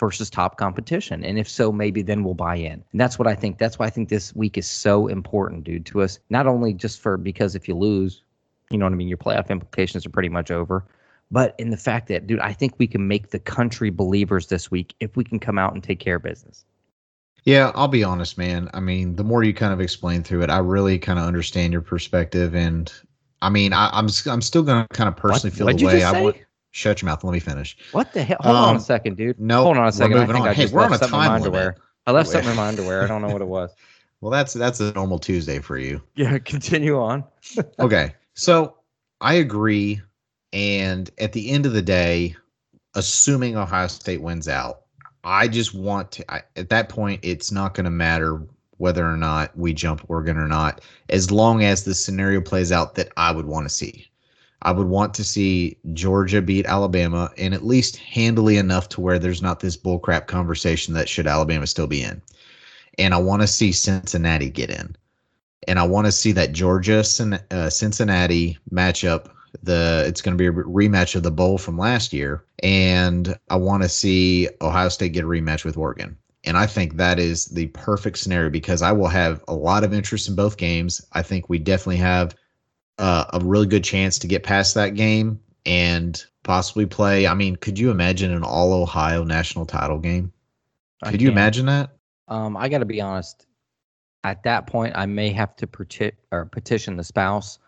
versus 0.04 0.30
top 0.30 0.58
competition. 0.58 1.24
And 1.24 1.40
if 1.40 1.48
so 1.48 1.72
maybe 1.72 2.02
then 2.02 2.26
we'll 2.26 2.34
buy 2.34 2.58
in. 2.58 2.84
And 2.92 3.00
that's 3.00 3.18
what 3.18 3.26
i 3.26 3.36
think. 3.36 3.58
That's 3.58 3.80
why 3.80 3.86
i 3.86 3.90
think 3.90 4.10
this 4.10 4.36
week 4.36 4.58
is 4.58 4.68
so 4.68 5.08
important 5.08 5.64
dude 5.64 5.86
to 5.86 6.02
us. 6.02 6.20
Not 6.30 6.46
only 6.46 6.74
just 6.74 7.00
for 7.00 7.16
because 7.16 7.56
if 7.56 7.70
you 7.70 7.76
lose 7.76 8.22
you 8.70 8.78
know 8.78 8.86
what 8.86 8.92
i 8.92 8.98
mean? 8.98 9.08
Your 9.08 9.18
playoff 9.18 9.50
implications 9.50 10.06
are 10.06 10.10
pretty 10.10 10.28
much 10.28 10.52
over. 10.52 10.86
But 11.32 11.56
in 11.58 11.70
the 11.70 11.78
fact 11.78 12.10
that, 12.10 12.28
dude, 12.28 12.42
I 12.42 12.52
think 12.52 12.74
we 12.78 12.86
can 12.86 13.08
make 13.08 13.30
the 13.30 13.40
country 13.40 13.92
believers 13.92 14.48
this 14.48 14.70
week 14.70 14.94
if 15.00 15.16
we 15.16 15.24
can 15.24 15.40
come 15.40 15.58
out 15.58 15.74
and 15.74 15.82
take 15.82 16.00
care 16.00 16.18
of 16.18 16.24
business. 16.24 16.66
Yeah, 17.46 17.72
I'll 17.74 17.88
be 17.88 18.04
honest, 18.04 18.38
man. 18.38 18.70
I 18.74 18.82
mean, 18.82 19.16
the 19.16 19.24
more 19.24 19.42
you 19.42 19.54
kind 19.54 19.72
of 19.72 19.80
explain 19.80 20.22
through 20.24 20.44
it, 20.44 20.50
I 20.50 20.58
really 20.58 21.00
kind 21.00 21.18
of 21.18 21.26
understand 21.26 21.72
your 21.72 21.82
perspective, 21.82 22.56
and 22.56 22.92
I 23.42 23.50
mean, 23.50 23.74
I, 23.74 23.88
am 23.88 24.08
I'm, 24.08 24.32
I'm 24.32 24.42
still 24.42 24.64
gonna 24.64 24.88
kind 24.94 25.08
of 25.08 25.16
personally 25.16 25.52
what, 25.64 25.80
feel 25.80 25.90
the 25.90 25.96
way 25.96 26.04
I 26.04 26.22
want. 26.22 26.38
Shut 26.76 27.04
your 27.04 27.06
mouth. 27.06 27.24
Let 27.24 27.34
me 27.34 27.40
finish. 27.40 27.78
What 27.92 28.14
the 28.14 28.24
hell? 28.24 28.38
Hold 28.42 28.56
um, 28.56 28.64
on 28.64 28.70
a 28.70 28.78
um, 28.78 28.80
second, 28.80 29.16
dude. 29.16 29.40
No, 29.40 29.62
hold 29.62 29.78
on 29.78 29.88
a 29.88 29.92
second. 29.92 30.18
I 30.18 30.26
think 30.26 30.40
on. 30.40 30.48
I 30.48 30.54
hey, 30.54 30.64
just 30.64 30.74
we're 30.74 30.82
left 30.82 30.94
on 30.94 30.96
a 30.96 30.98
something 30.98 31.20
time 31.20 31.26
in 31.26 31.32
my 31.32 31.38
limit. 31.38 31.46
underwear. 31.46 31.76
I 32.08 32.12
left 32.12 32.30
something 32.30 32.50
in 32.50 32.56
my 32.56 32.68
underwear. 32.68 33.04
I 33.04 33.08
don't 33.08 33.22
know 33.22 33.30
what 33.30 33.44
it 33.44 33.48
was. 33.48 33.72
Well, 34.22 34.32
that's 34.32 34.54
that's 34.54 34.80
a 34.80 34.92
normal 34.94 35.20
Tuesday 35.20 35.60
for 35.60 35.78
you. 35.78 36.02
Yeah, 36.16 36.38
continue 36.46 37.00
on. 37.00 37.24
okay, 37.80 38.16
so 38.34 38.78
I 39.22 39.36
agree, 39.36 40.02
and 40.52 41.12
at 41.20 41.32
the 41.34 41.52
end 41.52 41.68
of 41.68 41.74
the 41.74 41.82
day, 41.84 42.36
assuming 42.96 43.56
Ohio 43.56 43.86
State 43.86 44.24
wins 44.24 44.48
out, 44.48 44.82
I 45.24 45.48
just 45.48 45.76
want 45.76 46.12
to. 46.14 46.34
I, 46.34 46.42
at 46.56 46.70
that 46.70 46.90
point, 46.90 47.20
it's 47.22 47.52
not 47.52 47.76
going 47.76 47.86
to 47.86 47.92
matter 47.92 48.42
whether 48.78 49.08
or 49.08 49.16
not 49.16 49.56
we 49.56 49.74
jump 49.74 50.04
Oregon 50.08 50.38
or 50.38 50.48
not, 50.48 50.82
as 51.10 51.30
long 51.30 51.64
as 51.64 51.84
the 51.84 51.94
scenario 51.94 52.42
plays 52.42 52.72
out 52.72 52.96
that 52.96 53.10
I 53.16 53.32
would 53.32 53.46
want 53.46 53.68
to 53.68 53.70
see. 53.70 54.10
I 54.64 54.72
would 54.72 54.88
want 54.88 55.14
to 55.16 55.24
see 55.24 55.78
Georgia 55.94 56.42
beat 56.42 56.66
Alabama 56.66 57.30
and 57.38 57.54
at 57.54 57.66
least 57.66 57.98
handily 57.98 58.58
enough 58.58 58.90
to 58.90 59.02
where 59.02 59.20
there's 59.20 59.42
not 59.42 59.60
this 59.60 59.78
bullcrap 59.78 60.28
conversation 60.28 60.94
that 60.96 61.10
should 61.10 61.28
Alabama 61.28 61.68
still 61.68 61.88
be 61.88 62.02
in. 62.02 62.22
And 62.98 63.14
I 63.14 63.18
want 63.18 63.42
to 63.42 63.48
see 63.48 63.72
Cincinnati 63.72 64.50
get 64.50 64.70
in. 64.70 64.96
And 65.68 65.80
I 65.80 65.84
want 65.84 66.06
to 66.08 66.12
see 66.12 66.32
that 66.34 66.52
Georgia 66.52 67.04
uh, 67.52 67.70
Cincinnati 67.70 68.58
matchup 68.72 69.30
the 69.62 70.04
it's 70.08 70.22
going 70.22 70.38
to 70.38 70.42
be 70.42 70.48
a 70.48 70.64
rematch 70.64 71.16
of 71.16 71.24
the 71.24 71.32
bowl 71.32 71.58
from 71.58 71.78
last 71.78 72.14
year, 72.14 72.44
and 72.64 73.38
I 73.50 73.56
want 73.58 73.84
to 73.84 73.90
see 73.90 74.50
Ohio 74.62 74.90
State 74.90 75.14
get 75.14 75.26
a 75.26 75.28
rematch 75.28 75.64
with 75.64 75.78
Oregon. 75.78 76.18
And 76.46 76.58
I 76.58 76.66
think 76.66 76.98
that 76.98 77.20
is 77.20 77.46
the 77.46 77.68
perfect 77.68 78.18
scenario 78.18 78.50
because 78.50 78.82
I 78.82 78.92
will 78.92 79.08
have 79.08 79.44
a 79.48 79.56
lot 79.56 79.84
of 79.84 79.94
interest 79.94 80.28
in 80.28 80.36
both 80.36 80.58
games. 80.58 81.02
I 81.14 81.22
think 81.22 81.48
we 81.48 81.58
definitely 81.58 81.98
have 81.98 82.36
uh, 82.98 83.26
a 83.34 83.40
really 83.40 83.68
good 83.68 83.84
chance 83.84 84.20
to 84.20 84.28
get 84.28 84.44
past 84.44 84.76
that 84.76 84.96
game 84.96 85.40
and 85.66 86.24
possibly 86.44 86.86
play. 86.86 87.28
I 87.28 87.34
mean, 87.34 87.56
could 87.56 87.80
you 87.80 87.92
imagine 87.92 88.32
an 88.32 88.44
all 88.44 88.74
Ohio 88.74 89.24
national 89.24 89.66
title 89.66 90.00
game? 90.00 90.32
Could 91.06 91.22
you 91.22 91.30
imagine 91.30 91.66
that? 91.66 91.92
Um, 92.28 92.56
I 92.56 92.70
got 92.70 92.80
to 92.80 92.86
be 92.86 93.02
honest. 93.02 93.46
At 94.24 94.44
that 94.44 94.68
point, 94.68 94.94
I 94.96 95.06
may 95.06 95.32
have 95.32 95.56
to 95.58 95.68
peti- 95.68 96.14
or 96.32 96.46
petition 96.46 96.96
the 96.96 97.04
spouse 97.04 97.60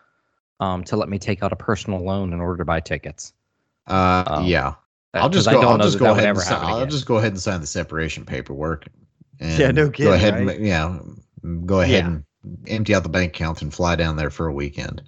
um, 0.61 0.83
to 0.85 0.95
let 0.95 1.09
me 1.09 1.19
take 1.19 1.43
out 1.43 1.51
a 1.51 1.55
personal 1.57 1.99
loan 1.99 2.31
in 2.31 2.39
order 2.39 2.57
to 2.57 2.65
buy 2.65 2.79
tickets. 2.79 3.33
Uh, 3.87 4.23
um, 4.25 4.45
yeah. 4.45 4.75
I'll 5.13 5.29
just 5.29 5.49
go. 5.49 5.61
I'll 5.61 5.77
just 5.77 5.99
go 5.99 6.11
ahead. 6.11 6.29
And 6.29 6.39
sign, 6.39 6.63
I'll 6.63 6.85
just 6.85 7.05
go 7.05 7.17
ahead 7.17 7.31
and 7.31 7.41
sign 7.41 7.61
the 7.61 7.67
separation 7.67 8.25
paperwork. 8.25 8.87
And 9.39 9.59
yeah, 9.59 9.71
no 9.71 9.89
kidding. 9.89 10.11
Go 10.11 10.13
ahead 10.13 10.33
right? 10.33 10.57
and 10.57 10.65
yeah, 10.65 10.99
go 11.65 11.81
ahead 11.81 12.03
yeah. 12.03 12.07
and 12.07 12.23
empty 12.67 12.93
out 12.93 13.03
the 13.03 13.09
bank 13.09 13.35
account 13.35 13.61
and 13.61 13.73
fly 13.73 13.95
down 13.95 14.17
there 14.17 14.29
for 14.29 14.47
a 14.47 14.53
weekend. 14.53 15.01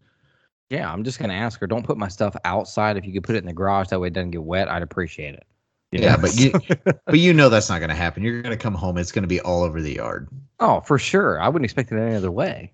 Yeah, 0.70 0.92
I'm 0.92 1.04
just 1.04 1.20
gonna 1.20 1.34
ask 1.34 1.60
her. 1.60 1.68
Don't 1.68 1.86
put 1.86 1.98
my 1.98 2.08
stuff 2.08 2.36
outside. 2.44 2.98
If 2.98 3.06
you 3.06 3.14
could 3.14 3.24
put 3.24 3.36
it 3.36 3.40
in 3.40 3.46
the 3.46 3.54
garage, 3.54 3.88
that 3.90 4.00
way 4.00 4.08
it 4.08 4.14
doesn't 4.14 4.32
get 4.32 4.44
wet. 4.44 4.70
I'd 4.70 4.84
appreciate 4.84 5.36
it. 5.36 5.46
Yeah, 5.92 6.18
but 6.18 6.36
you 6.36 6.52
but 7.06 7.20
you 7.20 7.34
know 7.34 7.50
that's 7.50 7.70
not 7.70 7.80
gonna 7.80 7.96
happen. 7.96 8.24
You're 8.24 8.42
gonna 8.42 8.58
come 8.58 8.74
home. 8.76 8.98
It's 8.98 9.12
gonna 9.12 9.28
be 9.28 9.40
all 9.42 9.64
over 9.64 9.82
the 9.82 9.96
yard. 9.96 10.28
Oh, 10.60 10.82
for 10.82 10.98
sure. 10.98 11.40
I 11.40 11.48
wouldn't 11.48 11.66
expect 11.66 11.92
it 11.92 12.00
any 12.00 12.16
other 12.16 12.32
way. 12.32 12.74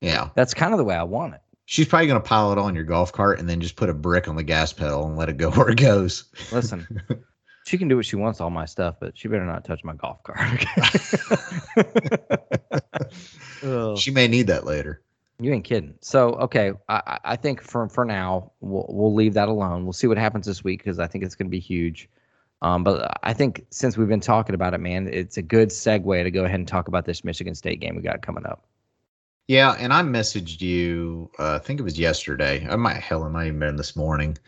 Yeah, 0.00 0.30
that's 0.34 0.54
kind 0.54 0.72
of 0.72 0.78
the 0.78 0.84
way 0.84 0.94
I 0.94 1.02
want 1.02 1.34
it. 1.34 1.40
She's 1.66 1.88
probably 1.88 2.06
going 2.06 2.20
to 2.20 2.28
pile 2.28 2.52
it 2.52 2.58
on 2.58 2.74
your 2.74 2.84
golf 2.84 3.10
cart 3.12 3.38
and 3.38 3.48
then 3.48 3.60
just 3.60 3.76
put 3.76 3.88
a 3.88 3.94
brick 3.94 4.28
on 4.28 4.36
the 4.36 4.42
gas 4.42 4.72
pedal 4.72 5.06
and 5.06 5.16
let 5.16 5.30
it 5.30 5.38
go 5.38 5.50
where 5.52 5.70
it 5.70 5.78
goes. 5.78 6.24
Listen, 6.52 6.86
she 7.66 7.78
can 7.78 7.88
do 7.88 7.96
what 7.96 8.04
she 8.04 8.16
wants 8.16 8.40
all 8.40 8.50
my 8.50 8.66
stuff, 8.66 8.96
but 9.00 9.16
she 9.16 9.28
better 9.28 9.46
not 9.46 9.64
touch 9.64 9.82
my 9.82 9.94
golf 9.94 10.22
cart. 10.22 10.38
Okay? 13.62 13.96
she 13.96 14.10
may 14.10 14.28
need 14.28 14.46
that 14.48 14.66
later. 14.66 15.02
You 15.40 15.52
ain't 15.52 15.64
kidding. 15.64 15.94
So 16.00 16.34
okay, 16.34 16.72
I, 16.88 17.18
I 17.24 17.36
think 17.36 17.60
for 17.60 17.88
for 17.88 18.04
now 18.04 18.52
we'll 18.60 18.86
we'll 18.88 19.14
leave 19.14 19.34
that 19.34 19.48
alone. 19.48 19.84
We'll 19.84 19.92
see 19.92 20.06
what 20.06 20.18
happens 20.18 20.46
this 20.46 20.62
week 20.62 20.80
because 20.80 20.98
I 20.98 21.06
think 21.06 21.24
it's 21.24 21.34
going 21.34 21.46
to 21.46 21.50
be 21.50 21.60
huge. 21.60 22.08
Um, 22.62 22.84
but 22.84 23.18
I 23.22 23.32
think 23.32 23.66
since 23.70 23.98
we've 23.98 24.08
been 24.08 24.20
talking 24.20 24.54
about 24.54 24.74
it, 24.74 24.78
man, 24.78 25.08
it's 25.08 25.36
a 25.36 25.42
good 25.42 25.68
segue 25.68 26.22
to 26.22 26.30
go 26.30 26.44
ahead 26.44 26.60
and 26.60 26.68
talk 26.68 26.88
about 26.88 27.04
this 27.04 27.24
Michigan 27.24 27.54
State 27.54 27.80
game 27.80 27.96
we 27.96 28.02
got 28.02 28.22
coming 28.22 28.46
up. 28.46 28.64
Yeah, 29.48 29.76
and 29.78 29.92
I 29.92 30.02
messaged 30.02 30.62
you. 30.62 31.30
Uh, 31.38 31.56
I 31.56 31.58
think 31.58 31.78
it 31.78 31.82
was 31.82 31.98
yesterday. 31.98 32.66
I 32.68 32.76
might 32.76 32.96
hell, 32.96 33.26
it 33.26 33.30
might 33.30 33.48
even 33.48 33.58
been 33.58 33.76
this 33.76 33.96
morning. 33.96 34.38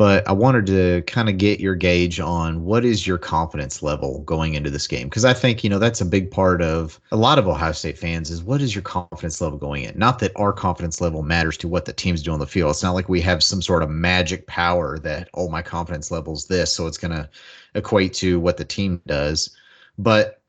But 0.00 0.26
I 0.26 0.32
wanted 0.32 0.64
to 0.68 1.02
kind 1.02 1.28
of 1.28 1.36
get 1.36 1.60
your 1.60 1.74
gauge 1.74 2.20
on 2.20 2.64
what 2.64 2.86
is 2.86 3.06
your 3.06 3.18
confidence 3.18 3.82
level 3.82 4.20
going 4.20 4.54
into 4.54 4.70
this 4.70 4.86
game 4.86 5.10
because 5.10 5.26
I 5.26 5.34
think 5.34 5.62
you 5.62 5.68
know 5.68 5.78
that's 5.78 6.00
a 6.00 6.06
big 6.06 6.30
part 6.30 6.62
of 6.62 6.98
a 7.12 7.18
lot 7.18 7.38
of 7.38 7.46
Ohio 7.46 7.72
State 7.72 7.98
fans 7.98 8.30
is 8.30 8.42
what 8.42 8.62
is 8.62 8.74
your 8.74 8.80
confidence 8.80 9.42
level 9.42 9.58
going 9.58 9.84
in. 9.84 9.98
Not 9.98 10.18
that 10.20 10.32
our 10.36 10.54
confidence 10.54 11.02
level 11.02 11.22
matters 11.22 11.58
to 11.58 11.68
what 11.68 11.84
the 11.84 11.92
teams 11.92 12.22
do 12.22 12.32
on 12.32 12.38
the 12.38 12.46
field. 12.46 12.70
It's 12.70 12.82
not 12.82 12.94
like 12.94 13.10
we 13.10 13.20
have 13.20 13.42
some 13.42 13.60
sort 13.60 13.82
of 13.82 13.90
magic 13.90 14.46
power 14.46 14.98
that 15.00 15.28
oh 15.34 15.50
my 15.50 15.60
confidence 15.60 16.10
level 16.10 16.32
is 16.32 16.46
this, 16.46 16.72
so 16.72 16.86
it's 16.86 16.96
going 16.96 17.12
to 17.12 17.28
equate 17.74 18.14
to 18.14 18.40
what 18.40 18.56
the 18.56 18.64
team 18.64 19.02
does. 19.06 19.54
But 19.98 20.40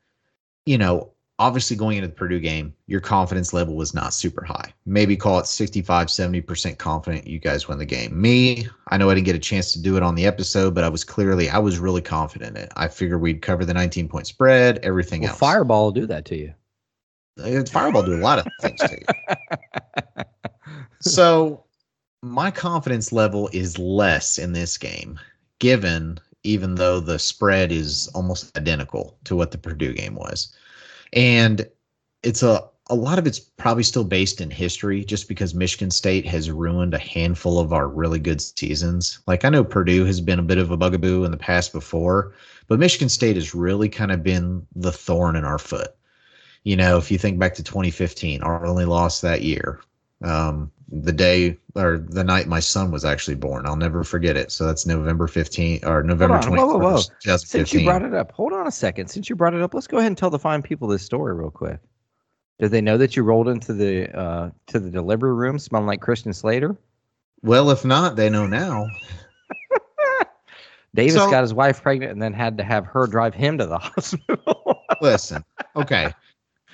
you 0.64 0.78
know, 0.78 1.11
obviously 1.42 1.76
going 1.76 1.96
into 1.96 2.06
the 2.06 2.14
Purdue 2.14 2.38
game, 2.38 2.72
your 2.86 3.00
confidence 3.00 3.52
level 3.52 3.74
was 3.74 3.94
not 3.94 4.14
super 4.14 4.44
high. 4.44 4.72
Maybe 4.86 5.16
call 5.16 5.40
it 5.40 5.48
65, 5.48 6.06
70% 6.06 6.78
confident 6.78 7.26
you 7.26 7.40
guys 7.40 7.66
win 7.66 7.78
the 7.78 7.84
game. 7.84 8.18
Me, 8.18 8.68
I 8.88 8.96
know 8.96 9.10
I 9.10 9.14
didn't 9.14 9.26
get 9.26 9.34
a 9.34 9.40
chance 9.40 9.72
to 9.72 9.82
do 9.82 9.96
it 9.96 10.04
on 10.04 10.14
the 10.14 10.24
episode, 10.24 10.72
but 10.72 10.84
I 10.84 10.88
was 10.88 11.02
clearly, 11.02 11.50
I 11.50 11.58
was 11.58 11.80
really 11.80 12.00
confident 12.00 12.56
in 12.56 12.62
it. 12.62 12.72
I 12.76 12.86
figured 12.86 13.20
we'd 13.20 13.42
cover 13.42 13.64
the 13.64 13.74
19 13.74 14.08
point 14.08 14.28
spread, 14.28 14.78
everything 14.84 15.22
well, 15.22 15.30
else. 15.30 15.38
Fireball 15.40 15.86
will 15.86 15.90
do 15.90 16.06
that 16.06 16.24
to 16.26 16.36
you. 16.36 16.54
Uh, 17.42 17.64
Fireball 17.64 18.04
do 18.04 18.14
a 18.14 18.22
lot 18.22 18.38
of 18.38 18.46
things 18.60 18.78
to 18.78 18.96
you. 18.96 20.24
so 21.00 21.64
my 22.22 22.52
confidence 22.52 23.10
level 23.10 23.50
is 23.52 23.80
less 23.80 24.38
in 24.38 24.52
this 24.52 24.78
game, 24.78 25.18
given 25.58 26.20
even 26.44 26.76
though 26.76 27.00
the 27.00 27.18
spread 27.18 27.72
is 27.72 28.08
almost 28.14 28.56
identical 28.56 29.18
to 29.24 29.34
what 29.34 29.50
the 29.50 29.58
Purdue 29.58 29.92
game 29.92 30.14
was 30.14 30.54
and 31.12 31.68
it's 32.22 32.42
a 32.42 32.68
a 32.90 32.96
lot 32.96 33.18
of 33.18 33.26
it's 33.26 33.38
probably 33.38 33.84
still 33.84 34.04
based 34.04 34.40
in 34.40 34.50
history 34.50 35.04
just 35.04 35.28
because 35.28 35.54
Michigan 35.54 35.90
State 35.90 36.26
has 36.26 36.50
ruined 36.50 36.94
a 36.94 36.98
handful 36.98 37.58
of 37.58 37.72
our 37.72 37.88
really 37.88 38.18
good 38.18 38.40
seasons. 38.40 39.20
Like 39.26 39.44
I 39.44 39.48
know 39.48 39.64
Purdue 39.64 40.04
has 40.04 40.20
been 40.20 40.38
a 40.38 40.42
bit 40.42 40.58
of 40.58 40.70
a 40.70 40.76
bugaboo 40.76 41.24
in 41.24 41.30
the 41.30 41.36
past 41.36 41.72
before, 41.72 42.34
but 42.66 42.78
Michigan 42.78 43.08
State 43.08 43.36
has 43.36 43.54
really 43.54 43.88
kind 43.88 44.10
of 44.10 44.22
been 44.22 44.66
the 44.74 44.92
thorn 44.92 45.36
in 45.36 45.44
our 45.44 45.58
foot. 45.58 45.94
You 46.64 46.76
know, 46.76 46.98
if 46.98 47.10
you 47.10 47.18
think 47.18 47.38
back 47.38 47.54
to 47.54 47.62
2015, 47.62 48.42
our 48.42 48.66
only 48.66 48.84
loss 48.84 49.20
that 49.20 49.42
year, 49.42 49.80
um, 50.22 50.70
the 50.92 51.12
day 51.12 51.56
or 51.74 51.98
the 51.98 52.22
night 52.22 52.46
my 52.46 52.60
son 52.60 52.90
was 52.90 53.04
actually 53.04 53.34
born. 53.34 53.66
I'll 53.66 53.76
never 53.76 54.04
forget 54.04 54.36
it. 54.36 54.52
So 54.52 54.66
that's 54.66 54.84
November 54.84 55.26
15th 55.26 55.86
or 55.86 56.02
November 56.02 56.38
21st. 56.38 56.56
Whoa, 56.56 56.78
whoa, 56.78 57.02
whoa. 57.24 57.36
Since 57.38 57.72
you 57.72 57.84
brought 57.84 58.02
it 58.02 58.12
up, 58.12 58.30
hold 58.32 58.52
on 58.52 58.66
a 58.66 58.70
second. 58.70 59.08
Since 59.08 59.30
you 59.30 59.36
brought 59.36 59.54
it 59.54 59.62
up, 59.62 59.72
let's 59.72 59.86
go 59.86 59.96
ahead 59.96 60.08
and 60.08 60.18
tell 60.18 60.28
the 60.28 60.38
fine 60.38 60.60
people 60.60 60.86
this 60.88 61.02
story 61.02 61.34
real 61.34 61.50
quick. 61.50 61.80
Did 62.58 62.70
they 62.70 62.82
know 62.82 62.98
that 62.98 63.16
you 63.16 63.22
rolled 63.22 63.48
into 63.48 63.72
the 63.72 64.14
uh, 64.16 64.50
to 64.66 64.78
the 64.78 64.90
delivery 64.90 65.32
room 65.32 65.58
smelling 65.58 65.86
like 65.86 66.02
Christian 66.02 66.34
Slater? 66.34 66.76
Well, 67.42 67.70
if 67.70 67.84
not, 67.84 68.14
they 68.16 68.28
know 68.28 68.46
now. 68.46 68.86
Davis 70.94 71.14
so, 71.14 71.30
got 71.30 71.40
his 71.40 71.54
wife 71.54 71.82
pregnant 71.82 72.12
and 72.12 72.20
then 72.20 72.34
had 72.34 72.58
to 72.58 72.64
have 72.64 72.84
her 72.84 73.06
drive 73.06 73.34
him 73.34 73.56
to 73.58 73.66
the 73.66 73.78
hospital. 73.78 74.84
listen, 75.00 75.42
okay. 75.74 76.12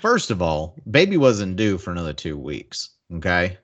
First 0.02 0.32
of 0.32 0.42
all, 0.42 0.74
baby 0.90 1.16
wasn't 1.16 1.56
due 1.56 1.78
for 1.78 1.92
another 1.92 2.12
two 2.12 2.36
weeks. 2.36 2.90
Okay. 3.14 3.56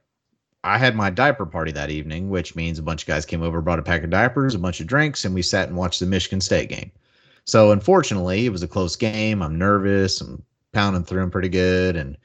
I 0.64 0.78
had 0.78 0.96
my 0.96 1.10
diaper 1.10 1.44
party 1.44 1.72
that 1.72 1.90
evening, 1.90 2.30
which 2.30 2.56
means 2.56 2.78
a 2.78 2.82
bunch 2.82 3.02
of 3.02 3.06
guys 3.06 3.26
came 3.26 3.42
over, 3.42 3.60
brought 3.60 3.78
a 3.78 3.82
pack 3.82 4.02
of 4.02 4.08
diapers, 4.08 4.54
a 4.54 4.58
bunch 4.58 4.80
of 4.80 4.86
drinks, 4.86 5.26
and 5.26 5.34
we 5.34 5.42
sat 5.42 5.68
and 5.68 5.76
watched 5.76 6.00
the 6.00 6.06
Michigan 6.06 6.40
State 6.40 6.70
game. 6.70 6.90
So 7.44 7.70
unfortunately, 7.70 8.46
it 8.46 8.50
was 8.50 8.62
a 8.62 8.68
close 8.68 8.96
game. 8.96 9.42
I'm 9.42 9.58
nervous. 9.58 10.22
I'm 10.22 10.42
pounding 10.72 11.04
through 11.04 11.20
them 11.20 11.30
pretty 11.30 11.50
good 11.50 11.96
and 11.96 12.16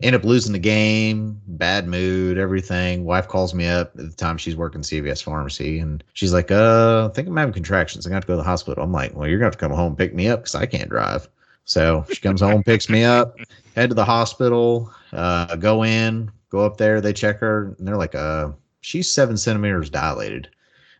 end 0.00 0.14
up 0.14 0.22
losing 0.22 0.52
the 0.52 0.60
game, 0.60 1.40
bad 1.48 1.88
mood, 1.88 2.38
everything. 2.38 3.04
Wife 3.04 3.26
calls 3.26 3.52
me 3.52 3.66
up 3.66 3.90
at 3.98 4.10
the 4.10 4.16
time 4.16 4.38
she's 4.38 4.54
working 4.54 4.82
CVS 4.82 5.20
pharmacy 5.20 5.80
and 5.80 6.04
she's 6.12 6.32
like, 6.32 6.52
uh, 6.52 7.08
I 7.10 7.14
think 7.14 7.26
I'm 7.26 7.36
having 7.36 7.52
contractions. 7.52 8.06
I 8.06 8.10
got 8.10 8.22
to 8.22 8.28
go 8.28 8.34
to 8.34 8.38
the 8.38 8.44
hospital. 8.44 8.84
I'm 8.84 8.92
like, 8.92 9.12
well, 9.16 9.28
you're 9.28 9.40
going 9.40 9.50
to 9.50 9.56
have 9.56 9.60
to 9.60 9.66
come 9.68 9.72
home 9.72 9.88
and 9.88 9.98
pick 9.98 10.14
me 10.14 10.28
up 10.28 10.40
because 10.40 10.54
I 10.54 10.66
can't 10.66 10.88
drive. 10.88 11.28
So 11.64 12.06
she 12.08 12.20
comes 12.20 12.40
home, 12.40 12.62
picks 12.62 12.88
me 12.88 13.02
up, 13.02 13.36
head 13.74 13.90
to 13.90 13.94
the 13.94 14.04
hospital, 14.04 14.92
uh, 15.12 15.56
go 15.56 15.84
in, 15.84 16.30
go 16.50 16.60
up 16.60 16.76
there. 16.76 17.00
They 17.00 17.12
check 17.12 17.38
her 17.40 17.74
and 17.78 17.86
they're 17.86 17.96
like, 17.96 18.14
uh, 18.14 18.50
she's 18.80 19.10
seven 19.10 19.36
centimeters 19.36 19.90
dilated. 19.90 20.48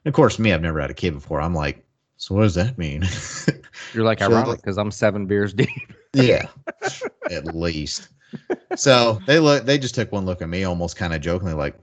And 0.04 0.12
of 0.12 0.14
course, 0.14 0.38
me, 0.38 0.52
I've 0.52 0.62
never 0.62 0.80
had 0.80 0.90
a 0.90 0.94
kid 0.94 1.14
before. 1.14 1.40
I'm 1.40 1.54
like, 1.54 1.84
so 2.16 2.34
what 2.34 2.42
does 2.42 2.54
that 2.54 2.78
mean? 2.78 3.04
You're 3.94 4.04
like, 4.04 4.20
ironic 4.20 4.60
because 4.60 4.76
I'm 4.76 4.90
seven 4.90 5.26
beers 5.26 5.54
deep. 5.54 5.68
yeah, 6.12 6.46
at 7.30 7.54
least. 7.54 8.08
So 8.76 9.20
they 9.26 9.38
look, 9.38 9.64
they 9.64 9.78
just 9.78 9.94
took 9.94 10.12
one 10.12 10.26
look 10.26 10.42
at 10.42 10.48
me, 10.48 10.64
almost 10.64 10.96
kind 10.96 11.14
of 11.14 11.20
jokingly, 11.20 11.54
like, 11.54 11.78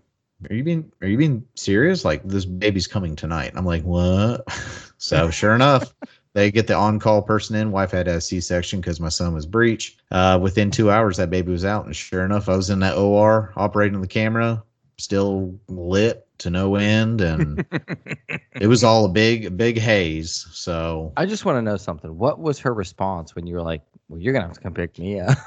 "Are 0.49 0.54
you 0.54 0.63
being, 0.63 0.91
are 1.01 1.08
you 1.08 1.17
being 1.17 1.45
serious? 1.56 2.06
Like 2.06 2.23
this 2.23 2.45
baby's 2.45 2.86
coming 2.86 3.15
tonight?" 3.15 3.54
I'm 3.56 3.65
like, 3.65 3.84
"What?" 3.84 4.45
so 4.97 5.30
sure 5.30 5.56
enough, 5.56 5.93
they 6.35 6.51
get 6.51 6.67
the 6.67 6.75
on-call 6.75 7.21
person 7.21 7.55
in. 7.55 7.71
Wife 7.71 7.91
had 7.91 8.09
a 8.09 8.19
C-section 8.19 8.81
because 8.81 8.99
my 8.99 9.07
son 9.07 9.33
was 9.33 9.45
breech. 9.45 9.97
Uh, 10.11 10.37
within 10.39 10.69
two 10.69 10.91
hours, 10.91 11.15
that 11.15 11.29
baby 11.29 11.49
was 11.51 11.63
out, 11.63 11.85
and 11.85 11.95
sure 11.95 12.25
enough, 12.25 12.49
I 12.49 12.57
was 12.57 12.69
in 12.69 12.79
that 12.79 12.97
OR 12.97 13.53
operating 13.55 14.01
the 14.01 14.07
camera, 14.07 14.61
still 14.97 15.57
lit 15.69 16.27
to 16.39 16.49
no 16.49 16.75
end, 16.75 17.21
and 17.21 17.65
it 18.59 18.67
was 18.67 18.83
all 18.83 19.05
a 19.05 19.09
big, 19.09 19.55
big 19.55 19.79
haze. 19.79 20.45
So 20.51 21.13
I 21.15 21.25
just 21.25 21.45
want 21.45 21.57
to 21.57 21.61
know 21.61 21.77
something. 21.77 22.17
What 22.17 22.39
was 22.39 22.59
her 22.59 22.73
response 22.73 23.33
when 23.33 23.47
you 23.47 23.55
were 23.55 23.61
like, 23.61 23.81
"Well, 24.09 24.19
you're 24.19 24.33
gonna 24.33 24.47
have 24.47 24.55
to 24.55 24.61
come 24.61 24.73
pick 24.73 24.99
me 24.99 25.21
up"? 25.21 25.37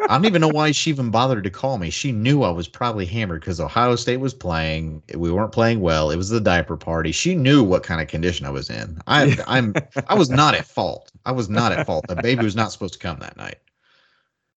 I 0.00 0.16
don't 0.16 0.24
even 0.24 0.40
know 0.40 0.48
why 0.48 0.72
she 0.72 0.90
even 0.90 1.10
bothered 1.10 1.44
to 1.44 1.50
call 1.50 1.78
me. 1.78 1.90
She 1.90 2.12
knew 2.12 2.42
I 2.42 2.50
was 2.50 2.66
probably 2.66 3.06
hammered 3.06 3.40
because 3.40 3.60
Ohio 3.60 3.94
State 3.96 4.18
was 4.18 4.34
playing. 4.34 5.02
We 5.14 5.30
weren't 5.30 5.52
playing 5.52 5.80
well. 5.80 6.10
It 6.10 6.16
was 6.16 6.30
the 6.30 6.40
diaper 6.40 6.76
party. 6.76 7.12
She 7.12 7.34
knew 7.34 7.62
what 7.62 7.82
kind 7.82 8.00
of 8.00 8.08
condition 8.08 8.46
I 8.46 8.50
was 8.50 8.70
in. 8.70 8.98
I, 9.06 9.36
I'm 9.46 9.74
I 10.08 10.14
was 10.14 10.30
not 10.30 10.54
at 10.54 10.64
fault. 10.64 11.12
I 11.26 11.32
was 11.32 11.48
not 11.48 11.72
at 11.72 11.86
fault. 11.86 12.06
The 12.08 12.16
baby 12.16 12.44
was 12.44 12.56
not 12.56 12.72
supposed 12.72 12.94
to 12.94 12.98
come 12.98 13.18
that 13.20 13.36
night. 13.36 13.58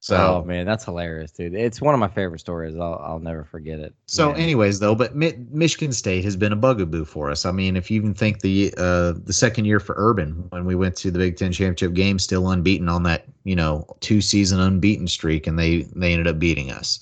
So, 0.03 0.15
oh 0.17 0.43
man, 0.43 0.65
that's 0.65 0.83
hilarious, 0.83 1.29
dude. 1.29 1.53
It's 1.53 1.79
one 1.79 1.93
of 1.93 1.99
my 1.99 2.07
favorite 2.07 2.39
stories. 2.39 2.75
I'll 2.75 2.99
I'll 3.05 3.19
never 3.19 3.43
forget 3.43 3.79
it. 3.79 3.93
So, 4.07 4.31
man. 4.31 4.41
anyways, 4.41 4.79
though, 4.79 4.95
but 4.95 5.15
Mi- 5.15 5.45
Michigan 5.51 5.93
State 5.93 6.25
has 6.25 6.35
been 6.35 6.51
a 6.51 6.55
bugaboo 6.55 7.05
for 7.05 7.29
us. 7.29 7.45
I 7.45 7.51
mean, 7.51 7.77
if 7.77 7.91
you 7.91 7.97
even 7.97 8.15
think 8.15 8.39
the 8.39 8.73
uh 8.79 9.13
the 9.23 9.31
second 9.31 9.65
year 9.65 9.79
for 9.79 9.93
Urban 9.99 10.31
when 10.49 10.65
we 10.65 10.73
went 10.73 10.95
to 10.97 11.11
the 11.11 11.19
Big 11.19 11.37
Ten 11.37 11.51
championship 11.51 11.93
game, 11.93 12.17
still 12.17 12.49
unbeaten 12.49 12.89
on 12.89 13.03
that 13.03 13.25
you 13.43 13.55
know 13.55 13.85
two 13.99 14.21
season 14.21 14.59
unbeaten 14.59 15.07
streak, 15.07 15.45
and 15.45 15.59
they 15.59 15.83
they 15.95 16.13
ended 16.13 16.25
up 16.27 16.39
beating 16.39 16.71
us. 16.71 16.99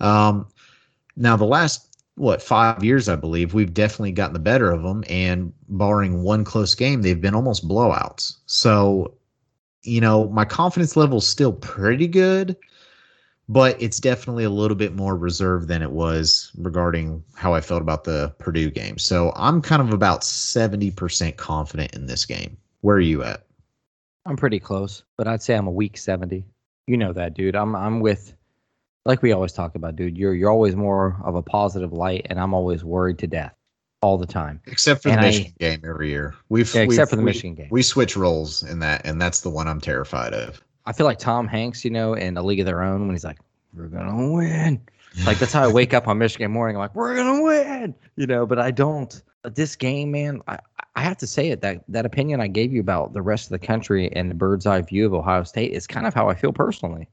Um, 0.00 0.46
now 1.16 1.36
the 1.36 1.44
last 1.44 1.98
what 2.14 2.40
five 2.40 2.84
years, 2.84 3.08
I 3.08 3.16
believe, 3.16 3.54
we've 3.54 3.74
definitely 3.74 4.12
gotten 4.12 4.34
the 4.34 4.38
better 4.38 4.70
of 4.70 4.84
them, 4.84 5.02
and 5.08 5.52
barring 5.68 6.22
one 6.22 6.44
close 6.44 6.76
game, 6.76 7.02
they've 7.02 7.20
been 7.20 7.34
almost 7.34 7.66
blowouts. 7.66 8.36
So 8.46 9.14
you 9.82 10.00
know, 10.00 10.28
my 10.28 10.44
confidence 10.44 10.96
level 10.96 11.18
is 11.18 11.26
still 11.26 11.52
pretty 11.52 12.06
good, 12.06 12.56
but 13.48 13.80
it's 13.80 13.98
definitely 13.98 14.44
a 14.44 14.50
little 14.50 14.76
bit 14.76 14.94
more 14.94 15.16
reserved 15.16 15.68
than 15.68 15.82
it 15.82 15.92
was 15.92 16.52
regarding 16.56 17.22
how 17.34 17.54
I 17.54 17.60
felt 17.60 17.82
about 17.82 18.04
the 18.04 18.34
Purdue 18.38 18.70
game. 18.70 18.98
So 18.98 19.32
I'm 19.36 19.62
kind 19.62 19.82
of 19.82 19.92
about 19.92 20.20
70% 20.22 21.36
confident 21.36 21.94
in 21.94 22.06
this 22.06 22.24
game. 22.24 22.56
Where 22.82 22.96
are 22.96 23.00
you 23.00 23.22
at? 23.22 23.46
I'm 24.26 24.36
pretty 24.36 24.60
close, 24.60 25.02
but 25.16 25.26
I'd 25.26 25.42
say 25.42 25.54
I'm 25.54 25.66
a 25.66 25.72
weak 25.72 25.96
70. 25.96 26.44
You 26.86 26.96
know 26.96 27.12
that, 27.12 27.34
dude. 27.34 27.56
I'm 27.56 27.74
I'm 27.74 28.00
with 28.00 28.34
like 29.06 29.22
we 29.22 29.32
always 29.32 29.52
talk 29.52 29.74
about, 29.74 29.96
dude. 29.96 30.18
You're 30.18 30.34
you're 30.34 30.50
always 30.50 30.76
more 30.76 31.20
of 31.24 31.34
a 31.34 31.42
positive 31.42 31.92
light 31.92 32.26
and 32.28 32.38
I'm 32.38 32.52
always 32.52 32.84
worried 32.84 33.18
to 33.20 33.26
death 33.26 33.54
all 34.02 34.18
the 34.18 34.26
time. 34.26 34.60
Except 34.66 35.02
for 35.02 35.10
and 35.10 35.18
the 35.18 35.26
Michigan 35.26 35.52
I, 35.60 35.64
game 35.64 35.82
every 35.84 36.08
year. 36.08 36.34
We've, 36.48 36.72
yeah, 36.74 36.82
except 36.82 36.98
we've, 36.98 37.10
for 37.10 37.16
the 37.16 37.22
we, 37.22 37.26
Michigan 37.26 37.54
game. 37.54 37.68
We 37.70 37.82
switch 37.82 38.16
roles 38.16 38.62
in 38.62 38.78
that, 38.80 39.02
and 39.04 39.20
that's 39.20 39.40
the 39.40 39.50
one 39.50 39.68
I'm 39.68 39.80
terrified 39.80 40.32
of. 40.32 40.62
I 40.86 40.92
feel 40.92 41.06
like 41.06 41.18
Tom 41.18 41.46
Hanks, 41.46 41.84
you 41.84 41.90
know, 41.90 42.14
in 42.14 42.36
A 42.36 42.42
League 42.42 42.60
of 42.60 42.66
Their 42.66 42.82
Own 42.82 43.06
when 43.06 43.14
he's 43.14 43.24
like, 43.24 43.38
"We're 43.74 43.88
gonna 43.88 44.32
win." 44.32 44.80
Like 45.26 45.38
that's 45.38 45.52
how 45.52 45.62
I 45.62 45.72
wake 45.72 45.92
up 45.92 46.08
on 46.08 46.18
Michigan 46.18 46.50
morning. 46.50 46.76
I'm 46.76 46.80
like, 46.80 46.94
"We're 46.94 47.14
gonna 47.14 47.42
win," 47.42 47.94
you 48.16 48.26
know. 48.26 48.46
But 48.46 48.58
I 48.58 48.70
don't. 48.70 49.22
But 49.42 49.54
this 49.54 49.76
game, 49.76 50.10
man, 50.10 50.40
I 50.48 50.58
I 50.96 51.02
have 51.02 51.18
to 51.18 51.26
say 51.26 51.50
it 51.50 51.60
that 51.60 51.82
that 51.88 52.06
opinion 52.06 52.40
I 52.40 52.48
gave 52.48 52.72
you 52.72 52.80
about 52.80 53.12
the 53.12 53.22
rest 53.22 53.46
of 53.46 53.60
the 53.60 53.66
country 53.66 54.10
and 54.12 54.30
the 54.30 54.34
bird's 54.34 54.66
eye 54.66 54.80
view 54.80 55.06
of 55.06 55.14
Ohio 55.14 55.44
State 55.44 55.72
is 55.72 55.86
kind 55.86 56.06
of 56.06 56.14
how 56.14 56.28
I 56.28 56.34
feel 56.34 56.52
personally. 56.52 57.08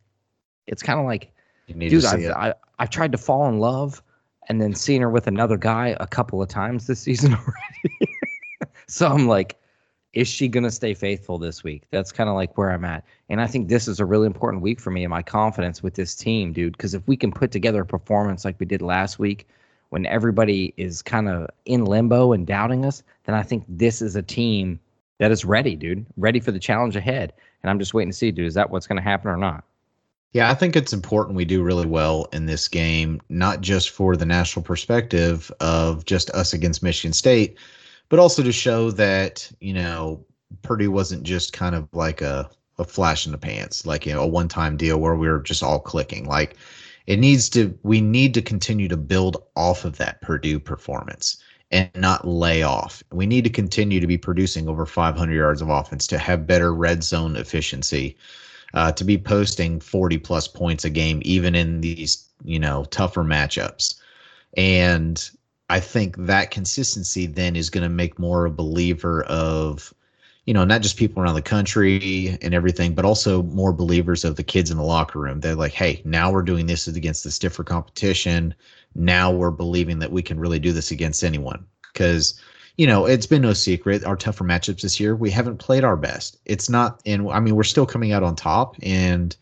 It's 0.67 0.83
kind 0.83 0.99
of 0.99 1.05
like, 1.05 1.31
dude, 1.77 2.03
I've, 2.03 2.25
I, 2.31 2.53
I've 2.79 2.89
tried 2.89 3.11
to 3.13 3.17
fall 3.17 3.47
in 3.47 3.59
love 3.59 4.01
and 4.49 4.61
then 4.61 4.73
seeing 4.73 5.01
her 5.01 5.09
with 5.09 5.27
another 5.27 5.57
guy 5.57 5.95
a 5.99 6.07
couple 6.07 6.41
of 6.41 6.49
times 6.49 6.87
this 6.87 6.99
season 6.99 7.33
already. 7.35 8.13
so 8.87 9.07
I'm 9.07 9.27
like, 9.27 9.57
is 10.13 10.27
she 10.27 10.47
going 10.47 10.63
to 10.63 10.71
stay 10.71 10.93
faithful 10.93 11.37
this 11.37 11.63
week? 11.63 11.83
That's 11.91 12.11
kind 12.11 12.29
of 12.29 12.35
like 12.35 12.57
where 12.57 12.71
I'm 12.71 12.85
at. 12.85 13.03
And 13.29 13.39
I 13.39 13.47
think 13.47 13.67
this 13.67 13.87
is 13.87 13.99
a 13.99 14.05
really 14.05 14.25
important 14.25 14.63
week 14.63 14.79
for 14.79 14.89
me 14.89 15.03
and 15.03 15.11
my 15.11 15.21
confidence 15.21 15.83
with 15.83 15.93
this 15.93 16.15
team, 16.15 16.53
dude. 16.53 16.73
Because 16.73 16.93
if 16.93 17.07
we 17.07 17.15
can 17.15 17.31
put 17.31 17.51
together 17.51 17.81
a 17.81 17.85
performance 17.85 18.43
like 18.43 18.59
we 18.59 18.65
did 18.65 18.81
last 18.81 19.19
week, 19.19 19.47
when 19.89 20.05
everybody 20.05 20.73
is 20.77 21.01
kind 21.01 21.29
of 21.29 21.49
in 21.65 21.85
limbo 21.85 22.33
and 22.33 22.47
doubting 22.47 22.85
us, 22.85 23.03
then 23.25 23.35
I 23.35 23.43
think 23.43 23.63
this 23.69 24.01
is 24.01 24.15
a 24.15 24.21
team 24.21 24.79
that 25.19 25.31
is 25.31 25.45
ready, 25.45 25.75
dude, 25.75 26.05
ready 26.17 26.39
for 26.39 26.51
the 26.51 26.59
challenge 26.59 26.95
ahead. 26.95 27.33
And 27.61 27.69
I'm 27.69 27.79
just 27.79 27.93
waiting 27.93 28.11
to 28.11 28.17
see, 28.17 28.31
dude, 28.31 28.47
is 28.47 28.53
that 28.53 28.69
what's 28.69 28.87
going 28.87 28.97
to 28.97 29.03
happen 29.03 29.29
or 29.29 29.37
not? 29.37 29.63
Yeah, 30.37 30.51
I 30.51 30.53
think 30.53 30.75
it's 30.75 30.93
important 30.93 31.35
we 31.35 31.45
do 31.45 31.63
really 31.63 31.87
well 31.87 32.27
in 32.31 32.45
this 32.45 32.67
game, 32.67 33.19
not 33.27 33.61
just 33.61 33.89
for 33.89 34.15
the 34.15 34.23
national 34.23 34.61
perspective 34.61 35.51
of 35.61 36.05
just 36.05 36.29
us 36.29 36.53
against 36.53 36.83
Michigan 36.83 37.11
State, 37.11 37.57
but 38.09 38.19
also 38.19 38.43
to 38.43 38.51
show 38.51 38.91
that, 38.91 39.51
you 39.61 39.73
know, 39.73 40.23
Purdue 40.61 40.91
wasn't 40.91 41.23
just 41.23 41.53
kind 41.53 41.73
of 41.73 41.89
like 41.91 42.21
a, 42.21 42.51
a 42.77 42.83
flash 42.83 43.25
in 43.25 43.31
the 43.31 43.39
pants, 43.39 43.87
like, 43.87 44.05
you 44.05 44.13
know, 44.13 44.21
a 44.21 44.27
one 44.27 44.47
time 44.47 44.77
deal 44.77 44.99
where 44.99 45.15
we 45.15 45.27
were 45.27 45.39
just 45.39 45.63
all 45.63 45.79
clicking. 45.79 46.25
Like, 46.25 46.55
it 47.07 47.17
needs 47.17 47.49
to, 47.49 47.75
we 47.81 47.99
need 47.99 48.35
to 48.35 48.41
continue 48.43 48.87
to 48.89 48.95
build 48.95 49.37
off 49.55 49.85
of 49.85 49.97
that 49.97 50.21
Purdue 50.21 50.59
performance 50.59 51.41
and 51.71 51.89
not 51.95 52.27
lay 52.27 52.61
off. 52.61 53.01
We 53.11 53.25
need 53.25 53.43
to 53.45 53.49
continue 53.49 53.99
to 53.99 54.05
be 54.05 54.19
producing 54.19 54.69
over 54.69 54.85
500 54.85 55.33
yards 55.33 55.63
of 55.63 55.69
offense 55.69 56.05
to 56.05 56.19
have 56.19 56.45
better 56.45 56.75
red 56.75 57.03
zone 57.03 57.35
efficiency 57.37 58.15
uh, 58.73 58.91
to 58.91 59.03
be 59.03 59.17
posting 59.17 59.79
40 59.79 60.17
plus 60.19 60.47
points 60.47 60.85
a 60.85 60.89
game, 60.89 61.21
even 61.23 61.55
in 61.55 61.81
these, 61.81 62.27
you 62.43 62.59
know, 62.59 62.85
tougher 62.85 63.23
matchups. 63.23 63.95
And 64.55 65.29
I 65.69 65.79
think 65.79 66.15
that 66.17 66.51
consistency 66.51 67.25
then 67.25 67.55
is 67.55 67.69
going 67.69 67.83
to 67.83 67.89
make 67.89 68.19
more 68.19 68.45
a 68.45 68.51
believer 68.51 69.23
of, 69.23 69.93
you 70.45 70.53
know, 70.53 70.63
not 70.63 70.81
just 70.81 70.97
people 70.97 71.21
around 71.21 71.35
the 71.35 71.41
country 71.41 72.37
and 72.41 72.53
everything, 72.53 72.93
but 72.93 73.05
also 73.05 73.43
more 73.43 73.73
believers 73.73 74.23
of 74.23 74.35
the 74.35 74.43
kids 74.43 74.71
in 74.71 74.77
the 74.77 74.83
locker 74.83 75.19
room. 75.19 75.39
They're 75.39 75.55
like, 75.55 75.73
hey, 75.73 76.01
now 76.05 76.31
we're 76.31 76.41
doing 76.41 76.65
this 76.65 76.87
against 76.87 77.23
the 77.23 77.31
stiffer 77.31 77.63
competition. 77.63 78.55
Now 78.95 79.31
we're 79.31 79.51
believing 79.51 79.99
that 79.99 80.11
we 80.11 80.21
can 80.21 80.39
really 80.39 80.59
do 80.59 80.71
this 80.71 80.91
against 80.91 81.23
anyone. 81.23 81.65
Because 81.93 82.39
you 82.77 82.85
know, 82.85 83.05
it's 83.05 83.25
been 83.25 83.41
no 83.41 83.53
secret. 83.53 84.03
Our 84.05 84.15
tougher 84.15 84.43
matchups 84.43 84.81
this 84.81 84.99
year, 84.99 85.15
we 85.15 85.31
haven't 85.31 85.57
played 85.57 85.83
our 85.83 85.97
best. 85.97 86.37
It's 86.45 86.69
not, 86.69 87.01
and 87.05 87.29
I 87.29 87.39
mean, 87.39 87.55
we're 87.55 87.63
still 87.63 87.87
coming 87.87 88.11
out 88.11 88.23
on 88.23 88.35
top, 88.35 88.75
and 88.83 89.35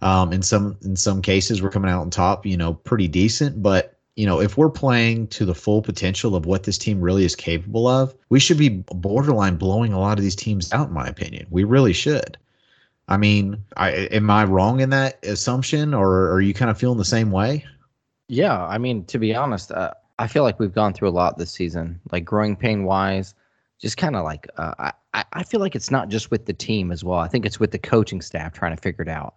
um, 0.00 0.32
in 0.32 0.42
some 0.42 0.76
in 0.82 0.96
some 0.96 1.22
cases, 1.22 1.60
we're 1.60 1.70
coming 1.70 1.90
out 1.90 2.00
on 2.00 2.10
top. 2.10 2.46
You 2.46 2.56
know, 2.56 2.74
pretty 2.74 3.08
decent. 3.08 3.62
But 3.62 3.98
you 4.14 4.26
know, 4.26 4.40
if 4.40 4.56
we're 4.56 4.70
playing 4.70 5.26
to 5.28 5.44
the 5.44 5.54
full 5.54 5.82
potential 5.82 6.36
of 6.36 6.46
what 6.46 6.62
this 6.62 6.78
team 6.78 7.00
really 7.00 7.24
is 7.24 7.34
capable 7.34 7.88
of, 7.88 8.14
we 8.28 8.38
should 8.38 8.58
be 8.58 8.68
borderline 8.68 9.56
blowing 9.56 9.92
a 9.92 9.98
lot 9.98 10.18
of 10.18 10.22
these 10.22 10.36
teams 10.36 10.72
out. 10.72 10.88
In 10.88 10.94
my 10.94 11.08
opinion, 11.08 11.46
we 11.50 11.64
really 11.64 11.92
should. 11.92 12.38
I 13.08 13.16
mean, 13.16 13.64
I 13.76 13.90
am 13.90 14.30
I 14.30 14.44
wrong 14.44 14.80
in 14.80 14.90
that 14.90 15.24
assumption, 15.24 15.94
or 15.94 16.30
are 16.30 16.40
you 16.40 16.54
kind 16.54 16.70
of 16.70 16.78
feeling 16.78 16.98
the 16.98 17.04
same 17.04 17.32
way? 17.32 17.64
Yeah, 18.28 18.64
I 18.64 18.78
mean, 18.78 19.04
to 19.06 19.18
be 19.18 19.34
honest, 19.34 19.72
uh, 19.72 19.94
I 20.22 20.28
feel 20.28 20.44
like 20.44 20.60
we've 20.60 20.72
gone 20.72 20.92
through 20.92 21.08
a 21.08 21.10
lot 21.10 21.36
this 21.36 21.50
season, 21.50 22.00
like 22.12 22.24
growing 22.24 22.54
pain 22.54 22.84
wise. 22.84 23.34
Just 23.80 23.96
kind 23.96 24.14
of 24.14 24.22
like 24.22 24.46
uh, 24.56 24.92
I, 25.12 25.24
I 25.32 25.42
feel 25.42 25.58
like 25.58 25.74
it's 25.74 25.90
not 25.90 26.10
just 26.10 26.30
with 26.30 26.46
the 26.46 26.52
team 26.52 26.92
as 26.92 27.02
well. 27.02 27.18
I 27.18 27.26
think 27.26 27.44
it's 27.44 27.58
with 27.58 27.72
the 27.72 27.78
coaching 27.80 28.20
staff 28.20 28.52
trying 28.52 28.76
to 28.76 28.80
figure 28.80 29.02
it 29.02 29.08
out. 29.08 29.34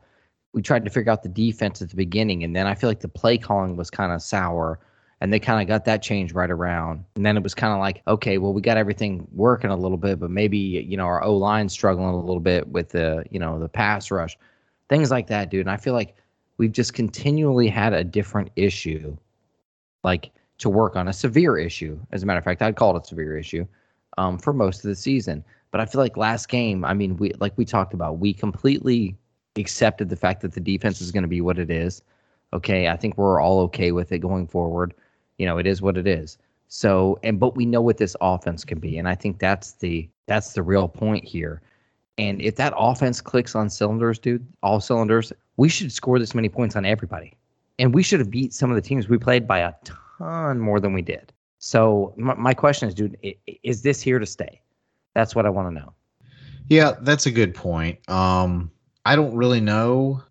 We 0.54 0.62
tried 0.62 0.86
to 0.86 0.91
figure 0.91 1.12
out 1.12 1.24
the 1.24 1.30
defense 1.30 1.82
at 1.82 1.89
the 1.89 1.95
beginning, 1.95 2.43
and 2.43 2.56
then 2.56 2.67
I 2.67 2.76
feel 2.76 2.88
like 2.88 3.00
the 3.00 3.08
play 3.08 3.39
calling 3.39 3.76
was 3.76 3.89
kind 3.89 4.12
of 4.12 4.21
sour, 4.21 4.80
and 5.21 5.34
they 5.34 5.39
kind 5.39 5.60
of 5.60 5.67
got 5.67 5.86
that 5.86 6.04
change 6.04 6.34
right 6.34 6.52
around. 6.52 7.04
And 7.15 7.26
then 7.26 7.36
it 7.36 7.41
was 7.41 7.56
kind 7.56 7.74
of 7.74 7.80
like, 7.80 8.04
okay, 8.08 8.38
well, 8.38 8.54
we 8.54 8.62
got 8.62 8.78
everything 8.78 9.28
working 9.32 9.71
a 9.71 9.76
little 9.76 9.98
bit, 9.98 10.19
but 10.19 10.30
maybe 10.30 10.60
you 10.60 10.98
know 10.98 11.06
our 11.06 11.24
O 11.24 11.36
line 11.36 11.67
struggling 11.67 12.13
a 12.13 12.19
little 12.19 12.39
bit 12.39 12.67
with 12.67 12.89
the 12.89 13.26
you 13.32 13.39
know 13.39 13.58
the 13.58 13.69
pass 13.69 14.12
rush, 14.12 14.38
things 14.88 15.10
like 15.10 15.26
that, 15.28 15.50
dude. 15.50 15.62
And 15.62 15.71
I 15.71 15.78
feel 15.78 15.93
like 15.93 16.15
we've 16.60 16.71
just 16.71 16.93
continually 16.93 17.69
had 17.69 17.93
a 17.93 18.04
different 18.04 18.52
issue, 18.56 19.17
like 20.04 20.32
to 20.58 20.70
work 20.70 20.96
on 20.96 21.08
a 21.08 21.13
severe 21.13 21.58
issue. 21.58 22.00
As 22.12 22.24
a 22.24 22.26
matter 22.26 22.38
of 22.39 22.44
fact, 22.44 22.62
I'd 22.62 22.76
call 22.76 22.96
it 22.96 23.04
a 23.04 23.08
severe 23.08 23.38
issue 23.38 23.65
um, 24.18 24.38
for 24.38 24.54
most 24.54 24.84
of 24.84 24.89
the 24.89 24.96
season. 24.96 25.44
But 25.72 25.82
I 25.82 25.86
feel 25.86 26.00
like 26.00 26.15
last 26.15 26.48
game, 26.48 26.86
I 26.86 26.94
mean, 26.94 27.18
we 27.18 27.34
like 27.39 27.58
we 27.58 27.65
talked 27.65 27.94
about, 27.94 28.20
we 28.20 28.34
completely 28.34 29.15
accepted 29.58 30.10
the 30.10 30.15
fact 30.15 30.41
that 30.41 30.54
the 30.54 30.60
defense 30.60 31.02
is 31.02 31.12
going 31.12 31.24
to 31.24 31.30
be 31.30 31.41
what 31.41 31.60
it 31.60 31.70
is. 31.70 32.02
Okay, 32.54 32.88
I 32.88 32.96
think 32.96 33.18
we're 33.18 33.41
all 33.41 33.60
okay 33.62 33.91
with 33.91 34.12
it 34.12 34.20
going 34.20 34.48
forward. 34.48 34.94
You 35.38 35.46
know, 35.46 35.58
it 35.58 35.68
is 35.68 35.82
what 35.82 35.98
it 35.98 36.08
is. 36.08 36.38
So, 36.68 37.20
and 37.24 37.39
but 37.39 37.56
we 37.56 37.65
know 37.65 37.82
what 37.82 37.98
this 37.98 38.15
offense 38.22 38.63
can 38.63 38.80
be, 38.80 38.98
and 38.98 39.08
I 39.08 39.15
think 39.15 39.39
that's 39.39 39.74
the 39.74 40.08
that's 40.28 40.54
the 40.54 40.63
real 40.63 40.88
point 40.88 41.26
here. 41.26 41.62
And 42.18 42.41
if 42.41 42.56
that 42.56 42.74
offense 42.78 43.20
clicks 43.20 43.56
on 43.56 43.70
cylinders, 43.70 44.20
dude, 44.20 44.48
all 44.63 44.80
cylinders, 44.80 45.34
we 45.58 45.68
should 45.68 45.91
score 45.91 46.18
this 46.18 46.34
many 46.34 46.48
points 46.48 46.78
on 46.78 46.86
everybody. 46.86 47.34
And 47.78 47.94
we 47.94 48.04
should 48.04 48.20
have 48.20 48.32
beat 48.32 48.54
some 48.54 48.70
of 48.70 48.76
the 48.76 48.82
teams 48.82 49.10
we 49.10 49.18
played 49.18 49.46
by 49.46 49.60
a 49.60 49.74
ton 49.84 49.98
more 50.19 50.80
than 50.80 50.93
we 50.93 51.01
did. 51.01 51.34
So 51.60 52.13
my, 52.17 52.36
my 52.36 52.54
question 52.54 52.88
is, 52.88 52.93
dude, 52.93 53.17
is 53.63 53.82
this 53.82 54.01
here 54.01 54.19
to 54.19 54.25
stay? 54.25 54.62
That's 55.13 55.36
what 55.36 55.45
I 55.45 55.49
want 55.49 55.69
to 55.69 55.73
know. 55.73 55.93
Yeah, 56.67 56.93
that's 57.01 57.25
a 57.25 57.32
good 57.32 57.54
point. 57.54 58.08
Um, 58.10 58.71
I 59.06 59.15
don't 59.15 59.36
really 59.36 59.62
know 59.62 60.23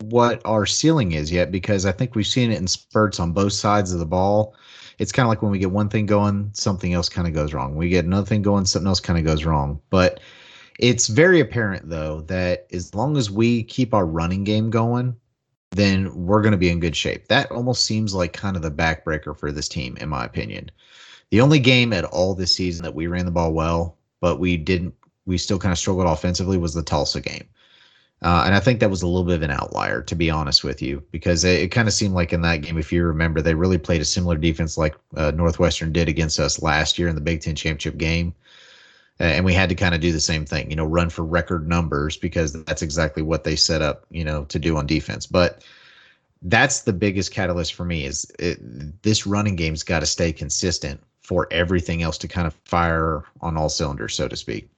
what 0.00 0.40
our 0.44 0.66
ceiling 0.66 1.12
is 1.12 1.30
yet 1.30 1.50
because 1.52 1.86
I 1.86 1.92
think 1.92 2.14
we've 2.14 2.26
seen 2.26 2.50
it 2.50 2.58
in 2.58 2.66
spurts 2.66 3.20
on 3.20 3.32
both 3.32 3.52
sides 3.52 3.92
of 3.92 3.98
the 3.98 4.06
ball. 4.06 4.54
It's 4.98 5.12
kind 5.12 5.26
of 5.26 5.28
like 5.28 5.42
when 5.42 5.50
we 5.50 5.58
get 5.58 5.70
one 5.70 5.88
thing 5.88 6.06
going, 6.06 6.50
something 6.52 6.92
else 6.92 7.08
kind 7.08 7.26
of 7.26 7.34
goes 7.34 7.54
wrong. 7.54 7.74
We 7.74 7.88
get 7.88 8.04
another 8.04 8.26
thing 8.26 8.42
going, 8.42 8.64
something 8.64 8.86
else 8.86 9.00
kind 9.00 9.18
of 9.18 9.24
goes 9.24 9.44
wrong. 9.44 9.80
But 9.90 10.20
it's 10.78 11.06
very 11.08 11.40
apparent 11.40 11.88
though 11.88 12.22
that 12.22 12.66
as 12.72 12.94
long 12.94 13.16
as 13.16 13.30
we 13.30 13.62
keep 13.64 13.94
our 13.94 14.06
running 14.06 14.44
game 14.44 14.70
going, 14.70 15.16
then 15.72 16.14
we're 16.14 16.42
going 16.42 16.52
to 16.52 16.58
be 16.58 16.70
in 16.70 16.80
good 16.80 16.96
shape. 16.96 17.28
That 17.28 17.50
almost 17.50 17.84
seems 17.84 18.14
like 18.14 18.32
kind 18.32 18.56
of 18.56 18.62
the 18.62 18.70
backbreaker 18.70 19.36
for 19.36 19.50
this 19.50 19.68
team, 19.68 19.96
in 19.98 20.08
my 20.08 20.24
opinion. 20.24 20.70
The 21.30 21.40
only 21.40 21.58
game 21.58 21.92
at 21.92 22.04
all 22.04 22.34
this 22.34 22.54
season 22.54 22.84
that 22.84 22.94
we 22.94 23.06
ran 23.06 23.24
the 23.24 23.30
ball 23.30 23.52
well, 23.52 23.96
but 24.20 24.38
we 24.38 24.56
didn't, 24.56 24.94
we 25.24 25.38
still 25.38 25.58
kind 25.58 25.72
of 25.72 25.78
struggled 25.78 26.06
offensively 26.06 26.58
was 26.58 26.74
the 26.74 26.82
Tulsa 26.82 27.20
game. 27.20 27.48
Uh, 28.20 28.44
and 28.46 28.54
I 28.54 28.60
think 28.60 28.78
that 28.80 28.90
was 28.90 29.02
a 29.02 29.06
little 29.06 29.24
bit 29.24 29.36
of 29.36 29.42
an 29.42 29.50
outlier, 29.50 30.02
to 30.02 30.14
be 30.14 30.30
honest 30.30 30.62
with 30.62 30.80
you, 30.80 31.02
because 31.10 31.42
it, 31.42 31.60
it 31.60 31.68
kind 31.68 31.88
of 31.88 31.94
seemed 31.94 32.14
like 32.14 32.32
in 32.32 32.42
that 32.42 32.58
game, 32.58 32.78
if 32.78 32.92
you 32.92 33.02
remember, 33.04 33.40
they 33.40 33.54
really 33.54 33.78
played 33.78 34.00
a 34.00 34.04
similar 34.04 34.36
defense 34.36 34.78
like 34.78 34.94
uh, 35.16 35.32
Northwestern 35.32 35.92
did 35.92 36.08
against 36.08 36.38
us 36.38 36.62
last 36.62 36.98
year 36.98 37.08
in 37.08 37.16
the 37.16 37.20
Big 37.20 37.40
Ten 37.40 37.56
championship 37.56 37.96
game 37.96 38.32
Uh, 39.22 39.26
and 39.26 39.44
we 39.44 39.54
had 39.54 39.68
to 39.68 39.74
kind 39.76 39.94
of 39.94 40.00
do 40.00 40.10
the 40.10 40.18
same 40.18 40.44
thing, 40.44 40.68
you 40.68 40.74
know, 40.74 40.84
run 40.84 41.08
for 41.08 41.24
record 41.24 41.68
numbers 41.68 42.16
because 42.16 42.52
that's 42.64 42.82
exactly 42.82 43.22
what 43.22 43.44
they 43.44 43.54
set 43.54 43.80
up, 43.80 44.04
you 44.10 44.24
know, 44.24 44.44
to 44.46 44.58
do 44.58 44.76
on 44.76 44.84
defense. 44.84 45.26
But 45.26 45.62
that's 46.42 46.80
the 46.80 46.92
biggest 46.92 47.30
catalyst 47.30 47.74
for 47.74 47.84
me 47.84 48.04
is 48.04 48.28
it, 48.40 48.58
this 49.02 49.24
running 49.24 49.54
game's 49.54 49.84
got 49.84 50.00
to 50.00 50.06
stay 50.06 50.32
consistent 50.32 51.00
for 51.20 51.46
everything 51.52 52.02
else 52.02 52.18
to 52.18 52.26
kind 52.26 52.48
of 52.48 52.54
fire 52.64 53.22
on 53.40 53.56
all 53.56 53.68
cylinders, 53.68 54.12
so 54.16 54.26
to 54.26 54.34
speak. 54.34 54.68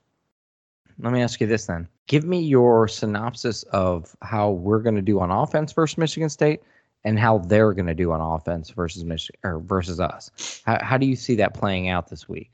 Let 0.98 1.14
me 1.14 1.22
ask 1.22 1.40
you 1.40 1.46
this 1.46 1.64
then. 1.64 1.88
Give 2.06 2.24
me 2.24 2.40
your 2.42 2.86
synopsis 2.86 3.62
of 3.64 4.14
how 4.20 4.50
we're 4.50 4.80
going 4.80 4.94
to 4.96 5.02
do 5.02 5.20
on 5.20 5.30
offense 5.30 5.72
versus 5.72 5.96
Michigan 5.96 6.28
State 6.28 6.60
and 7.02 7.18
how 7.18 7.38
they're 7.38 7.72
going 7.72 7.86
to 7.86 7.94
do 7.94 8.12
on 8.12 8.20
offense 8.20 8.68
versus 8.68 9.04
Michigan 9.04 9.40
or 9.42 9.58
versus 9.58 10.00
us. 10.00 10.60
How, 10.66 10.84
how 10.84 10.98
do 10.98 11.06
you 11.06 11.16
see 11.16 11.36
that 11.36 11.54
playing 11.54 11.88
out 11.88 12.10
this 12.10 12.28
week? 12.28 12.50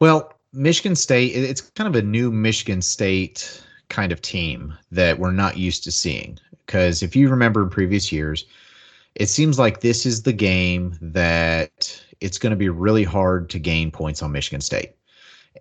Well, 0.00 0.34
Michigan 0.52 0.96
State, 0.96 1.32
it's 1.34 1.60
kind 1.60 1.88
of 1.88 1.94
a 1.94 2.06
new 2.06 2.30
Michigan 2.32 2.82
State 2.82 3.62
kind 3.88 4.12
of 4.12 4.20
team 4.20 4.74
that 4.90 5.18
we're 5.18 5.30
not 5.30 5.56
used 5.56 5.84
to 5.84 5.92
seeing. 5.92 6.38
Because 6.66 7.02
if 7.02 7.14
you 7.14 7.28
remember 7.28 7.62
in 7.62 7.70
previous 7.70 8.10
years, 8.10 8.46
it 9.14 9.28
seems 9.28 9.58
like 9.58 9.80
this 9.80 10.06
is 10.06 10.22
the 10.22 10.32
game 10.32 10.96
that 11.00 12.02
it's 12.20 12.38
going 12.38 12.50
to 12.50 12.56
be 12.56 12.68
really 12.68 13.04
hard 13.04 13.50
to 13.50 13.58
gain 13.58 13.90
points 13.90 14.22
on 14.22 14.32
Michigan 14.32 14.60
State. 14.60 14.94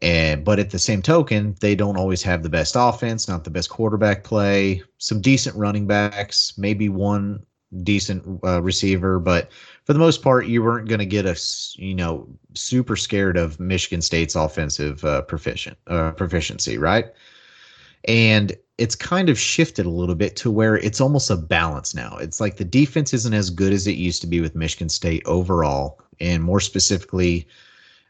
And 0.02 0.46
but 0.46 0.60
at 0.60 0.70
the 0.70 0.80
same 0.80 1.02
token, 1.02 1.56
they 1.62 1.76
don't 1.76 1.98
always 1.98 2.22
have 2.24 2.44
the 2.44 2.50
best 2.50 2.76
offense, 2.78 3.28
not 3.28 3.44
the 3.44 3.50
best 3.50 3.70
quarterback 3.70 4.24
play, 4.24 4.84
some 5.00 5.20
decent 5.20 5.56
running 5.56 5.88
backs, 5.88 6.54
maybe 6.58 6.90
one 6.90 7.44
decent 7.84 8.44
uh, 8.44 8.62
receiver, 8.62 9.20
but 9.20 9.52
for 9.84 9.94
the 9.94 10.00
most 10.00 10.22
part, 10.22 10.48
you 10.48 10.64
weren't 10.64 10.88
going 10.88 11.00
to 11.00 11.06
get 11.06 11.26
a 11.26 11.40
you 11.76 11.96
know 11.96 12.28
super 12.54 12.96
scared 12.96 13.38
of 13.38 13.60
Michigan 13.60 14.02
State's 14.02 14.36
offensive 14.36 15.04
uh, 15.06 15.22
proficient 15.24 15.78
uh, 15.88 16.12
proficiency, 16.12 16.78
right? 16.78 17.06
And 18.08 18.56
it's 18.78 18.96
kind 18.96 19.30
of 19.30 19.38
shifted 19.38 19.86
a 19.86 19.90
little 19.90 20.16
bit 20.16 20.36
to 20.38 20.52
where 20.52 20.78
it's 20.78 21.02
almost 21.02 21.30
a 21.30 21.36
balance 21.36 21.94
now. 21.94 22.18
It's 22.18 22.40
like 22.40 22.58
the 22.58 22.66
defense 22.66 23.14
isn't 23.14 23.34
as 23.34 23.50
good 23.50 23.74
as 23.74 23.88
it 23.88 23.96
used 23.98 24.22
to 24.22 24.28
be 24.28 24.42
with 24.42 24.56
Michigan 24.56 24.90
State 24.90 25.24
overall, 25.26 26.02
and 26.20 26.44
more 26.44 26.60
specifically. 26.60 27.48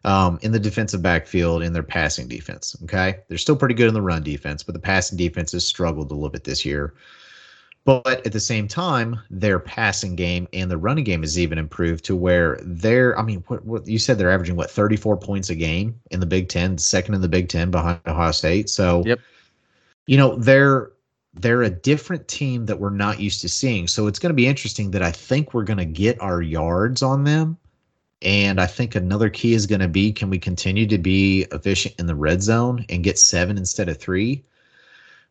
Um, 0.05 0.39
in 0.41 0.53
the 0.53 0.59
defensive 0.61 1.01
backfield 1.01 1.61
in 1.61 1.73
their 1.73 1.83
passing 1.83 2.29
defense. 2.29 2.73
Okay. 2.83 3.17
They're 3.27 3.37
still 3.37 3.57
pretty 3.57 3.75
good 3.75 3.89
in 3.89 3.93
the 3.93 4.01
run 4.01 4.23
defense, 4.23 4.63
but 4.63 4.71
the 4.71 4.79
passing 4.79 5.17
defense 5.17 5.51
has 5.51 5.65
struggled 5.65 6.09
a 6.09 6.13
little 6.13 6.29
bit 6.29 6.45
this 6.45 6.63
year. 6.63 6.93
But 7.85 8.25
at 8.25 8.33
the 8.33 8.39
same 8.39 8.67
time, 8.67 9.19
their 9.29 9.57
passing 9.57 10.15
game 10.15 10.47
and 10.53 10.69
the 10.69 10.77
running 10.77 11.05
game 11.05 11.23
is 11.23 11.39
even 11.39 11.57
improved 11.57 12.05
to 12.05 12.15
where 12.15 12.59
they're, 12.61 13.17
I 13.17 13.23
mean, 13.23 13.43
what, 13.47 13.65
what 13.65 13.87
you 13.87 13.97
said 13.97 14.17
they're 14.17 14.31
averaging 14.31 14.57
what 14.57 14.69
34 14.69 15.17
points 15.17 15.49
a 15.49 15.55
game 15.55 15.99
in 16.11 16.19
the 16.19 16.25
Big 16.25 16.49
Ten, 16.49 16.77
second 16.77 17.15
in 17.15 17.21
the 17.21 17.29
Big 17.29 17.49
Ten 17.49 17.71
behind 17.71 17.99
Ohio 18.05 18.31
State. 18.31 18.69
So, 18.69 19.03
yep. 19.05 19.19
you 20.05 20.17
know, 20.17 20.35
they're 20.35 20.91
they're 21.33 21.63
a 21.63 21.69
different 21.69 22.27
team 22.27 22.65
that 22.65 22.79
we're 22.79 22.89
not 22.89 23.19
used 23.19 23.41
to 23.41 23.49
seeing. 23.49 23.87
So 23.87 24.07
it's 24.07 24.19
going 24.19 24.31
to 24.31 24.35
be 24.35 24.47
interesting 24.47 24.91
that 24.91 25.03
I 25.03 25.11
think 25.11 25.53
we're 25.53 25.63
going 25.63 25.77
to 25.77 25.85
get 25.85 26.19
our 26.21 26.41
yards 26.41 27.01
on 27.01 27.23
them. 27.23 27.57
And 28.21 28.59
I 28.59 28.65
think 28.65 28.95
another 28.95 29.29
key 29.29 29.53
is 29.53 29.65
going 29.65 29.79
to 29.79 29.87
be 29.87 30.11
can 30.11 30.29
we 30.29 30.37
continue 30.37 30.85
to 30.87 30.97
be 30.97 31.45
efficient 31.51 31.95
in 31.97 32.07
the 32.07 32.15
red 32.15 32.43
zone 32.43 32.85
and 32.89 33.03
get 33.03 33.17
seven 33.17 33.57
instead 33.57 33.87
of 33.87 33.97
three? 33.97 34.43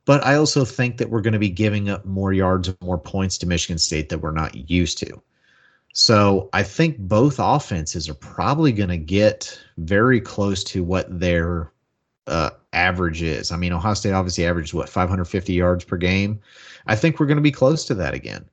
But 0.08 0.24
I 0.24 0.36
also 0.36 0.64
think 0.64 0.96
that 0.96 1.10
we're 1.10 1.20
going 1.20 1.34
to 1.34 1.38
be 1.38 1.50
giving 1.50 1.90
up 1.90 2.02
more 2.06 2.32
yards 2.32 2.74
more 2.80 2.96
points 2.96 3.36
to 3.36 3.46
Michigan 3.46 3.76
State 3.76 4.08
that 4.08 4.20
we're 4.20 4.30
not 4.30 4.70
used 4.70 4.96
to. 5.00 5.20
So 5.92 6.48
I 6.54 6.62
think 6.62 6.96
both 6.96 7.36
offenses 7.38 8.08
are 8.08 8.14
probably 8.14 8.72
going 8.72 8.88
to 8.88 8.96
get 8.96 9.60
very 9.76 10.18
close 10.18 10.64
to 10.64 10.82
what 10.82 11.20
their 11.20 11.74
uh, 12.26 12.52
average 12.72 13.20
is. 13.20 13.52
I 13.52 13.58
mean, 13.58 13.74
Ohio 13.74 13.92
State 13.92 14.12
obviously 14.12 14.46
averages 14.46 14.72
what 14.72 14.88
550 14.88 15.52
yards 15.52 15.84
per 15.84 15.98
game. 15.98 16.40
I 16.86 16.96
think 16.96 17.20
we're 17.20 17.26
going 17.26 17.36
to 17.36 17.42
be 17.42 17.52
close 17.52 17.84
to 17.84 17.94
that 17.96 18.14
again. 18.14 18.48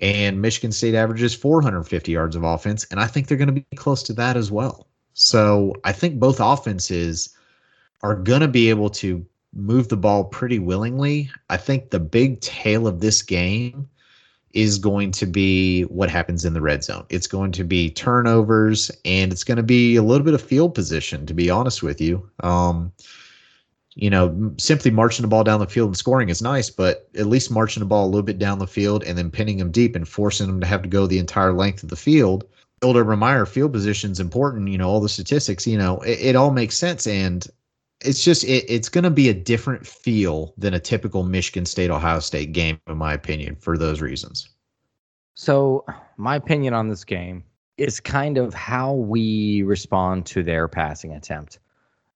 And 0.00 0.40
Michigan 0.40 0.72
State 0.72 0.94
averages 0.94 1.34
450 1.34 2.12
yards 2.12 2.34
of 2.34 2.44
offense, 2.44 2.86
and 2.90 2.98
I 2.98 3.08
think 3.08 3.26
they're 3.26 3.36
going 3.36 3.54
to 3.54 3.60
be 3.60 3.76
close 3.76 4.02
to 4.04 4.14
that 4.14 4.38
as 4.38 4.50
well. 4.50 4.86
So 5.12 5.74
I 5.84 5.92
think 5.92 6.18
both 6.18 6.40
offenses 6.40 7.36
are 8.02 8.14
going 8.14 8.40
to 8.40 8.48
be 8.48 8.70
able 8.70 8.88
to 8.88 9.26
move 9.54 9.88
the 9.88 9.96
ball 9.96 10.24
pretty 10.24 10.58
willingly. 10.58 11.30
I 11.50 11.56
think 11.56 11.90
the 11.90 12.00
big 12.00 12.40
tail 12.40 12.86
of 12.86 13.00
this 13.00 13.22
game 13.22 13.88
is 14.52 14.78
going 14.78 15.10
to 15.10 15.26
be 15.26 15.82
what 15.82 16.08
happens 16.08 16.44
in 16.44 16.54
the 16.54 16.60
red 16.60 16.84
zone. 16.84 17.04
It's 17.08 17.26
going 17.26 17.52
to 17.52 17.64
be 17.64 17.90
turnovers 17.90 18.90
and 19.04 19.32
it's 19.32 19.44
going 19.44 19.56
to 19.56 19.64
be 19.64 19.96
a 19.96 20.02
little 20.02 20.24
bit 20.24 20.34
of 20.34 20.40
field 20.40 20.74
position, 20.74 21.26
to 21.26 21.34
be 21.34 21.50
honest 21.50 21.82
with 21.82 22.00
you. 22.00 22.28
Um, 22.40 22.92
you 23.96 24.10
know, 24.10 24.52
simply 24.58 24.90
marching 24.90 25.22
the 25.22 25.28
ball 25.28 25.44
down 25.44 25.60
the 25.60 25.66
field 25.66 25.88
and 25.88 25.96
scoring 25.96 26.28
is 26.28 26.42
nice, 26.42 26.70
but 26.70 27.08
at 27.16 27.26
least 27.26 27.50
marching 27.50 27.80
the 27.80 27.86
ball 27.86 28.06
a 28.06 28.10
little 28.10 28.22
bit 28.22 28.38
down 28.38 28.58
the 28.58 28.66
field 28.66 29.04
and 29.04 29.16
then 29.16 29.30
pinning 29.30 29.58
them 29.58 29.70
deep 29.70 29.94
and 29.94 30.08
forcing 30.08 30.46
them 30.46 30.60
to 30.60 30.66
have 30.66 30.82
to 30.82 30.88
go 30.88 31.06
the 31.06 31.18
entire 31.18 31.52
length 31.52 31.82
of 31.82 31.90
the 31.90 31.96
field. 31.96 32.44
Old 32.82 32.96
Urban 32.96 33.18
Meyer 33.18 33.46
field 33.46 33.72
position 33.72 34.10
is 34.10 34.20
important. 34.20 34.68
You 34.68 34.78
know, 34.78 34.88
all 34.88 35.00
the 35.00 35.08
statistics, 35.08 35.66
you 35.66 35.78
know, 35.78 35.98
it, 36.00 36.18
it 36.20 36.36
all 36.36 36.50
makes 36.50 36.76
sense. 36.76 37.06
And 37.06 37.46
it's 38.04 38.22
just 38.22 38.44
it, 38.44 38.64
it's 38.68 38.88
going 38.88 39.04
to 39.04 39.10
be 39.10 39.28
a 39.28 39.34
different 39.34 39.86
feel 39.86 40.54
than 40.56 40.74
a 40.74 40.80
typical 40.80 41.22
Michigan 41.22 41.66
State 41.66 41.90
Ohio 41.90 42.20
State 42.20 42.52
game, 42.52 42.78
in 42.86 42.96
my 42.96 43.12
opinion, 43.14 43.56
for 43.56 43.76
those 43.76 44.00
reasons. 44.00 44.48
So, 45.34 45.84
my 46.16 46.36
opinion 46.36 46.74
on 46.74 46.88
this 46.88 47.04
game 47.04 47.42
is 47.76 47.98
kind 47.98 48.38
of 48.38 48.54
how 48.54 48.92
we 48.92 49.62
respond 49.62 50.26
to 50.26 50.42
their 50.42 50.68
passing 50.68 51.12
attempt. 51.12 51.58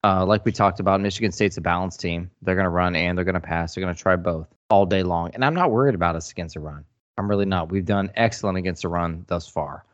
Uh, 0.04 0.24
like 0.24 0.44
we 0.44 0.52
talked 0.52 0.78
about, 0.78 1.00
Michigan 1.00 1.32
State's 1.32 1.56
a 1.56 1.60
balanced 1.60 2.00
team. 2.00 2.30
They're 2.42 2.54
going 2.54 2.64
to 2.64 2.70
run 2.70 2.94
and 2.94 3.18
they're 3.18 3.24
going 3.24 3.34
to 3.34 3.40
pass. 3.40 3.74
They're 3.74 3.82
going 3.82 3.94
to 3.94 4.00
try 4.00 4.14
both 4.14 4.46
all 4.70 4.86
day 4.86 5.02
long. 5.02 5.30
And 5.34 5.44
I'm 5.44 5.54
not 5.54 5.72
worried 5.72 5.96
about 5.96 6.14
us 6.14 6.30
against 6.30 6.54
a 6.54 6.60
run. 6.60 6.84
I'm 7.16 7.28
really 7.28 7.46
not. 7.46 7.70
We've 7.72 7.84
done 7.84 8.12
excellent 8.14 8.58
against 8.58 8.82
the 8.82 8.88
run 8.88 9.24
thus 9.26 9.48
far. 9.48 9.84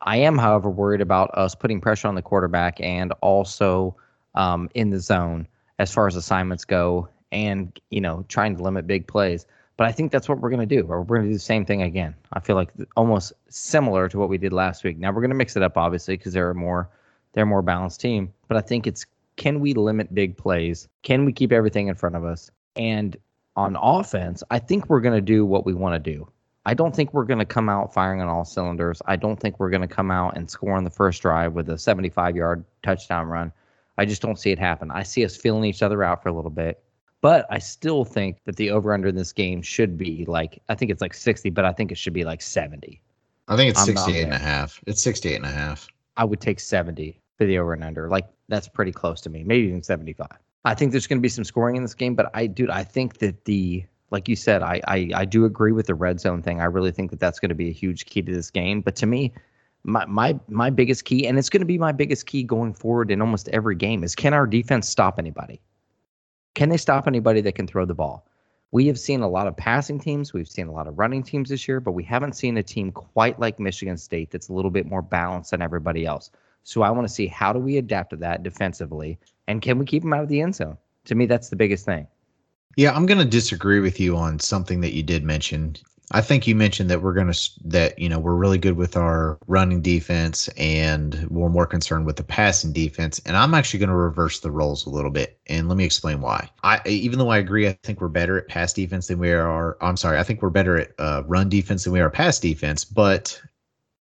I 0.00 0.16
am, 0.16 0.36
however, 0.36 0.68
worried 0.68 1.00
about 1.00 1.30
us 1.34 1.54
putting 1.54 1.80
pressure 1.80 2.08
on 2.08 2.16
the 2.16 2.22
quarterback 2.22 2.80
and 2.80 3.12
also 3.20 3.96
um, 4.34 4.68
in 4.74 4.90
the 4.90 5.00
zone 5.00 5.46
as 5.78 5.92
far 5.92 6.06
as 6.06 6.16
assignments 6.16 6.64
go, 6.64 7.08
and 7.30 7.78
you 7.90 8.00
know 8.00 8.24
trying 8.28 8.56
to 8.56 8.62
limit 8.62 8.86
big 8.86 9.06
plays. 9.06 9.46
But 9.76 9.86
I 9.86 9.92
think 9.92 10.12
that's 10.12 10.28
what 10.28 10.38
we're 10.38 10.50
going 10.50 10.68
to 10.68 10.76
do. 10.76 10.86
Or 10.86 11.00
we're 11.00 11.16
going 11.16 11.22
to 11.22 11.30
do 11.30 11.34
the 11.34 11.40
same 11.40 11.64
thing 11.64 11.82
again. 11.82 12.14
I 12.32 12.40
feel 12.40 12.56
like 12.56 12.70
almost 12.96 13.32
similar 13.48 14.08
to 14.08 14.18
what 14.18 14.28
we 14.28 14.38
did 14.38 14.52
last 14.52 14.84
week. 14.84 14.98
Now 14.98 15.10
we're 15.10 15.22
going 15.22 15.30
to 15.30 15.36
mix 15.36 15.56
it 15.56 15.62
up, 15.62 15.76
obviously, 15.76 16.16
because 16.16 16.34
they're 16.34 16.50
a 16.50 16.54
more 16.54 16.88
they're 17.32 17.44
a 17.44 17.46
more 17.46 17.62
balanced 17.62 18.00
team. 18.00 18.32
But 18.48 18.56
I 18.56 18.60
think 18.60 18.86
it's 18.86 19.06
can 19.36 19.60
we 19.60 19.74
limit 19.74 20.14
big 20.14 20.36
plays? 20.36 20.88
Can 21.02 21.24
we 21.24 21.32
keep 21.32 21.52
everything 21.52 21.88
in 21.88 21.94
front 21.94 22.16
of 22.16 22.24
us? 22.24 22.50
And 22.76 23.16
on 23.56 23.76
offense, 23.80 24.42
I 24.50 24.58
think 24.58 24.88
we're 24.88 25.00
going 25.00 25.14
to 25.14 25.20
do 25.20 25.44
what 25.44 25.66
we 25.66 25.74
want 25.74 26.02
to 26.02 26.10
do. 26.12 26.28
I 26.64 26.74
don't 26.74 26.94
think 26.94 27.12
we're 27.12 27.24
going 27.24 27.40
to 27.40 27.44
come 27.44 27.68
out 27.68 27.92
firing 27.92 28.20
on 28.20 28.28
all 28.28 28.44
cylinders. 28.44 29.02
I 29.06 29.16
don't 29.16 29.38
think 29.38 29.58
we're 29.58 29.70
going 29.70 29.82
to 29.82 29.88
come 29.88 30.10
out 30.10 30.36
and 30.36 30.48
score 30.48 30.76
on 30.76 30.84
the 30.84 30.90
first 30.90 31.20
drive 31.22 31.54
with 31.54 31.68
a 31.68 31.78
75 31.78 32.36
yard 32.36 32.64
touchdown 32.82 33.26
run. 33.26 33.52
I 33.98 34.04
just 34.04 34.22
don't 34.22 34.38
see 34.38 34.50
it 34.50 34.58
happen. 34.58 34.90
I 34.90 35.02
see 35.02 35.24
us 35.24 35.36
feeling 35.36 35.64
each 35.64 35.82
other 35.82 36.02
out 36.02 36.22
for 36.22 36.28
a 36.28 36.32
little 36.32 36.50
bit. 36.50 36.82
But 37.20 37.46
I 37.50 37.58
still 37.58 38.04
think 38.04 38.38
that 38.46 38.56
the 38.56 38.70
over 38.70 38.92
under 38.92 39.08
in 39.08 39.14
this 39.14 39.32
game 39.32 39.62
should 39.62 39.96
be 39.96 40.24
like, 40.26 40.60
I 40.68 40.74
think 40.74 40.90
it's 40.90 41.00
like 41.00 41.14
60, 41.14 41.50
but 41.50 41.64
I 41.64 41.72
think 41.72 41.92
it 41.92 41.98
should 41.98 42.12
be 42.12 42.24
like 42.24 42.42
70. 42.42 43.00
I 43.46 43.56
think 43.56 43.70
it's 43.70 43.80
I'm 43.80 43.86
68 43.86 44.22
and 44.22 44.32
a 44.32 44.38
half. 44.38 44.80
It's 44.86 45.02
68 45.02 45.36
and 45.36 45.44
a 45.44 45.48
half. 45.48 45.86
I 46.16 46.24
would 46.24 46.40
take 46.40 46.58
70 46.58 47.20
for 47.38 47.46
the 47.46 47.58
over 47.58 47.74
and 47.74 47.84
under. 47.84 48.08
Like, 48.08 48.26
that's 48.48 48.68
pretty 48.68 48.92
close 48.92 49.20
to 49.22 49.30
me, 49.30 49.44
maybe 49.44 49.68
even 49.68 49.82
75. 49.82 50.26
I 50.64 50.74
think 50.74 50.90
there's 50.90 51.06
going 51.06 51.18
to 51.18 51.22
be 51.22 51.28
some 51.28 51.44
scoring 51.44 51.76
in 51.76 51.82
this 51.82 51.94
game, 51.94 52.14
but 52.16 52.28
I, 52.34 52.46
dude, 52.46 52.70
I 52.70 52.82
think 52.82 53.18
that 53.18 53.44
the 53.44 53.84
like 54.10 54.28
you 54.28 54.36
said, 54.36 54.62
I, 54.62 54.80
I 54.86 55.10
I 55.14 55.24
do 55.24 55.46
agree 55.46 55.72
with 55.72 55.86
the 55.86 55.94
red 55.94 56.20
zone 56.20 56.42
thing. 56.42 56.60
I 56.60 56.64
really 56.64 56.92
think 56.92 57.10
that 57.10 57.18
that's 57.18 57.40
going 57.40 57.48
to 57.48 57.54
be 57.54 57.70
a 57.70 57.72
huge 57.72 58.04
key 58.04 58.20
to 58.20 58.30
this 58.30 58.50
game. 58.50 58.82
But 58.82 58.94
to 58.96 59.06
me, 59.06 59.32
my 59.84 60.04
my 60.06 60.38
my 60.48 60.70
biggest 60.70 61.04
key, 61.04 61.26
and 61.26 61.38
it's 61.38 61.50
going 61.50 61.60
to 61.60 61.66
be 61.66 61.78
my 61.78 61.92
biggest 61.92 62.26
key 62.26 62.42
going 62.42 62.72
forward 62.72 63.10
in 63.10 63.20
almost 63.20 63.48
every 63.48 63.74
game, 63.74 64.04
is 64.04 64.14
can 64.14 64.34
our 64.34 64.46
defense 64.46 64.88
stop 64.88 65.18
anybody? 65.18 65.60
Can 66.54 66.68
they 66.68 66.76
stop 66.76 67.06
anybody 67.06 67.40
that 67.40 67.54
can 67.54 67.66
throw 67.66 67.84
the 67.84 67.94
ball? 67.94 68.26
We 68.70 68.86
have 68.86 68.98
seen 68.98 69.20
a 69.20 69.28
lot 69.28 69.46
of 69.46 69.56
passing 69.56 70.00
teams, 70.00 70.32
we've 70.32 70.48
seen 70.48 70.66
a 70.66 70.72
lot 70.72 70.86
of 70.86 70.98
running 70.98 71.22
teams 71.22 71.50
this 71.50 71.68
year, 71.68 71.80
but 71.80 71.92
we 71.92 72.04
haven't 72.04 72.36
seen 72.36 72.56
a 72.56 72.62
team 72.62 72.90
quite 72.90 73.38
like 73.38 73.60
Michigan 73.60 73.98
State 73.98 74.30
that's 74.30 74.48
a 74.48 74.52
little 74.52 74.70
bit 74.70 74.86
more 74.86 75.02
balanced 75.02 75.50
than 75.50 75.60
everybody 75.60 76.06
else. 76.06 76.30
So 76.64 76.82
I 76.82 76.90
want 76.90 77.06
to 77.06 77.12
see 77.12 77.26
how 77.26 77.52
do 77.52 77.58
we 77.58 77.76
adapt 77.76 78.10
to 78.10 78.16
that 78.16 78.42
defensively, 78.42 79.18
and 79.46 79.60
can 79.60 79.78
we 79.78 79.84
keep 79.84 80.02
them 80.02 80.12
out 80.12 80.22
of 80.22 80.28
the 80.28 80.40
end 80.40 80.54
zone? 80.54 80.78
To 81.06 81.14
me, 81.14 81.26
that's 81.26 81.48
the 81.48 81.56
biggest 81.56 81.84
thing. 81.84 82.06
Yeah, 82.76 82.94
I'm 82.94 83.04
going 83.04 83.18
to 83.18 83.26
disagree 83.26 83.80
with 83.80 84.00
you 84.00 84.16
on 84.16 84.38
something 84.38 84.80
that 84.80 84.94
you 84.94 85.02
did 85.02 85.24
mention. 85.24 85.76
I 86.10 86.20
think 86.20 86.46
you 86.46 86.54
mentioned 86.54 86.90
that 86.90 87.00
we're 87.00 87.14
going 87.14 87.32
to 87.32 87.50
that 87.64 87.98
you 87.98 88.08
know 88.08 88.18
we're 88.18 88.34
really 88.34 88.58
good 88.58 88.76
with 88.76 88.96
our 88.96 89.38
running 89.46 89.80
defense 89.80 90.48
and 90.56 91.26
we're 91.30 91.48
more 91.48 91.66
concerned 91.66 92.06
with 92.06 92.16
the 92.16 92.24
passing 92.24 92.72
defense. 92.72 93.20
And 93.24 93.36
I'm 93.36 93.54
actually 93.54 93.80
going 93.80 93.90
to 93.90 93.96
reverse 93.96 94.40
the 94.40 94.50
roles 94.50 94.84
a 94.84 94.90
little 94.90 95.10
bit, 95.10 95.38
and 95.46 95.68
let 95.68 95.78
me 95.78 95.84
explain 95.84 96.20
why. 96.20 96.50
I 96.62 96.80
even 96.86 97.18
though 97.18 97.30
I 97.30 97.38
agree, 97.38 97.68
I 97.68 97.78
think 97.82 98.00
we're 98.00 98.08
better 98.08 98.36
at 98.36 98.48
pass 98.48 98.72
defense 98.72 99.06
than 99.06 99.18
we 99.18 99.30
are. 99.30 99.76
I'm 99.80 99.96
sorry, 99.96 100.18
I 100.18 100.22
think 100.22 100.42
we're 100.42 100.50
better 100.50 100.78
at 100.78 100.90
uh, 100.98 101.22
run 101.26 101.48
defense 101.48 101.84
than 101.84 101.92
we 101.92 102.00
are 102.00 102.10
pass 102.10 102.38
defense. 102.38 102.84
But 102.84 103.40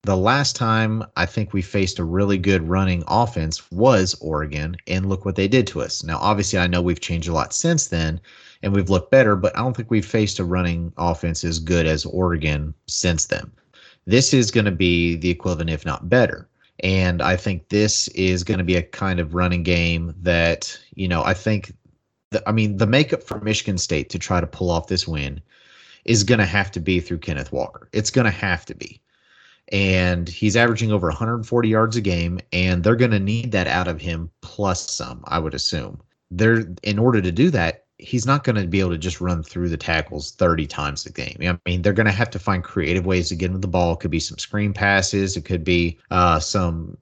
the 0.06 0.18
last 0.18 0.56
time 0.56 1.04
I 1.16 1.26
think 1.26 1.52
we 1.52 1.62
faced 1.62 2.00
a 2.00 2.04
really 2.04 2.38
good 2.38 2.68
running 2.68 3.04
offense 3.08 3.72
was 3.72 4.16
Oregon, 4.22 4.78
and 4.88 5.10
look 5.10 5.26
what 5.26 5.36
they 5.36 5.48
did 5.48 5.66
to 5.68 5.82
us. 5.82 6.04
Now, 6.04 6.18
obviously, 6.20 6.60
I 6.60 6.68
know 6.68 6.82
we've 6.82 7.00
changed 7.00 7.28
a 7.28 7.34
lot 7.34 7.54
since 7.54 7.88
then 7.88 8.22
and 8.62 8.74
we've 8.74 8.90
looked 8.90 9.12
better, 9.12 9.36
but 9.36 9.56
I 9.56 9.62
don't 9.62 9.76
think 9.76 9.92
we've 9.92 10.06
faced 10.06 10.40
a 10.40 10.44
running 10.44 10.92
offense 10.98 11.44
as 11.44 11.60
good 11.60 11.86
as 11.86 12.06
Oregon 12.06 12.74
since 12.88 13.26
then. 13.26 13.52
This 14.06 14.34
is 14.34 14.52
going 14.52 14.66
to 14.66 14.72
be 14.72 15.16
the 15.16 15.30
equivalent, 15.30 15.70
if 15.70 15.86
not 15.86 16.10
better. 16.10 16.48
And 16.84 17.22
I 17.22 17.36
think 17.36 17.70
this 17.70 18.08
is 18.10 18.44
going 18.44 18.58
to 18.58 18.64
be 18.64 18.76
a 18.76 18.84
kind 18.84 19.20
of 19.20 19.34
running 19.34 19.64
game 19.64 20.14
that, 20.22 20.78
you 20.96 21.08
know, 21.08 21.24
I 21.24 21.34
think, 21.34 21.76
the, 22.32 22.48
I 22.48 22.52
mean, 22.52 22.78
the 22.78 22.88
makeup 22.88 23.24
for 23.24 23.40
Michigan 23.40 23.78
State 23.78 24.10
to 24.10 24.20
try 24.20 24.42
to 24.42 24.48
pull 24.48 24.70
off 24.70 24.88
this 24.88 25.08
win 25.08 25.42
is 26.04 26.24
going 26.24 26.40
to 26.40 26.46
have 26.46 26.72
to 26.72 26.80
be 26.80 27.00
through 27.00 27.20
Kenneth 27.20 27.52
Walker. 27.52 27.88
It's 27.94 28.12
going 28.12 28.26
to 28.26 28.32
have 28.32 28.66
to 28.66 28.76
be. 28.76 29.02
And 29.72 30.30
he's 30.30 30.56
averaging 30.56 30.92
over 30.92 31.08
140 31.08 31.70
yards 31.70 31.96
a 31.96 32.02
game, 32.02 32.40
and 32.54 32.84
they're 32.84 32.96
going 32.96 33.12
to 33.12 33.20
need 33.20 33.52
that 33.54 33.68
out 33.68 33.88
of 33.88 34.00
him 34.00 34.30
plus 34.42 34.92
some, 34.92 35.24
I 35.26 35.40
would 35.40 35.54
assume. 35.54 36.02
They're 36.32 36.66
in 36.84 37.00
order 37.00 37.22
to 37.22 37.32
do 37.32 37.50
that, 37.52 37.86
he's 37.98 38.26
not 38.26 38.44
going 38.44 38.56
to 38.58 38.68
be 38.68 38.80
able 38.80 38.92
to 38.92 38.98
just 38.98 39.22
run 39.22 39.42
through 39.42 39.70
the 39.70 39.78
tackles 39.78 40.32
30 40.32 40.68
times 40.68 41.06
a 41.06 41.12
game. 41.12 41.38
I 41.42 41.58
mean, 41.70 41.82
they're 41.82 41.94
going 41.94 42.06
to 42.06 42.12
have 42.12 42.30
to 42.32 42.40
find 42.40 42.64
creative 42.64 43.06
ways 43.06 43.30
to 43.30 43.36
get 43.36 43.52
him 43.52 43.62
the 43.62 43.68
ball. 43.68 43.94
It 43.94 44.00
could 44.02 44.12
be 44.12 44.20
some 44.20 44.38
screen 44.38 44.74
passes, 44.74 45.38
it 45.38 45.46
could 45.46 45.64
be 45.64 45.98
uh, 46.12 46.40
some 46.40 46.98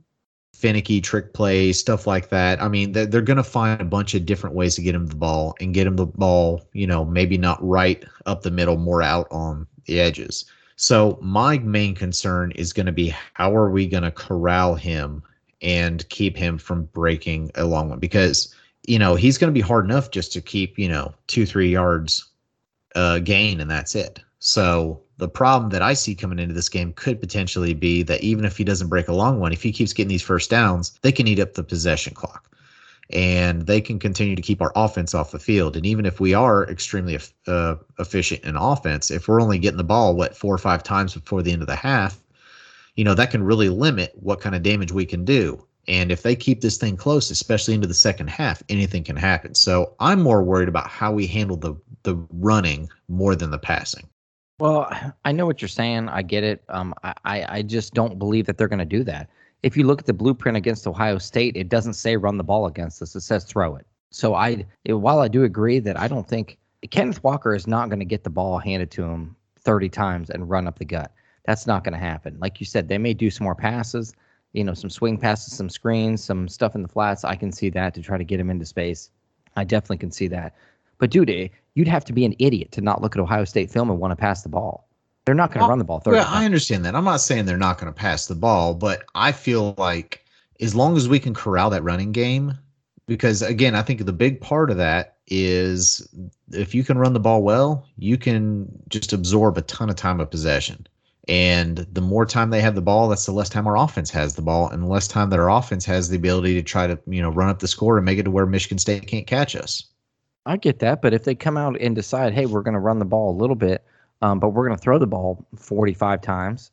finicky 0.53 1.01
trick 1.01 1.33
plays, 1.33 1.79
stuff 1.79 2.07
like 2.07 2.29
that. 2.29 2.61
I 2.61 2.69
mean, 2.69 2.91
they're, 2.91 3.05
they're 3.05 3.21
going 3.21 3.37
to 3.37 3.43
find 3.43 3.81
a 3.81 3.85
bunch 3.85 4.13
of 4.13 4.25
different 4.25 4.55
ways 4.55 4.75
to 4.75 4.81
get 4.81 4.95
him 4.95 5.07
the 5.07 5.15
ball 5.15 5.55
and 5.59 5.73
get 5.73 5.87
him 5.87 5.95
the 5.95 6.05
ball, 6.05 6.69
you 6.73 6.87
know, 6.87 7.03
maybe 7.03 7.37
not 7.37 7.61
right 7.67 8.03
up 8.25 8.43
the 8.43 8.51
middle, 8.51 8.77
more 8.77 9.01
out 9.01 9.27
on 9.31 9.67
the 9.85 9.99
edges. 9.99 10.45
So, 10.75 11.17
my 11.21 11.59
main 11.59 11.95
concern 11.95 12.51
is 12.51 12.73
going 12.73 12.87
to 12.87 12.91
be 12.91 13.13
how 13.33 13.55
are 13.55 13.69
we 13.69 13.87
going 13.87 14.03
to 14.03 14.11
corral 14.11 14.75
him 14.75 15.23
and 15.61 16.07
keep 16.09 16.35
him 16.35 16.57
from 16.57 16.85
breaking 16.85 17.51
a 17.55 17.65
long 17.65 17.89
one? 17.89 17.99
Because 17.99 18.53
you 18.85 18.99
know, 18.99 19.15
he's 19.15 19.37
going 19.37 19.51
to 19.51 19.57
be 19.57 19.61
hard 19.61 19.85
enough 19.85 20.11
just 20.11 20.33
to 20.33 20.41
keep, 20.41 20.77
you 20.77 20.89
know, 20.89 21.13
two, 21.27 21.45
three 21.45 21.69
yards 21.69 22.25
uh, 22.95 23.19
gain, 23.19 23.61
and 23.61 23.71
that's 23.71 23.95
it. 23.95 24.19
So 24.39 25.01
the 25.17 25.29
problem 25.29 25.71
that 25.71 25.81
I 25.81 25.93
see 25.93 26.15
coming 26.15 26.39
into 26.39 26.53
this 26.53 26.69
game 26.69 26.91
could 26.93 27.21
potentially 27.21 27.73
be 27.73 28.03
that 28.03 28.21
even 28.21 28.43
if 28.43 28.57
he 28.57 28.63
doesn't 28.63 28.89
break 28.89 29.07
a 29.07 29.13
long 29.13 29.39
one, 29.39 29.53
if 29.53 29.63
he 29.63 29.71
keeps 29.71 29.93
getting 29.93 30.09
these 30.09 30.21
first 30.21 30.49
downs, 30.49 30.99
they 31.01 31.11
can 31.11 31.27
eat 31.27 31.39
up 31.39 31.53
the 31.53 31.63
possession 31.63 32.13
clock 32.13 32.52
and 33.13 33.67
they 33.67 33.79
can 33.79 33.99
continue 33.99 34.35
to 34.35 34.41
keep 34.41 34.61
our 34.61 34.71
offense 34.75 35.13
off 35.13 35.31
the 35.31 35.39
field. 35.39 35.77
And 35.77 35.85
even 35.85 36.05
if 36.05 36.19
we 36.19 36.33
are 36.33 36.67
extremely 36.69 37.19
uh, 37.47 37.75
efficient 37.99 38.43
in 38.43 38.55
offense, 38.55 39.11
if 39.11 39.27
we're 39.27 39.41
only 39.41 39.59
getting 39.59 39.77
the 39.77 39.83
ball, 39.83 40.15
what, 40.15 40.35
four 40.35 40.53
or 40.53 40.57
five 40.57 40.83
times 40.83 41.13
before 41.13 41.43
the 41.43 41.51
end 41.51 41.61
of 41.61 41.67
the 41.67 41.75
half, 41.75 42.19
you 42.95 43.03
know, 43.03 43.13
that 43.13 43.31
can 43.31 43.43
really 43.43 43.69
limit 43.69 44.11
what 44.15 44.41
kind 44.41 44.55
of 44.55 44.63
damage 44.63 44.91
we 44.91 45.05
can 45.05 45.23
do. 45.23 45.63
And 45.87 46.11
if 46.11 46.23
they 46.23 46.35
keep 46.35 46.61
this 46.61 46.77
thing 46.77 46.97
close, 46.97 47.29
especially 47.29 47.73
into 47.73 47.87
the 47.87 47.93
second 47.93 48.29
half, 48.29 48.63
anything 48.69 49.03
can 49.03 49.15
happen. 49.15 49.53
So 49.53 49.93
I'm 49.99 50.21
more 50.21 50.41
worried 50.41 50.69
about 50.69 50.87
how 50.87 51.11
we 51.11 51.27
handle 51.27 51.57
the 51.57 51.75
the 52.03 52.15
running 52.31 52.89
more 53.07 53.33
than 53.35 53.49
the 53.49 53.57
passing. 53.57 54.09
Well, 54.59 54.91
I 55.25 55.31
know 55.31 55.45
what 55.45 55.61
you're 55.61 55.69
saying. 55.69 56.09
I 56.09 56.21
get 56.21 56.43
it. 56.43 56.63
Um, 56.69 56.93
I, 57.03 57.13
I 57.25 57.61
just 57.61 57.93
don't 57.93 58.19
believe 58.19 58.45
that 58.45 58.57
they're 58.57 58.67
going 58.67 58.79
to 58.79 58.85
do 58.85 59.03
that. 59.05 59.29
If 59.63 59.77
you 59.77 59.85
look 59.85 60.01
at 60.01 60.05
the 60.05 60.13
blueprint 60.13 60.57
against 60.57 60.85
Ohio 60.85 61.17
State, 61.17 61.55
it 61.55 61.69
doesn't 61.69 61.93
say 61.93 62.17
run 62.17 62.37
the 62.37 62.43
ball 62.43 62.67
against 62.67 63.01
us. 63.01 63.15
It 63.15 63.21
says 63.21 63.43
throw 63.43 63.75
it. 63.75 63.87
So 64.11 64.35
I, 64.35 64.65
it, 64.85 64.93
while 64.93 65.19
I 65.19 65.27
do 65.27 65.43
agree 65.43 65.79
that 65.79 65.99
I 65.99 66.07
don't 66.07 66.27
think 66.27 66.57
Kenneth 66.91 67.23
Walker 67.23 67.55
is 67.55 67.65
not 67.65 67.89
going 67.89 67.99
to 67.99 68.05
get 68.05 68.23
the 68.23 68.29
ball 68.29 68.59
handed 68.59 68.91
to 68.91 69.03
him 69.03 69.35
30 69.59 69.89
times 69.89 70.29
and 70.29 70.49
run 70.49 70.67
up 70.67 70.77
the 70.77 70.85
gut. 70.85 71.11
That's 71.45 71.65
not 71.65 71.83
going 71.83 71.93
to 71.93 71.99
happen. 71.99 72.37
Like 72.39 72.59
you 72.59 72.65
said, 72.65 72.87
they 72.87 72.97
may 72.97 73.13
do 73.13 73.29
some 73.31 73.45
more 73.45 73.55
passes 73.55 74.13
you 74.53 74.63
know, 74.63 74.73
some 74.73 74.89
swing 74.89 75.17
passes, 75.17 75.55
some 75.55 75.69
screens, 75.69 76.23
some 76.23 76.47
stuff 76.47 76.75
in 76.75 76.83
the 76.83 76.87
flats. 76.87 77.23
I 77.23 77.35
can 77.35 77.51
see 77.51 77.69
that 77.71 77.93
to 77.95 78.01
try 78.01 78.17
to 78.17 78.23
get 78.23 78.39
him 78.39 78.49
into 78.49 78.65
space. 78.65 79.09
I 79.55 79.63
definitely 79.63 79.97
can 79.97 80.11
see 80.11 80.27
that. 80.27 80.55
But 80.99 81.09
dude, 81.09 81.29
eh, 81.29 81.47
you'd 81.73 81.87
have 81.87 82.05
to 82.05 82.13
be 82.13 82.23
an 82.23 82.35
idiot 82.39 82.71
to 82.73 82.81
not 82.81 83.01
look 83.01 83.15
at 83.15 83.19
Ohio 83.19 83.45
State 83.45 83.71
film 83.71 83.89
and 83.89 83.99
want 83.99 84.11
to 84.11 84.15
pass 84.15 84.43
the 84.43 84.49
ball. 84.49 84.87
They're 85.25 85.35
not 85.35 85.51
going 85.51 85.63
to 85.63 85.69
run 85.69 85.79
the 85.79 85.85
ball 85.85 85.99
30 85.99 86.17
Well, 86.17 86.27
I 86.27 86.45
understand 86.45 86.83
that. 86.85 86.95
I'm 86.95 87.05
not 87.05 87.21
saying 87.21 87.45
they're 87.45 87.57
not 87.57 87.77
going 87.77 87.91
to 87.91 87.97
pass 87.97 88.27
the 88.27 88.35
ball, 88.35 88.73
but 88.73 89.03
I 89.15 89.31
feel 89.31 89.73
like 89.77 90.25
as 90.59 90.75
long 90.75 90.97
as 90.97 91.07
we 91.07 91.19
can 91.19 91.33
corral 91.33 91.69
that 91.69 91.83
running 91.83 92.11
game, 92.11 92.57
because 93.05 93.41
again, 93.41 93.75
I 93.75 93.81
think 93.81 94.05
the 94.05 94.13
big 94.13 94.41
part 94.41 94.69
of 94.69 94.77
that 94.77 95.17
is 95.27 96.07
if 96.51 96.75
you 96.75 96.83
can 96.83 96.97
run 96.97 97.13
the 97.13 97.19
ball 97.19 97.41
well, 97.41 97.87
you 97.97 98.17
can 98.17 98.67
just 98.89 99.13
absorb 99.13 99.57
a 99.57 99.61
ton 99.61 99.89
of 99.89 99.95
time 99.95 100.19
of 100.19 100.29
possession. 100.29 100.85
And 101.29 101.87
the 101.93 102.01
more 102.01 102.25
time 102.25 102.49
they 102.49 102.59
have 102.59 102.75
the 102.75 102.81
ball, 102.81 103.07
that's 103.07 103.25
the 103.25 103.31
less 103.31 103.47
time 103.47 103.65
our 103.65 103.77
offense 103.77 104.09
has 104.11 104.35
the 104.35 104.41
ball, 104.41 104.67
and 104.69 104.83
the 104.83 104.87
less 104.87 105.07
time 105.07 105.29
that 105.29 105.39
our 105.39 105.49
offense 105.49 105.85
has 105.85 106.09
the 106.09 106.17
ability 106.17 106.53
to 106.55 106.61
try 106.61 106.85
to, 106.85 106.99
you 107.07 107.21
know, 107.21 107.29
run 107.29 107.47
up 107.47 107.59
the 107.59 107.67
score 107.67 107.97
and 107.97 108.03
make 108.03 108.19
it 108.19 108.23
to 108.23 108.31
where 108.31 108.45
Michigan 108.45 108.77
State 108.77 109.07
can't 109.07 109.25
catch 109.25 109.55
us. 109.55 109.85
I 110.45 110.57
get 110.57 110.79
that, 110.79 111.01
but 111.01 111.13
if 111.13 111.23
they 111.23 111.33
come 111.33 111.55
out 111.55 111.79
and 111.79 111.95
decide, 111.95 112.33
hey, 112.33 112.45
we're 112.45 112.61
going 112.61 112.73
to 112.73 112.79
run 112.81 112.99
the 112.99 113.05
ball 113.05 113.31
a 113.31 113.39
little 113.39 113.55
bit, 113.55 113.85
um, 114.23 114.39
but 114.39 114.49
we're 114.49 114.65
going 114.65 114.77
to 114.77 114.81
throw 114.81 114.97
the 114.97 115.05
ball 115.05 115.45
45 115.57 116.21
times, 116.21 116.71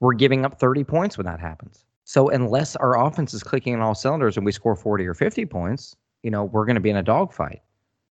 we're 0.00 0.14
giving 0.14 0.44
up 0.44 0.58
30 0.58 0.82
points 0.82 1.16
when 1.16 1.26
that 1.26 1.38
happens. 1.38 1.84
So 2.04 2.28
unless 2.28 2.74
our 2.76 3.00
offense 3.00 3.32
is 3.32 3.42
clicking 3.42 3.74
on 3.74 3.80
all 3.80 3.94
cylinders 3.94 4.36
and 4.36 4.44
we 4.44 4.50
score 4.50 4.74
40 4.74 5.06
or 5.06 5.14
50 5.14 5.46
points, 5.46 5.94
you 6.24 6.30
know, 6.30 6.44
we're 6.44 6.64
going 6.64 6.74
to 6.74 6.80
be 6.80 6.90
in 6.90 6.96
a 6.96 7.02
dogfight. 7.02 7.62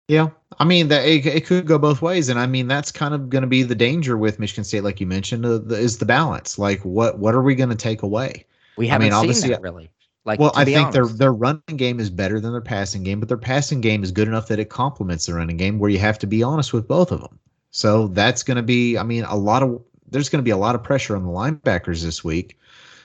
Yeah, 0.06 0.28
I 0.58 0.64
mean 0.64 0.88
that 0.88 1.04
it, 1.04 1.26
it, 1.26 1.44
could 1.44 1.66
go 1.66 1.76
both 1.76 2.00
ways, 2.00 2.30
and 2.30 2.40
I 2.40 2.46
mean 2.46 2.66
that's 2.66 2.90
kind 2.90 3.12
of 3.12 3.28
going 3.28 3.42
to 3.42 3.48
be 3.48 3.62
the 3.62 3.74
danger 3.74 4.16
with 4.16 4.38
Michigan 4.38 4.64
State, 4.64 4.82
like 4.82 5.00
you 5.00 5.06
mentioned, 5.06 5.44
uh, 5.44 5.58
the, 5.58 5.74
is 5.74 5.98
the 5.98 6.06
balance. 6.06 6.58
Like, 6.58 6.80
what 6.80 7.18
what 7.18 7.34
are 7.34 7.42
we 7.42 7.54
going 7.54 7.68
to 7.68 7.76
take 7.76 8.02
away? 8.02 8.46
We 8.78 8.88
haven't 8.88 9.08
I 9.08 9.10
mean, 9.10 9.12
obviously, 9.12 9.50
that 9.50 9.60
really. 9.60 9.90
Like, 10.24 10.40
well, 10.40 10.52
I 10.54 10.64
think 10.64 10.78
honest. 10.78 10.94
their 10.94 11.06
their 11.08 11.32
running 11.34 11.76
game 11.76 12.00
is 12.00 12.08
better 12.08 12.40
than 12.40 12.52
their 12.52 12.62
passing 12.62 13.02
game, 13.02 13.20
but 13.20 13.28
their 13.28 13.36
passing 13.36 13.82
game 13.82 14.02
is 14.02 14.10
good 14.10 14.28
enough 14.28 14.48
that 14.48 14.58
it 14.58 14.70
complements 14.70 15.26
the 15.26 15.34
running 15.34 15.58
game. 15.58 15.78
Where 15.78 15.90
you 15.90 15.98
have 15.98 16.18
to 16.20 16.26
be 16.26 16.42
honest 16.42 16.72
with 16.72 16.88
both 16.88 17.12
of 17.12 17.20
them. 17.20 17.38
So 17.70 18.08
that's 18.08 18.42
going 18.42 18.56
to 18.56 18.62
be, 18.62 18.96
I 18.96 19.02
mean, 19.02 19.24
a 19.24 19.36
lot 19.36 19.62
of 19.62 19.82
there's 20.10 20.28
going 20.28 20.42
to 20.42 20.44
be 20.44 20.50
a 20.50 20.56
lot 20.56 20.74
of 20.74 20.82
pressure 20.82 21.14
on 21.16 21.24
the 21.24 21.30
linebackers 21.30 22.02
this 22.02 22.24
week, 22.24 22.58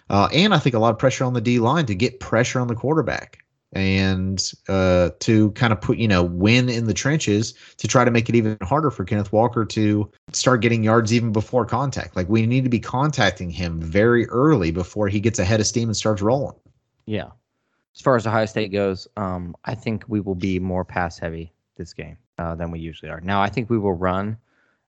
uh, 0.09 0.29
and 0.33 0.53
I 0.53 0.59
think 0.59 0.75
a 0.75 0.79
lot 0.79 0.91
of 0.91 0.99
pressure 0.99 1.25
on 1.25 1.33
the 1.33 1.41
D 1.41 1.59
line 1.59 1.85
to 1.87 1.95
get 1.95 2.19
pressure 2.19 2.59
on 2.59 2.67
the 2.67 2.75
quarterback 2.75 3.43
and 3.73 4.53
uh, 4.69 5.09
to 5.19 5.51
kind 5.51 5.73
of 5.73 5.81
put 5.81 5.97
you 5.97 6.07
know 6.07 6.23
win 6.23 6.69
in 6.69 6.85
the 6.85 6.93
trenches 6.93 7.53
to 7.77 7.87
try 7.87 8.05
to 8.05 8.11
make 8.11 8.29
it 8.29 8.35
even 8.35 8.57
harder 8.61 8.91
for 8.91 9.03
Kenneth 9.03 9.33
Walker 9.33 9.65
to 9.65 10.09
start 10.31 10.61
getting 10.61 10.83
yards 10.83 11.13
even 11.13 11.31
before 11.31 11.65
contact. 11.65 12.15
Like 12.15 12.29
we 12.29 12.45
need 12.45 12.63
to 12.63 12.69
be 12.69 12.79
contacting 12.79 13.49
him 13.49 13.81
very 13.81 14.27
early 14.29 14.71
before 14.71 15.07
he 15.07 15.19
gets 15.19 15.39
ahead 15.39 15.59
of 15.59 15.67
steam 15.67 15.89
and 15.89 15.97
starts 15.97 16.21
rolling. 16.21 16.55
Yeah. 17.05 17.31
As 17.95 18.01
far 18.01 18.15
as 18.15 18.25
Ohio 18.25 18.45
State 18.45 18.71
goes, 18.71 19.07
um, 19.17 19.55
I 19.65 19.75
think 19.75 20.05
we 20.07 20.19
will 20.19 20.35
be 20.35 20.59
more 20.59 20.83
pass 20.83 21.19
heavy 21.19 21.53
this 21.77 21.93
game 21.93 22.17
uh, 22.39 22.55
than 22.55 22.71
we 22.71 22.79
usually 22.79 23.11
are. 23.11 23.21
Now, 23.21 23.41
I 23.41 23.49
think 23.49 23.69
we 23.69 23.77
will 23.77 23.93
run. 23.93 24.37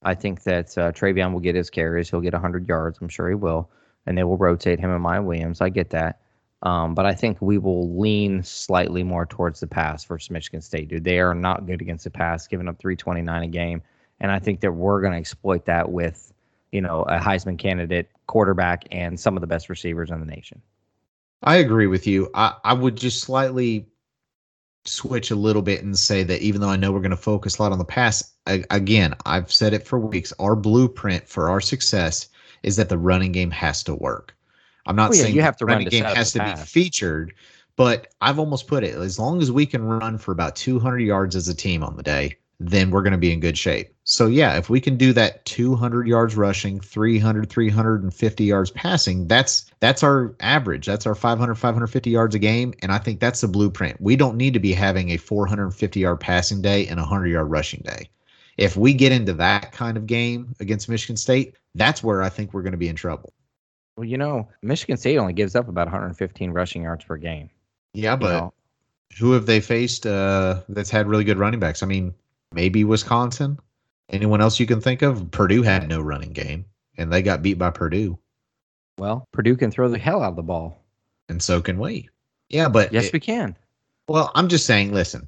I 0.04 0.14
think 0.14 0.43
that 0.43 0.78
uh, 0.78 0.91
TreVeyon 0.91 1.34
will 1.34 1.39
get 1.39 1.56
his 1.56 1.70
carries. 1.70 2.10
He'll 2.10 2.22
get 2.22 2.34
100 2.34 2.68
yards. 2.68 3.00
I'm 3.02 3.10
sure 3.10 3.30
he 3.30 3.36
will. 3.36 3.70
And 4.06 4.18
they 4.18 4.24
will 4.24 4.38
rotate 4.38 4.80
him 4.80 4.91
and 4.91 5.04
Miyan 5.04 5.26
Williams. 5.26 5.62
I 5.62 5.70
get 5.70 5.89
that. 5.91 6.20
Um, 6.62 6.96
but 6.96 7.06
I 7.06 7.14
think 7.14 7.41
we 7.41 7.58
will 7.58 8.00
lean 8.00 8.43
slightly 8.43 9.04
more 9.04 9.26
towards 9.26 9.60
the 9.60 9.68
pass 9.68 10.04
versus 10.06 10.32
Michigan 10.32 10.62
State, 10.62 10.89
dude. 10.89 11.04
They 11.04 11.20
are 11.20 11.36
not 11.36 11.66
good 11.66 11.82
against 11.82 12.06
the 12.06 12.10
pass, 12.10 12.48
giving 12.48 12.68
up 12.68 12.80
329 12.80 13.43
a 13.43 13.48
game. 13.48 13.82
And 14.20 14.32
I 14.32 14.39
think 14.39 14.62
that 14.62 14.72
we're 14.72 15.02
going 15.02 15.14
to 15.14 15.20
exploit 15.20 15.66
that 15.66 15.91
with, 15.91 16.34
you 16.72 16.82
know, 16.82 17.04
a 17.04 17.20
Heisman 17.20 17.60
candidate, 17.60 18.10
quarterback, 18.28 18.86
and 18.91 19.20
some 19.20 19.38
of 19.38 19.41
the 19.41 19.48
best 19.48 19.70
receivers 19.70 20.10
in 20.10 20.20
the 20.20 20.26
nation. 20.26 20.62
I 21.43 21.58
agree 21.58 21.88
with 21.88 22.08
you. 22.08 22.30
I, 22.34 22.54
I 22.64 22.74
would 22.74 22.96
just 22.96 23.22
slightly 23.22 23.88
switch 24.86 25.31
a 25.31 25.36
little 25.36 25.61
bit 25.61 25.83
and 25.83 25.97
say 25.97 26.23
that 26.23 26.41
even 26.41 26.61
though 26.61 26.69
I 26.69 26.75
know 26.75 26.91
we're 26.91 26.99
going 26.99 27.11
to 27.11 27.17
focus 27.17 27.57
a 27.57 27.63
lot 27.63 27.71
on 27.71 27.79
the 27.79 27.86
pass, 27.86 28.33
I, 28.45 28.63
again, 28.69 29.15
I've 29.25 29.51
said 29.51 29.73
it 29.73 29.86
for 29.86 29.99
weeks. 29.99 30.31
Our 30.39 30.55
blueprint 30.55 31.27
for 31.27 31.49
our 31.49 31.61
success 31.61 32.29
is 32.63 32.75
that 32.77 32.89
the 32.89 32.97
running 32.97 33.31
game 33.31 33.51
has 33.51 33.83
to 33.83 33.95
work. 33.95 34.36
I'm 34.86 34.95
not 34.95 35.11
Oh, 35.11 35.13
yeah, 35.15 35.23
saying 35.23 35.36
you 35.36 35.41
have 35.41 35.57
to 35.57 35.65
run 35.65 35.75
running 35.75 35.89
to 35.89 35.91
game 35.91 36.03
has 36.03 36.31
to 36.33 36.43
be 36.43 36.55
featured, 36.55 37.33
but 37.75 38.13
I've 38.21 38.38
almost 38.39 38.67
put 38.67 38.83
it 38.83 38.95
as 38.95 39.17
long 39.17 39.41
as 39.41 39.51
we 39.51 39.65
can 39.65 39.83
run 39.83 40.17
for 40.17 40.31
about 40.31 40.55
200 40.55 40.99
yards 40.99 41.36
as 41.36 41.47
a 41.47 41.55
team 41.55 41.83
on 41.83 41.95
the 41.97 42.03
day, 42.03 42.38
then 42.59 42.91
we're 42.91 43.01
going 43.01 43.11
to 43.13 43.17
be 43.17 43.33
in 43.33 43.39
good 43.39 43.57
shape. 43.57 43.95
So 44.08 44.28
yeah, 44.28 44.56
if 44.56 44.70
we 44.70 44.80
can 44.80 44.97
do 44.97 45.14
that 45.14 45.43
200 45.45 46.08
yards 46.08 46.36
rushing, 46.36 46.80
300 46.80 47.49
350 47.49 48.43
yards 48.43 48.70
passing, 48.70 49.28
that's 49.28 49.66
that's 49.80 50.03
our 50.03 50.36
average. 50.39 50.86
That's 50.86 51.08
our 51.08 51.16
500 51.16 51.56
550 51.56 52.12
yards 52.12 52.36
a 52.36 52.39
game 52.39 52.76
and 52.84 52.91
I 52.91 52.99
think 52.99 53.20
that's 53.20 53.41
the 53.41 53.47
blueprint. 53.47 53.99
We 53.99 54.16
don't 54.16 54.38
need 54.38 54.53
to 54.53 54.60
be 54.60 54.74
having 54.74 55.10
a 55.10 55.18
450 55.18 55.99
yard 55.99 56.20
passing 56.20 56.62
day 56.62 56.86
and 56.86 56.99
a 56.99 57.03
100 57.03 57.28
yard 57.28 57.49
rushing 57.49 57.82
day. 57.82 58.10
If 58.58 58.78
we 58.78 58.93
get 58.93 59.12
into 59.12 59.34
that 59.34 59.72
kind 59.72 59.97
of 59.97 60.06
game 60.06 60.53
against 60.60 60.88
Michigan 60.88 61.18
State, 61.18 61.56
that's 61.74 62.03
where 62.03 62.22
I 62.22 62.30
think 62.30 62.53
we're 62.53 62.62
going 62.62 62.72
to 62.74 62.78
be 62.78 62.88
in 62.88 62.95
trouble. 62.95 63.34
Well, 63.97 64.06
you 64.06 64.20
know, 64.20 64.47
Michigan 64.62 64.97
State 64.97 65.18
only 65.18 65.34
gives 65.34 65.56
up 65.56 65.68
about 65.68 65.88
115 65.88 66.51
rushing 66.51 66.84
yards 66.84 67.03
per 67.03 67.18
game. 67.18 67.49
Yeah, 67.93 68.14
you 68.14 68.20
but 68.20 68.32
know? 68.32 68.53
who 69.18 69.32
have 69.32 69.47
they 69.47 69.62
faced 69.62 70.06
uh, 70.06 70.62
that's 70.70 70.91
had 70.91 71.08
really 71.08 71.24
good 71.24 71.39
running 71.39 71.60
backs? 71.60 71.82
I 71.82 71.88
mean, 71.88 72.14
maybe 72.51 72.84
Wisconsin. 72.84 73.58
Anyone 74.10 74.41
else 74.41 74.60
you 74.60 74.66
can 74.66 74.82
think 74.82 75.01
of? 75.01 75.30
Purdue 75.32 75.64
had 75.64 75.88
no 75.89 75.99
running 76.01 76.32
game, 76.34 76.66
and 76.97 77.12
they 77.12 77.22
got 77.22 77.41
beat 77.41 77.58
by 77.58 77.70
Purdue, 77.72 78.18
well, 78.97 79.28
Purdue 79.34 79.58
can 79.58 79.72
throw 79.72 79.89
the 79.89 79.97
hell 79.97 80.22
out 80.24 80.30
of 80.30 80.36
the 80.36 80.43
ball. 80.43 80.82
and 81.28 81.41
so 81.41 81.60
can 81.62 81.80
we. 81.80 82.08
Yeah, 82.49 82.70
but 82.70 82.93
Yes, 82.93 83.06
it- 83.06 83.14
we 83.14 83.20
can. 83.20 83.58
well, 84.08 84.32
I'm 84.36 84.47
just 84.47 84.66
saying. 84.68 84.93
Listen, 84.93 85.28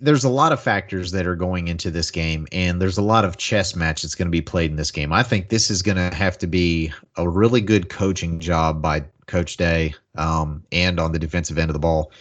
there's 0.00 0.24
a 0.24 0.30
lot 0.30 0.52
of 0.52 0.62
factors 0.62 1.10
that 1.10 1.26
are 1.26 1.34
going 1.34 1.66
into 1.68 1.90
this 1.90 2.10
game, 2.10 2.46
and 2.52 2.80
there's 2.80 2.96
a 2.96 3.02
lot 3.02 3.24
of 3.24 3.36
chess 3.36 3.74
match 3.74 4.02
that's 4.02 4.14
going 4.14 4.28
to 4.28 4.30
be 4.30 4.40
played 4.40 4.70
in 4.70 4.76
this 4.76 4.92
game. 4.92 5.12
I 5.12 5.22
think 5.24 5.48
this 5.48 5.70
is 5.70 5.82
going 5.82 5.96
to 5.96 6.14
have 6.16 6.38
to 6.38 6.46
be 6.46 6.92
a 7.16 7.28
really 7.28 7.60
good 7.60 7.88
coaching 7.90 8.38
job 8.38 8.80
by 8.80 9.04
Coach 9.26 9.56
Day, 9.56 9.94
um, 10.16 10.62
and 10.72 10.98
on 11.00 11.12
the 11.12 11.18
defensive 11.18 11.58
end 11.58 11.68
of 11.70 11.74
the 11.74 11.80
ball, 11.80 12.12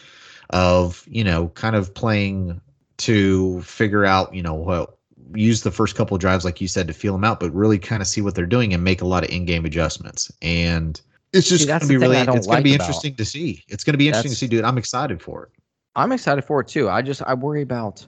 of 0.49 1.05
you 1.07 1.23
know, 1.23 1.49
kind 1.49 1.75
of 1.75 1.93
playing 1.93 2.59
to 2.97 3.61
figure 3.61 4.03
out, 4.03 4.33
you 4.33 4.41
know, 4.41 4.55
what 4.55 4.97
use 5.33 5.61
the 5.63 5.71
first 5.71 5.95
couple 5.95 6.15
of 6.15 6.21
drives, 6.21 6.45
like 6.45 6.59
you 6.61 6.67
said, 6.67 6.87
to 6.87 6.93
feel 6.93 7.13
them 7.13 7.23
out, 7.23 7.39
but 7.39 7.51
really 7.53 7.77
kind 7.79 8.01
of 8.01 8.07
see 8.07 8.21
what 8.21 8.35
they're 8.35 8.45
doing 8.45 8.73
and 8.73 8.83
make 8.83 9.01
a 9.01 9.05
lot 9.07 9.23
of 9.23 9.29
in-game 9.29 9.65
adjustments. 9.65 10.31
And 10.41 10.99
it's 11.33 11.47
just 11.49 11.67
going 11.67 11.79
to 11.79 11.87
be 11.87 11.97
really, 11.97 12.17
I 12.17 12.25
don't 12.25 12.37
it's 12.37 12.47
going 12.47 12.57
to 12.59 12.63
be 12.63 12.71
like 12.71 12.77
about- 12.79 12.85
interesting 12.87 13.15
to 13.15 13.25
see. 13.25 13.63
It's 13.67 13.83
going 13.83 13.93
to 13.93 13.97
be 13.97 14.07
interesting 14.07 14.31
to 14.31 14.37
see, 14.37 14.47
dude. 14.47 14.63
I'm 14.63 14.77
excited 14.77 15.21
for 15.21 15.43
it. 15.43 15.49
I'm 15.95 16.11
excited 16.11 16.43
for 16.45 16.61
it 16.61 16.67
too. 16.67 16.89
I 16.89 17.01
just 17.01 17.21
I 17.23 17.33
worry 17.33 17.61
about 17.61 18.05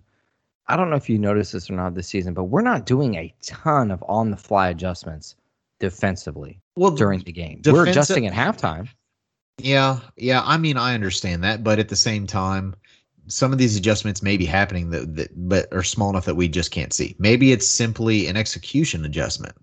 I 0.68 0.78
don't 0.78 0.90
know 0.90 0.96
if 0.96 1.10
you 1.10 1.18
noticed 1.18 1.52
this 1.54 1.70
or 1.70 1.74
not 1.74 1.96
this 1.96 2.08
season, 2.08 2.34
but 2.34 2.46
we're 2.46 2.62
not 2.62 2.86
doing 2.86 3.16
a 3.16 3.34
ton 3.44 3.92
of 3.92 4.04
on 4.08 4.32
the 4.32 4.38
fly 4.38 4.70
adjustments 4.70 5.36
defensively 5.80 6.62
Well, 6.76 6.92
during 6.92 7.22
the 7.22 7.32
game. 7.32 7.62
we're 7.66 7.88
adjusting 7.88 8.28
at 8.28 8.34
halftime. 8.34 8.88
Yeah, 9.58 10.00
yeah. 10.16 10.42
I 10.46 10.58
mean, 10.58 10.78
I 10.78 10.94
understand 10.94 11.44
that, 11.44 11.64
but 11.64 11.80
at 11.80 11.90
the 11.90 11.96
same 11.96 12.26
time, 12.28 12.76
some 13.32 13.52
of 13.52 13.58
these 13.58 13.76
adjustments 13.76 14.22
may 14.22 14.38
be 14.38 14.46
happening 14.46 14.90
that, 14.92 15.16
that 15.16 15.30
but 15.50 15.68
are 15.72 15.84
small 15.84 16.10
enough 16.10 16.26
that 16.26 16.36
we 16.36 16.48
just 16.48 16.72
can't 16.72 16.94
see. 16.94 17.16
Maybe 17.20 17.52
it's 17.52 17.68
simply 17.68 18.28
an 18.28 18.38
execution 18.38 19.06
adjustment 19.06 19.56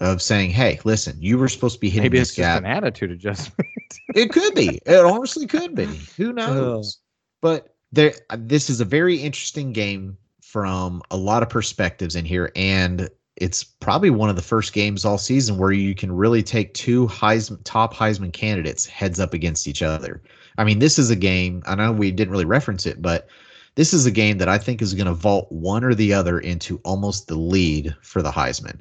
of 0.00 0.22
saying, 0.22 0.50
"Hey, 0.50 0.80
listen, 0.84 1.16
you 1.20 1.38
were 1.38 1.48
supposed 1.48 1.76
to 1.76 1.80
be 1.80 1.90
hitting 1.90 2.04
Maybe 2.04 2.18
this 2.18 2.30
it's 2.30 2.36
just 2.36 2.58
an 2.58 2.66
attitude 2.66 3.10
adjustment. 3.10 3.68
It 4.14 4.32
could 4.32 4.54
be. 4.54 4.80
It 4.86 5.04
honestly 5.04 5.46
could 5.46 5.76
be. 5.76 5.86
Who 6.16 6.32
knows? 6.32 6.98
But 7.40 7.76
there, 7.92 8.12
this 8.36 8.68
is 8.68 8.80
a 8.80 8.84
very 8.84 9.16
interesting 9.16 9.72
game 9.72 10.16
from 10.42 11.02
a 11.12 11.16
lot 11.16 11.44
of 11.44 11.48
perspectives 11.48 12.16
in 12.16 12.24
here, 12.24 12.50
and 12.56 13.08
it's 13.40 13.64
probably 13.64 14.10
one 14.10 14.30
of 14.30 14.36
the 14.36 14.42
first 14.42 14.72
games 14.72 15.04
all 15.04 15.18
season 15.18 15.58
where 15.58 15.72
you 15.72 15.94
can 15.94 16.12
really 16.12 16.42
take 16.42 16.74
two 16.74 17.06
Heisman, 17.08 17.58
top 17.64 17.94
Heisman 17.94 18.32
candidates 18.32 18.86
heads 18.86 19.18
up 19.18 19.34
against 19.34 19.66
each 19.66 19.82
other. 19.82 20.22
I 20.58 20.64
mean, 20.64 20.78
this 20.78 20.98
is 20.98 21.10
a 21.10 21.16
game. 21.16 21.62
I 21.66 21.74
know 21.74 21.90
we 21.90 22.10
didn't 22.10 22.32
really 22.32 22.44
reference 22.44 22.86
it, 22.86 23.00
but 23.00 23.28
this 23.76 23.94
is 23.94 24.04
a 24.04 24.10
game 24.10 24.38
that 24.38 24.48
I 24.48 24.58
think 24.58 24.82
is 24.82 24.94
going 24.94 25.06
to 25.06 25.14
vault 25.14 25.50
one 25.50 25.84
or 25.84 25.94
the 25.94 26.12
other 26.12 26.38
into 26.38 26.80
almost 26.84 27.28
the 27.28 27.36
lead 27.36 27.96
for 28.02 28.20
the 28.20 28.30
Heisman. 28.30 28.80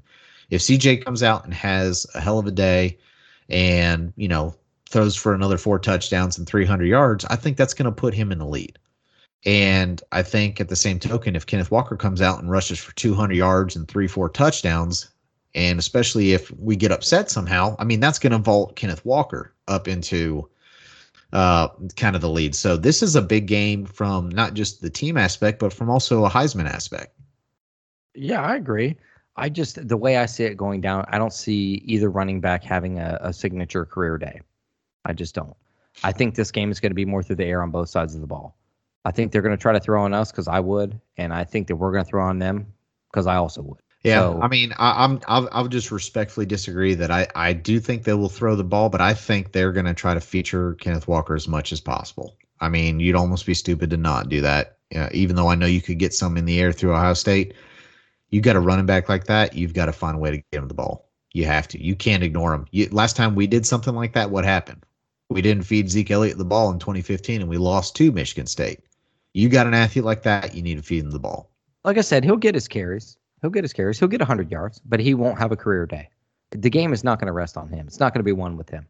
If 0.49 0.61
CJ 0.61 1.05
comes 1.05 1.23
out 1.23 1.45
and 1.45 1.53
has 1.53 2.05
a 2.13 2.19
hell 2.19 2.39
of 2.39 2.47
a 2.47 2.51
day, 2.51 2.97
and 3.49 4.13
you 4.15 4.27
know 4.27 4.55
throws 4.89 5.15
for 5.15 5.33
another 5.33 5.57
four 5.57 5.77
touchdowns 5.77 6.37
and 6.37 6.47
300 6.47 6.85
yards, 6.85 7.25
I 7.25 7.35
think 7.35 7.57
that's 7.57 7.73
going 7.73 7.85
to 7.85 7.91
put 7.91 8.13
him 8.13 8.31
in 8.31 8.39
the 8.39 8.45
lead. 8.45 8.77
And 9.45 10.01
I 10.11 10.21
think 10.21 10.59
at 10.59 10.67
the 10.67 10.75
same 10.75 10.99
token, 10.99 11.35
if 11.35 11.45
Kenneth 11.45 11.71
Walker 11.71 11.95
comes 11.95 12.21
out 12.21 12.39
and 12.39 12.51
rushes 12.51 12.79
for 12.79 12.93
200 12.95 13.33
yards 13.35 13.75
and 13.75 13.87
three, 13.87 14.07
four 14.07 14.29
touchdowns, 14.29 15.09
and 15.55 15.79
especially 15.79 16.33
if 16.33 16.51
we 16.59 16.75
get 16.75 16.91
upset 16.91 17.31
somehow, 17.31 17.75
I 17.79 17.85
mean, 17.85 17.99
that's 17.99 18.19
going 18.19 18.31
to 18.31 18.37
vault 18.37 18.75
Kenneth 18.75 19.03
Walker 19.05 19.53
up 19.67 19.87
into 19.87 20.49
uh, 21.31 21.69
kind 21.95 22.15
of 22.15 22.21
the 22.21 22.29
lead. 22.29 22.53
So 22.53 22.75
this 22.75 23.01
is 23.01 23.15
a 23.15 23.21
big 23.21 23.47
game 23.47 23.85
from 23.85 24.29
not 24.29 24.55
just 24.55 24.81
the 24.81 24.89
team 24.89 25.17
aspect, 25.17 25.59
but 25.59 25.73
from 25.73 25.89
also 25.89 26.25
a 26.25 26.29
Heisman 26.29 26.65
aspect. 26.65 27.15
yeah, 28.15 28.41
I 28.41 28.55
agree. 28.55 28.97
I 29.35 29.47
just 29.47 29.87
the 29.87 29.97
way 29.97 30.17
I 30.17 30.25
see 30.25 30.43
it 30.43 30.57
going 30.57 30.81
down, 30.81 31.05
I 31.07 31.17
don't 31.17 31.33
see 31.33 31.81
either 31.85 32.09
running 32.09 32.41
back 32.41 32.63
having 32.63 32.99
a, 32.99 33.17
a 33.21 33.33
signature 33.33 33.85
career 33.85 34.17
day. 34.17 34.41
I 35.05 35.13
just 35.13 35.33
don't. 35.33 35.55
I 36.03 36.11
think 36.11 36.35
this 36.35 36.51
game 36.51 36.71
is 36.71 36.79
going 36.79 36.91
to 36.91 36.95
be 36.95 37.05
more 37.05 37.23
through 37.23 37.37
the 37.37 37.45
air 37.45 37.63
on 37.63 37.71
both 37.71 37.89
sides 37.89 38.15
of 38.15 38.21
the 38.21 38.27
ball. 38.27 38.58
I 39.05 39.11
think 39.11 39.31
they're 39.31 39.41
going 39.41 39.55
to 39.55 39.61
try 39.61 39.73
to 39.73 39.79
throw 39.79 40.03
on 40.03 40.13
us 40.13 40.31
because 40.31 40.47
I 40.47 40.59
would, 40.59 40.99
and 41.17 41.33
I 41.33 41.43
think 41.43 41.67
that 41.67 41.75
we're 41.75 41.91
going 41.91 42.03
to 42.03 42.09
throw 42.09 42.23
on 42.23 42.39
them 42.39 42.73
because 43.11 43.27
I 43.27 43.35
also 43.35 43.61
would. 43.61 43.79
Yeah, 44.03 44.21
So- 44.21 44.41
I 44.41 44.47
mean, 44.47 44.73
I, 44.77 45.03
I'm 45.03 45.19
I'll, 45.27 45.49
I'll 45.51 45.67
just 45.67 45.91
respectfully 45.91 46.45
disagree 46.45 46.93
that 46.95 47.11
I 47.11 47.27
I 47.35 47.53
do 47.53 47.79
think 47.79 48.03
they 48.03 48.13
will 48.13 48.29
throw 48.29 48.55
the 48.55 48.63
ball, 48.63 48.89
but 48.89 49.01
I 49.01 49.13
think 49.13 49.51
they're 49.51 49.73
going 49.73 49.85
to 49.85 49.93
try 49.93 50.13
to 50.13 50.21
feature 50.21 50.75
Kenneth 50.75 51.07
Walker 51.07 51.35
as 51.35 51.47
much 51.47 51.71
as 51.73 51.81
possible. 51.81 52.37
I 52.61 52.69
mean, 52.69 52.99
you'd 52.99 53.15
almost 53.15 53.45
be 53.45 53.53
stupid 53.53 53.89
to 53.89 53.97
not 53.97 54.29
do 54.29 54.41
that. 54.41 54.77
Yeah, 54.91 55.09
even 55.11 55.35
though 55.35 55.49
I 55.49 55.55
know 55.55 55.65
you 55.65 55.81
could 55.81 55.99
get 55.99 56.13
some 56.13 56.37
in 56.37 56.45
the 56.45 56.59
air 56.59 56.71
through 56.71 56.93
Ohio 56.93 57.13
State, 57.13 57.53
you 58.29 58.41
got 58.41 58.55
a 58.55 58.59
running 58.59 58.85
back 58.85 59.07
like 59.09 59.25
that, 59.25 59.53
you've 59.53 59.73
got 59.73 59.85
to 59.85 59.93
find 59.93 60.15
a 60.15 60.19
way 60.19 60.31
to 60.31 60.37
get 60.37 60.61
him 60.61 60.67
the 60.67 60.73
ball. 60.73 61.09
You 61.33 61.45
have 61.45 61.67
to. 61.69 61.83
You 61.83 61.95
can't 61.95 62.23
ignore 62.23 62.53
him. 62.53 62.65
You, 62.71 62.87
last 62.91 63.15
time 63.15 63.35
we 63.35 63.47
did 63.47 63.65
something 63.65 63.93
like 63.95 64.13
that, 64.13 64.31
what 64.31 64.45
happened? 64.45 64.83
We 65.29 65.41
didn't 65.41 65.63
feed 65.63 65.89
Zeke 65.89 66.09
Elliott 66.11 66.37
the 66.37 66.45
ball 66.45 66.71
in 66.71 66.79
2015, 66.79 67.41
and 67.41 67.49
we 67.49 67.57
lost 67.57 67.95
to 67.97 68.11
Michigan 68.11 68.47
State. 68.47 68.79
You 69.33 69.49
got 69.49 69.67
an 69.67 69.73
athlete 69.73 70.05
like 70.05 70.23
that, 70.23 70.55
you 70.55 70.61
need 70.61 70.75
to 70.75 70.83
feed 70.83 71.03
him 71.03 71.11
the 71.11 71.19
ball. 71.19 71.51
Like 71.83 71.97
I 71.97 72.01
said, 72.01 72.23
he'll 72.23 72.37
get 72.37 72.55
his 72.55 72.67
carries. 72.67 73.17
He'll 73.41 73.51
get 73.51 73.63
his 73.63 73.73
carries. 73.73 73.99
He'll 73.99 74.07
get 74.07 74.19
100 74.19 74.51
yards, 74.51 74.79
but 74.85 74.99
he 74.99 75.13
won't 75.13 75.39
have 75.39 75.51
a 75.51 75.55
career 75.55 75.85
day. 75.85 76.09
The 76.51 76.69
game 76.69 76.93
is 76.93 77.03
not 77.03 77.19
going 77.19 77.27
to 77.27 77.33
rest 77.33 77.57
on 77.57 77.69
him. 77.69 77.87
It's 77.87 77.99
not 77.99 78.13
going 78.13 78.19
to 78.19 78.23
be 78.23 78.31
one 78.31 78.57
with 78.57 78.69
him. 78.69 78.87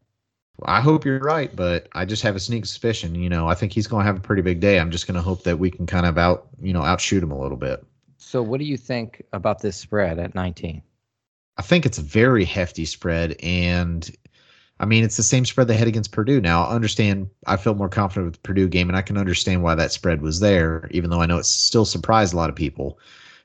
I 0.64 0.80
hope 0.80 1.04
you're 1.04 1.20
right, 1.20 1.54
but 1.54 1.88
I 1.92 2.04
just 2.04 2.22
have 2.22 2.36
a 2.36 2.40
sneak 2.40 2.66
suspicion. 2.66 3.14
You 3.14 3.28
know, 3.28 3.48
I 3.48 3.54
think 3.54 3.72
he's 3.72 3.86
going 3.86 4.02
to 4.02 4.06
have 4.06 4.16
a 4.16 4.20
pretty 4.20 4.42
big 4.42 4.60
day. 4.60 4.78
I'm 4.78 4.90
just 4.90 5.06
going 5.06 5.14
to 5.14 5.22
hope 5.22 5.44
that 5.44 5.58
we 5.58 5.70
can 5.70 5.86
kind 5.86 6.06
of 6.06 6.18
out, 6.18 6.48
you 6.60 6.72
know, 6.72 6.82
outshoot 6.82 7.22
him 7.22 7.30
a 7.30 7.40
little 7.40 7.56
bit. 7.56 7.84
So, 8.18 8.42
what 8.42 8.58
do 8.58 8.64
you 8.64 8.76
think 8.76 9.22
about 9.32 9.60
this 9.60 9.76
spread 9.76 10.18
at 10.18 10.34
19? 10.34 10.82
I 11.56 11.62
think 11.62 11.86
it's 11.86 11.98
a 11.98 12.02
very 12.02 12.44
hefty 12.44 12.84
spread, 12.84 13.36
and 13.42 14.10
I 14.80 14.86
mean 14.86 15.04
it's 15.04 15.18
the 15.18 15.22
same 15.22 15.44
spread 15.44 15.68
they 15.68 15.76
had 15.76 15.88
against 15.88 16.10
Purdue. 16.10 16.40
Now, 16.40 16.64
I 16.64 16.74
understand. 16.74 17.28
I 17.46 17.56
feel 17.56 17.74
more 17.74 17.90
confident 17.90 18.26
with 18.26 18.34
the 18.34 18.40
Purdue 18.40 18.66
game, 18.66 18.88
and 18.88 18.96
I 18.96 19.02
can 19.02 19.18
understand 19.18 19.62
why 19.62 19.74
that 19.74 19.92
spread 19.92 20.22
was 20.22 20.40
there, 20.40 20.88
even 20.90 21.10
though 21.10 21.20
I 21.20 21.26
know 21.26 21.36
it 21.36 21.44
still 21.44 21.84
surprised 21.84 22.32
a 22.32 22.36
lot 22.36 22.48
of 22.48 22.56
people. 22.56 22.98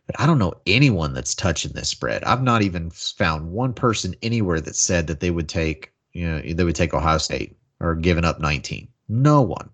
But 0.08 0.20
I 0.20 0.26
don't 0.28 0.40
know 0.40 0.54
anyone 0.66 1.14
that's 1.14 1.36
touching 1.36 1.74
this 1.74 1.90
spread. 1.90 2.24
I've 2.24 2.42
not 2.44 2.62
even 2.62 2.90
found 2.90 3.52
one 3.52 3.74
person 3.74 4.16
anywhere 4.22 4.62
that 4.62 4.76
said 4.76 5.08
that 5.08 5.20
they 5.20 5.32
would 5.32 5.50
take, 5.50 5.92
you 6.14 6.26
know, 6.26 6.42
they 6.42 6.64
would 6.64 6.76
take 6.76 6.94
Ohio 6.94 7.18
State 7.18 7.58
or 7.82 7.96
giving 7.96 8.24
up 8.24 8.40
19. 8.40 8.88
No 9.10 9.42
one. 9.42 9.70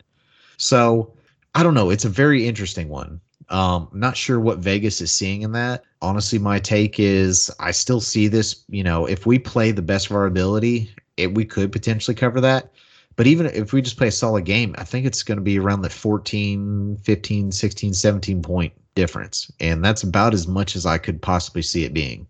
So 0.58 1.14
I 1.54 1.64
don't 1.64 1.74
know. 1.74 1.90
It's 1.90 2.06
a 2.06 2.10
very 2.10 2.48
interesting 2.48 2.90
one. 2.90 3.22
Um, 3.50 3.90
not 3.92 4.16
sure 4.16 4.40
what 4.40 4.60
Vegas 4.60 5.02
is 5.02 5.12
seeing 5.12 5.42
in 5.42 5.52
that. 5.52 5.84
Honestly, 6.02 6.40
my 6.40 6.58
take 6.58 7.00
is 7.00 7.52
I 7.60 7.72
still 7.72 8.00
see 8.00 8.28
this. 8.28 8.64
You 8.70 8.84
know, 8.84 9.06
if 9.06 9.26
we 9.26 9.38
play 9.38 9.72
the 9.72 9.82
best 9.82 10.10
of 10.10 10.16
our 10.16 10.26
ability, 10.26 10.90
it, 11.18 11.34
we 11.36 11.46
could 11.46 11.72
potentially 11.72 12.16
cover 12.16 12.42
that. 12.42 12.72
But 13.16 13.28
even 13.28 13.46
if 13.48 13.74
we 13.74 13.82
just 13.82 13.98
play 13.98 14.08
a 14.08 14.12
solid 14.12 14.46
game, 14.46 14.74
I 14.78 14.84
think 14.84 15.06
it's 15.06 15.24
going 15.24 15.38
to 15.38 15.44
be 15.44 15.60
around 15.60 15.82
the 15.82 15.90
14, 15.90 16.98
15, 16.98 17.52
16, 17.52 17.94
17 17.94 18.42
point 18.42 18.74
difference. 18.96 19.52
And 19.60 19.84
that's 19.84 20.04
about 20.04 20.34
as 20.34 20.48
much 20.48 20.76
as 20.76 20.86
I 20.86 20.98
could 20.98 21.22
possibly 21.22 21.62
see 21.62 21.84
it 21.84 21.94
being. 21.94 22.28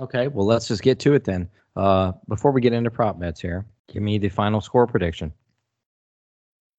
Okay, 0.00 0.28
well, 0.28 0.46
let's 0.46 0.68
just 0.68 0.82
get 0.82 0.98
to 1.00 1.14
it 1.14 1.24
then. 1.24 1.48
Uh, 1.76 2.12
before 2.28 2.52
we 2.52 2.60
get 2.60 2.72
into 2.72 2.90
prop 2.90 3.18
bets 3.18 3.40
here, 3.40 3.66
give 3.92 4.02
me 4.02 4.18
the 4.18 4.28
final 4.28 4.60
score 4.60 4.86
prediction 4.86 5.32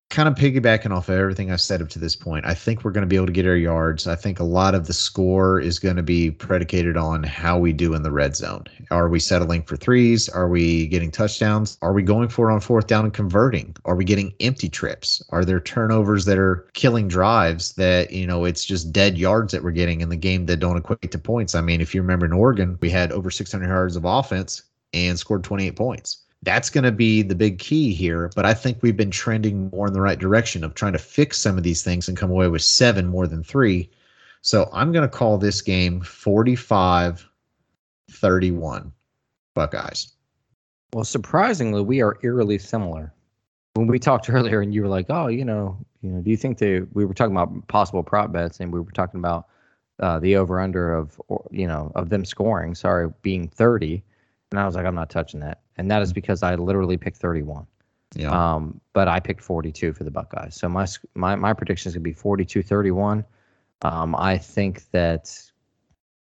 kind 0.09 0.29
of 0.29 0.35
piggybacking 0.35 0.91
off 0.91 1.09
of 1.09 1.17
everything 1.17 1.51
I've 1.51 1.59
said 1.59 1.81
up 1.81 1.89
to 1.89 1.99
this 1.99 2.15
point, 2.15 2.45
I 2.45 2.53
think 2.53 2.83
we're 2.83 2.91
going 2.91 3.01
to 3.01 3.07
be 3.07 3.15
able 3.15 3.25
to 3.25 3.31
get 3.31 3.47
our 3.47 3.55
yards. 3.55 4.07
I 4.07 4.15
think 4.15 4.39
a 4.39 4.43
lot 4.43 4.75
of 4.75 4.85
the 4.85 4.93
score 4.93 5.59
is 5.59 5.79
going 5.79 5.95
to 5.95 6.03
be 6.03 6.31
predicated 6.31 6.95
on 6.95 7.23
how 7.23 7.57
we 7.57 7.73
do 7.73 7.95
in 7.95 8.03
the 8.03 8.11
red 8.11 8.35
zone. 8.35 8.65
Are 8.91 9.09
we 9.09 9.19
settling 9.19 9.63
for 9.63 9.75
threes? 9.75 10.29
Are 10.29 10.47
we 10.47 10.87
getting 10.87 11.09
touchdowns? 11.09 11.77
Are 11.81 11.91
we 11.91 12.03
going 12.03 12.29
for 12.29 12.49
it 12.49 12.53
on 12.53 12.59
fourth 12.59 12.87
down 12.87 13.05
and 13.05 13.13
converting? 13.13 13.75
Are 13.85 13.95
we 13.95 14.05
getting 14.05 14.33
empty 14.39 14.69
trips? 14.69 15.23
Are 15.29 15.43
there 15.43 15.59
turnovers 15.59 16.25
that 16.25 16.37
are 16.37 16.67
killing 16.73 17.07
drives 17.07 17.73
that, 17.73 18.11
you 18.11 18.27
know, 18.27 18.45
it's 18.45 18.63
just 18.63 18.93
dead 18.93 19.17
yards 19.17 19.51
that 19.53 19.63
we're 19.63 19.71
getting 19.71 20.01
in 20.01 20.09
the 20.09 20.15
game 20.15 20.45
that 20.45 20.57
don't 20.57 20.77
equate 20.77 21.11
to 21.11 21.17
points? 21.17 21.55
I 21.55 21.61
mean, 21.61 21.81
if 21.81 21.95
you 21.95 22.01
remember 22.01 22.27
in 22.27 22.33
Oregon, 22.33 22.77
we 22.79 22.91
had 22.91 23.11
over 23.11 23.31
600 23.31 23.67
yards 23.67 23.95
of 23.95 24.05
offense 24.05 24.61
and 24.93 25.17
scored 25.17 25.43
28 25.43 25.75
points 25.75 26.24
that's 26.45 26.69
going 26.69 26.83
to 26.83 26.91
be 26.91 27.21
the 27.21 27.35
big 27.35 27.59
key 27.59 27.93
here. 27.93 28.31
But 28.35 28.45
I 28.45 28.53
think 28.53 28.81
we've 28.81 28.95
been 28.95 29.11
trending 29.11 29.69
more 29.71 29.87
in 29.87 29.93
the 29.93 30.01
right 30.01 30.19
direction 30.19 30.63
of 30.63 30.75
trying 30.75 30.93
to 30.93 30.99
fix 30.99 31.39
some 31.39 31.57
of 31.57 31.63
these 31.63 31.83
things 31.83 32.07
and 32.07 32.17
come 32.17 32.31
away 32.31 32.47
with 32.47 32.61
seven 32.61 33.07
more 33.07 33.27
than 33.27 33.43
three. 33.43 33.89
So 34.41 34.69
I'm 34.71 34.91
going 34.91 35.07
to 35.07 35.13
call 35.13 35.37
this 35.37 35.61
game 35.61 36.01
45 36.01 37.27
31 38.11 38.91
Buckeyes. 39.55 40.13
Well, 40.93 41.03
surprisingly, 41.03 41.81
we 41.81 42.01
are 42.01 42.17
eerily 42.21 42.59
similar. 42.59 43.11
When 43.73 43.87
we 43.87 43.99
talked 43.99 44.29
earlier, 44.29 44.61
and 44.61 44.73
you 44.73 44.83
were 44.83 44.87
like, 44.87 45.07
"Oh, 45.09 45.27
you 45.27 45.43
know, 45.43 45.77
you 46.01 46.11
know, 46.11 46.21
do 46.21 46.29
you 46.29 46.37
think 46.37 46.59
they?" 46.59 46.81
We 46.93 47.05
were 47.05 47.13
talking 47.13 47.35
about 47.35 47.67
possible 47.67 48.03
prop 48.03 48.31
bets, 48.31 48.59
and 48.59 48.71
we 48.71 48.79
were 48.79 48.91
talking 48.91 49.19
about 49.19 49.47
uh, 49.99 50.19
the 50.19 50.35
over 50.35 50.61
under 50.61 50.93
of, 50.93 51.19
you 51.51 51.67
know, 51.67 51.91
of 51.95 52.09
them 52.09 52.23
scoring. 52.23 52.75
Sorry, 52.75 53.11
being 53.23 53.47
30, 53.47 54.03
and 54.51 54.59
I 54.59 54.65
was 54.65 54.75
like, 54.75 54.85
"I'm 54.85 54.95
not 54.95 55.09
touching 55.09 55.41
that." 55.41 55.61
And 55.77 55.89
that 55.91 56.01
is 56.01 56.11
mm. 56.11 56.15
because 56.15 56.43
I 56.43 56.55
literally 56.55 56.97
picked 56.97 57.17
31. 57.17 57.65
Yeah. 58.15 58.29
Um, 58.31 58.79
but 58.93 59.07
I 59.07 59.19
picked 59.19 59.41
42 59.41 59.93
for 59.93 60.03
the 60.03 60.11
Buckeyes. 60.11 60.55
So 60.55 60.69
my 60.69 60.87
my 61.15 61.35
my 61.35 61.53
prediction 61.53 61.89
is 61.89 61.95
going 61.95 62.03
to 62.03 62.09
be 62.09 62.13
42-31. 62.13 63.25
Um, 63.81 64.15
I 64.17 64.37
think 64.37 64.89
that 64.91 65.31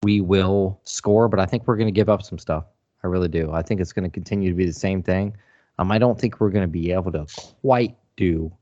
we 0.03 0.21
will 0.21 0.81
score, 0.85 1.29
but 1.29 1.39
I 1.39 1.47
think 1.47 1.67
we're 1.67 1.77
going 1.77 1.89
to 1.89 1.93
give 1.93 2.09
up 2.09 2.23
some 2.23 2.39
stuff. 2.39 2.65
I 3.05 3.09
really 3.09 3.29
do. 3.29 3.53
I 3.53 3.63
think 3.63 3.81
it's 3.81 3.93
going 3.93 4.05
to 4.05 4.11
continue 4.11 4.51
to 4.51 4.57
be 4.57 4.67
the 4.67 4.73
same 4.73 5.03
thing. 5.03 5.37
Um, 5.79 5.91
I 5.91 5.99
don't 5.99 6.19
think 6.19 6.41
we're 6.41 6.51
going 6.51 6.65
to 6.65 6.69
be 6.69 6.93
able 6.93 7.13
to 7.13 7.27
quite 7.61 7.97
do 8.17 8.53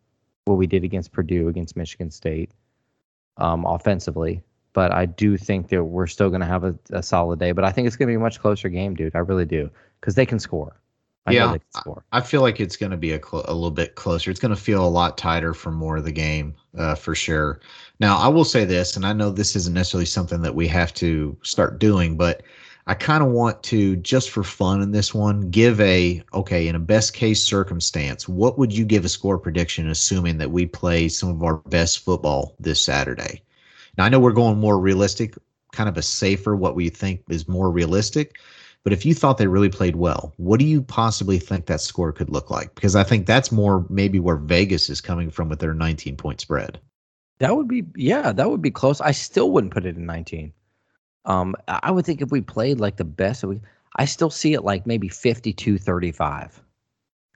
what 0.44 0.56
we 0.56 0.66
did 0.66 0.84
against 0.84 1.12
Purdue, 1.12 1.48
against 1.48 1.76
Michigan 1.76 2.10
State, 2.10 2.50
um, 3.36 3.64
offensively. 3.64 4.42
But 4.72 4.92
I 4.92 5.06
do 5.06 5.36
think 5.36 5.68
that 5.68 5.84
we're 5.84 6.06
still 6.06 6.28
going 6.28 6.40
to 6.40 6.46
have 6.46 6.64
a, 6.64 6.78
a 6.90 7.02
solid 7.02 7.38
day. 7.38 7.52
But 7.52 7.64
I 7.64 7.72
think 7.72 7.86
it's 7.86 7.96
going 7.96 8.08
to 8.08 8.12
be 8.12 8.16
a 8.16 8.20
much 8.20 8.40
closer 8.40 8.68
game, 8.68 8.94
dude. 8.94 9.14
I 9.14 9.18
really 9.18 9.44
do, 9.44 9.70
because 10.00 10.14
they 10.14 10.26
can 10.26 10.38
score. 10.38 10.80
I 11.26 11.32
yeah, 11.32 11.56
I 12.12 12.22
feel 12.22 12.40
like 12.40 12.60
it's 12.60 12.76
going 12.76 12.92
to 12.92 12.96
be 12.96 13.12
a, 13.12 13.20
cl- 13.22 13.44
a 13.46 13.52
little 13.52 13.70
bit 13.70 13.94
closer. 13.94 14.30
It's 14.30 14.40
going 14.40 14.54
to 14.54 14.60
feel 14.60 14.84
a 14.84 14.88
lot 14.88 15.18
tighter 15.18 15.52
for 15.52 15.70
more 15.70 15.98
of 15.98 16.04
the 16.04 16.12
game, 16.12 16.54
uh, 16.78 16.94
for 16.94 17.14
sure. 17.14 17.60
Now, 18.00 18.16
I 18.16 18.28
will 18.28 18.44
say 18.44 18.64
this, 18.64 18.96
and 18.96 19.04
I 19.04 19.12
know 19.12 19.30
this 19.30 19.54
isn't 19.54 19.74
necessarily 19.74 20.06
something 20.06 20.40
that 20.40 20.54
we 20.54 20.66
have 20.68 20.94
to 20.94 21.36
start 21.42 21.78
doing, 21.78 22.16
but 22.16 22.42
I 22.86 22.94
kind 22.94 23.22
of 23.22 23.28
want 23.28 23.62
to, 23.64 23.96
just 23.96 24.30
for 24.30 24.42
fun 24.42 24.80
in 24.80 24.92
this 24.92 25.12
one, 25.12 25.50
give 25.50 25.78
a 25.82 26.22
okay, 26.32 26.66
in 26.66 26.74
a 26.74 26.80
best 26.80 27.12
case 27.12 27.42
circumstance, 27.42 28.26
what 28.26 28.58
would 28.58 28.72
you 28.72 28.86
give 28.86 29.04
a 29.04 29.08
score 29.08 29.38
prediction, 29.38 29.90
assuming 29.90 30.38
that 30.38 30.50
we 30.50 30.64
play 30.64 31.08
some 31.08 31.28
of 31.28 31.42
our 31.42 31.56
best 31.56 31.98
football 31.98 32.54
this 32.58 32.82
Saturday? 32.82 33.42
Now, 33.98 34.06
I 34.06 34.08
know 34.08 34.18
we're 34.18 34.32
going 34.32 34.58
more 34.58 34.78
realistic, 34.78 35.34
kind 35.72 35.88
of 35.88 35.98
a 35.98 36.02
safer, 36.02 36.56
what 36.56 36.74
we 36.74 36.88
think 36.88 37.22
is 37.28 37.46
more 37.46 37.70
realistic. 37.70 38.38
But 38.82 38.92
if 38.94 39.04
you 39.04 39.14
thought 39.14 39.36
they 39.36 39.46
really 39.46 39.68
played 39.68 39.96
well, 39.96 40.32
what 40.36 40.58
do 40.58 40.64
you 40.66 40.82
possibly 40.82 41.38
think 41.38 41.66
that 41.66 41.82
score 41.82 42.12
could 42.12 42.30
look 42.30 42.50
like? 42.50 42.74
Because 42.74 42.96
I 42.96 43.04
think 43.04 43.26
that's 43.26 43.52
more 43.52 43.84
maybe 43.90 44.18
where 44.18 44.36
Vegas 44.36 44.88
is 44.88 45.00
coming 45.00 45.30
from 45.30 45.48
with 45.48 45.58
their 45.58 45.74
19 45.74 46.16
point 46.16 46.40
spread. 46.40 46.80
That 47.40 47.56
would 47.56 47.68
be 47.68 47.84
yeah, 47.94 48.32
that 48.32 48.50
would 48.50 48.62
be 48.62 48.70
close. 48.70 49.00
I 49.00 49.12
still 49.12 49.50
wouldn't 49.50 49.72
put 49.72 49.86
it 49.86 49.96
in 49.96 50.06
19. 50.06 50.52
Um, 51.26 51.54
I 51.68 51.90
would 51.90 52.06
think 52.06 52.22
if 52.22 52.30
we 52.30 52.40
played 52.40 52.80
like 52.80 52.96
the 52.96 53.04
best, 53.04 53.44
we, 53.44 53.60
I 53.96 54.06
still 54.06 54.30
see 54.30 54.54
it 54.54 54.64
like 54.64 54.86
maybe 54.86 55.08
52 55.08 55.78
35. 55.78 56.62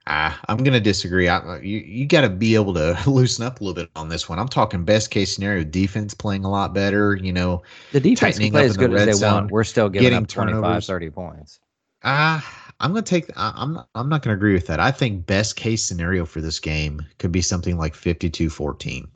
Ah, 0.07 0.39
I'm 0.47 0.57
gonna 0.57 0.79
disagree. 0.79 1.27
I, 1.27 1.59
you 1.59 1.79
you 1.79 2.05
got 2.05 2.21
to 2.21 2.29
be 2.29 2.53
able 2.53 2.75
to 2.75 2.97
loosen 3.09 3.43
up 3.43 3.59
a 3.59 3.63
little 3.63 3.73
bit 3.73 3.89
on 3.95 4.07
this 4.07 4.29
one. 4.29 4.37
I'm 4.37 4.47
talking 4.47 4.83
best 4.83 5.09
case 5.09 5.33
scenario, 5.33 5.63
defense 5.63 6.13
playing 6.13 6.45
a 6.45 6.49
lot 6.49 6.73
better. 6.73 7.15
You 7.15 7.33
know, 7.33 7.63
the 7.91 7.99
defense 7.99 8.37
can 8.37 8.51
play 8.51 8.65
as 8.65 8.77
good 8.77 8.91
the 8.91 8.97
as 8.97 9.05
they 9.05 9.13
zone, 9.13 9.33
want. 9.33 9.51
We're 9.51 9.63
still 9.63 9.89
giving 9.89 10.13
up 10.13 10.27
25, 10.27 10.61
turnovers. 10.61 10.87
30 10.87 11.09
points. 11.09 11.59
Ah, 12.03 12.37
uh, 12.37 12.71
I'm 12.79 12.91
gonna 12.91 13.01
take. 13.01 13.31
I'm 13.35 13.79
I'm 13.95 14.09
not 14.09 14.21
gonna 14.21 14.35
agree 14.35 14.53
with 14.53 14.67
that. 14.67 14.79
I 14.79 14.91
think 14.91 15.25
best 15.25 15.55
case 15.55 15.83
scenario 15.83 16.25
for 16.25 16.39
this 16.39 16.59
game 16.59 17.03
could 17.17 17.31
be 17.31 17.41
something 17.41 17.77
like 17.77 17.95
52-14. 17.95 19.07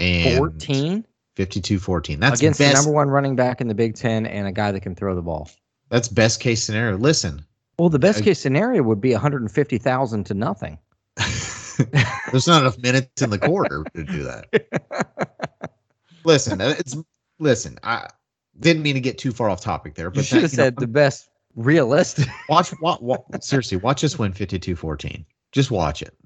And 0.00 0.38
14. 0.38 1.06
52-14. 1.36 2.18
That's 2.18 2.40
against 2.40 2.58
best, 2.58 2.72
the 2.72 2.78
number 2.78 2.90
one 2.90 3.08
running 3.08 3.36
back 3.36 3.60
in 3.60 3.68
the 3.68 3.74
Big 3.74 3.94
Ten 3.94 4.26
and 4.26 4.48
a 4.48 4.52
guy 4.52 4.72
that 4.72 4.80
can 4.80 4.96
throw 4.96 5.14
the 5.14 5.22
ball. 5.22 5.48
That's 5.90 6.08
best 6.08 6.40
case 6.40 6.62
scenario. 6.64 6.96
Listen, 6.98 7.44
well, 7.78 7.88
the 7.88 7.98
best 7.98 8.24
case 8.24 8.40
scenario 8.40 8.82
would 8.82 9.00
be 9.00 9.12
150,000 9.12 10.24
to 10.24 10.34
nothing. 10.34 10.78
There's 11.16 12.48
not 12.48 12.62
enough 12.62 12.78
minutes 12.78 13.22
in 13.22 13.30
the 13.30 13.38
quarter 13.38 13.84
to 13.94 14.04
do 14.04 14.24
that. 14.24 15.70
listen, 16.24 16.60
uh, 16.60 16.74
it's 16.78 16.96
listen. 17.38 17.78
I 17.84 18.08
didn't 18.58 18.82
mean 18.82 18.94
to 18.94 19.00
get 19.00 19.16
too 19.16 19.30
far 19.30 19.48
off 19.48 19.60
topic 19.60 19.94
there, 19.94 20.10
but 20.10 20.18
you 20.18 20.22
should 20.24 20.42
have 20.42 20.50
said 20.50 20.76
know, 20.76 20.80
the 20.80 20.88
best 20.88 21.28
realistic. 21.54 22.26
watch, 22.48 22.72
watch, 22.80 23.00
watch, 23.00 23.20
seriously, 23.40 23.76
watch 23.76 24.02
us 24.02 24.18
win 24.18 24.32
52-14. 24.32 25.24
Just 25.52 25.70
watch 25.70 26.02
it. 26.02 26.16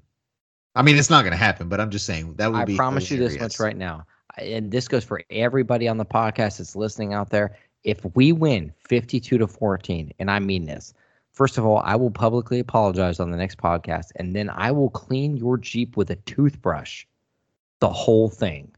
I 0.75 0.81
mean, 0.81 0.97
it's 0.97 1.11
not 1.11 1.21
going 1.21 1.33
to 1.33 1.37
happen, 1.37 1.69
but 1.69 1.79
I'm 1.79 1.91
just 1.91 2.07
saying 2.07 2.33
that 2.35 2.51
would 2.51 2.61
I 2.61 2.65
be. 2.65 2.73
I 2.73 2.77
promise 2.77 3.07
hilarious. 3.07 3.33
you 3.33 3.39
this 3.39 3.43
much 3.43 3.59
right 3.59 3.77
now, 3.77 4.07
and 4.39 4.71
this 4.71 4.87
goes 4.87 5.03
for 5.03 5.21
everybody 5.29 5.87
on 5.87 5.97
the 5.97 6.05
podcast 6.05 6.57
that's 6.57 6.75
listening 6.75 7.13
out 7.13 7.29
there. 7.29 7.55
If 7.83 8.03
we 8.15 8.31
win 8.31 8.73
52 8.87 9.37
to 9.37 9.45
14, 9.45 10.11
and 10.17 10.31
I 10.31 10.39
mean 10.39 10.65
this, 10.65 10.93
First 11.33 11.57
of 11.57 11.65
all, 11.65 11.79
I 11.79 11.95
will 11.95 12.11
publicly 12.11 12.59
apologize 12.59 13.19
on 13.19 13.31
the 13.31 13.37
next 13.37 13.57
podcast, 13.57 14.11
and 14.17 14.35
then 14.35 14.51
I 14.51 14.71
will 14.71 14.91
clean 14.91 15.35
your 15.35 15.57
Jeep 15.57 15.97
with 15.97 16.11
a 16.11 16.15
toothbrush. 16.15 17.05
The 17.79 17.89
whole 17.89 18.29
thing. 18.29 18.71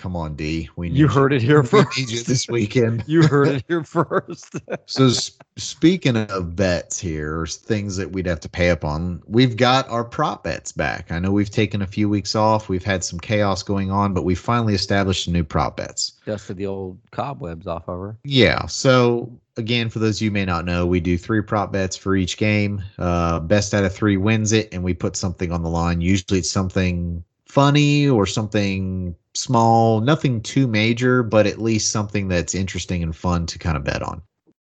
Come 0.00 0.16
on, 0.16 0.34
D. 0.34 0.66
We 0.76 0.88
you 0.88 1.08
heard 1.08 1.30
you. 1.30 1.36
it 1.36 1.42
here 1.42 1.62
first. 1.62 1.88
We 1.98 2.04
need 2.04 2.10
you 2.10 2.22
this 2.22 2.48
weekend. 2.48 3.04
you 3.06 3.22
heard 3.22 3.48
it 3.48 3.64
here 3.68 3.84
first. 3.84 4.56
so, 4.86 5.10
speaking 5.58 6.16
of 6.16 6.56
bets 6.56 6.98
here, 6.98 7.44
things 7.44 7.98
that 7.98 8.10
we'd 8.10 8.24
have 8.24 8.40
to 8.40 8.48
pay 8.48 8.70
up 8.70 8.82
on, 8.82 9.22
we've 9.26 9.58
got 9.58 9.86
our 9.90 10.02
prop 10.02 10.42
bets 10.42 10.72
back. 10.72 11.12
I 11.12 11.18
know 11.18 11.32
we've 11.32 11.50
taken 11.50 11.82
a 11.82 11.86
few 11.86 12.08
weeks 12.08 12.34
off. 12.34 12.70
We've 12.70 12.82
had 12.82 13.04
some 13.04 13.20
chaos 13.20 13.62
going 13.62 13.90
on, 13.90 14.14
but 14.14 14.22
we 14.22 14.34
finally 14.34 14.72
established 14.72 15.26
a 15.26 15.32
new 15.32 15.44
prop 15.44 15.76
bets. 15.76 16.12
Dusted 16.24 16.56
the 16.56 16.66
old 16.66 16.98
cobwebs 17.10 17.66
off 17.66 17.86
of 17.86 18.00
her. 18.00 18.16
Yeah. 18.24 18.64
So, 18.68 19.30
again, 19.58 19.90
for 19.90 19.98
those 19.98 20.22
you 20.22 20.30
may 20.30 20.46
not 20.46 20.64
know, 20.64 20.86
we 20.86 21.00
do 21.00 21.18
three 21.18 21.42
prop 21.42 21.72
bets 21.72 21.94
for 21.94 22.16
each 22.16 22.38
game. 22.38 22.82
Uh, 22.98 23.38
best 23.40 23.74
out 23.74 23.84
of 23.84 23.94
three 23.94 24.16
wins 24.16 24.52
it, 24.52 24.72
and 24.72 24.82
we 24.82 24.94
put 24.94 25.14
something 25.14 25.52
on 25.52 25.62
the 25.62 25.68
line. 25.68 26.00
Usually, 26.00 26.38
it's 26.38 26.50
something 26.50 27.22
funny 27.50 28.08
or 28.08 28.26
something 28.26 29.14
small, 29.34 30.00
nothing 30.00 30.40
too 30.40 30.66
major, 30.66 31.22
but 31.22 31.46
at 31.46 31.60
least 31.60 31.90
something 31.90 32.28
that's 32.28 32.54
interesting 32.54 33.02
and 33.02 33.14
fun 33.14 33.46
to 33.46 33.58
kind 33.58 33.76
of 33.76 33.84
bet 33.84 34.02
on. 34.02 34.22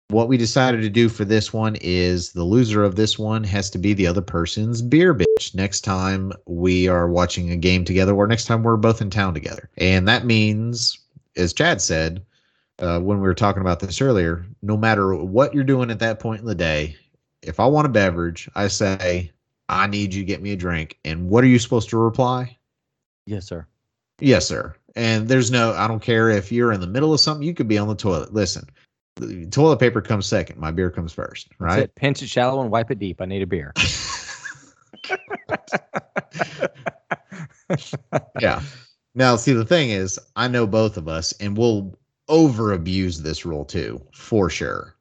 What 0.09 0.27
we 0.27 0.37
decided 0.37 0.81
to 0.81 0.89
do 0.89 1.09
for 1.09 1.25
this 1.25 1.53
one 1.53 1.75
is 1.81 2.33
the 2.33 2.43
loser 2.43 2.83
of 2.83 2.95
this 2.95 3.17
one 3.17 3.43
has 3.45 3.69
to 3.71 3.77
be 3.77 3.93
the 3.93 4.05
other 4.05 4.21
person's 4.21 4.81
beer 4.81 5.15
bitch 5.15 5.55
next 5.55 5.81
time 5.81 6.33
we 6.45 6.87
are 6.87 7.07
watching 7.07 7.51
a 7.51 7.55
game 7.55 7.83
together 7.83 8.13
or 8.13 8.27
next 8.27 8.45
time 8.45 8.63
we're 8.63 8.77
both 8.77 9.01
in 9.01 9.09
town 9.09 9.33
together. 9.33 9.69
And 9.77 10.07
that 10.07 10.25
means, 10.25 10.99
as 11.35 11.53
Chad 11.53 11.81
said, 11.81 12.23
uh, 12.79 12.99
when 12.99 13.17
we 13.17 13.23
were 13.23 13.33
talking 13.33 13.61
about 13.61 13.79
this 13.79 14.01
earlier, 14.01 14.45
no 14.61 14.77
matter 14.77 15.15
what 15.15 15.53
you're 15.53 15.63
doing 15.63 15.89
at 15.89 15.99
that 15.99 16.19
point 16.19 16.41
in 16.41 16.47
the 16.47 16.55
day, 16.55 16.95
if 17.41 17.59
I 17.59 17.65
want 17.65 17.87
a 17.87 17.89
beverage, 17.89 18.49
I 18.55 18.67
say, 18.67 19.31
I 19.69 19.87
need 19.87 20.13
you 20.13 20.21
to 20.21 20.27
get 20.27 20.41
me 20.41 20.51
a 20.51 20.57
drink. 20.57 20.99
And 21.05 21.29
what 21.29 21.43
are 21.43 21.47
you 21.47 21.59
supposed 21.59 21.89
to 21.89 21.97
reply? 21.97 22.57
Yes, 23.25 23.45
sir. 23.45 23.65
Yes, 24.19 24.47
sir. 24.47 24.75
And 24.95 25.27
there's 25.27 25.51
no, 25.51 25.73
I 25.73 25.87
don't 25.87 26.01
care 26.01 26.29
if 26.29 26.51
you're 26.51 26.71
in 26.71 26.81
the 26.81 26.87
middle 26.87 27.13
of 27.13 27.19
something, 27.19 27.45
you 27.45 27.53
could 27.53 27.67
be 27.67 27.77
on 27.77 27.87
the 27.87 27.95
toilet. 27.95 28.33
Listen, 28.33 28.67
the 29.15 29.45
toilet 29.47 29.79
paper 29.79 30.01
comes 30.01 30.25
second. 30.25 30.59
My 30.59 30.71
beer 30.71 30.89
comes 30.89 31.13
first, 31.13 31.49
right? 31.59 31.93
Pinch 31.95 32.21
it 32.21 32.27
shallow 32.27 32.61
and 32.61 32.71
wipe 32.71 32.91
it 32.91 32.99
deep. 32.99 33.21
I 33.21 33.25
need 33.25 33.41
a 33.41 33.47
beer. 33.47 33.73
yeah. 38.39 38.61
Now, 39.15 39.35
see, 39.35 39.53
the 39.53 39.65
thing 39.65 39.89
is, 39.89 40.19
I 40.35 40.47
know 40.47 40.65
both 40.65 40.97
of 40.97 41.07
us, 41.07 41.33
and 41.33 41.57
we'll 41.57 41.95
over 42.29 42.71
abuse 42.73 43.21
this 43.21 43.45
rule 43.45 43.65
too, 43.65 44.01
for 44.13 44.49
sure. 44.49 44.95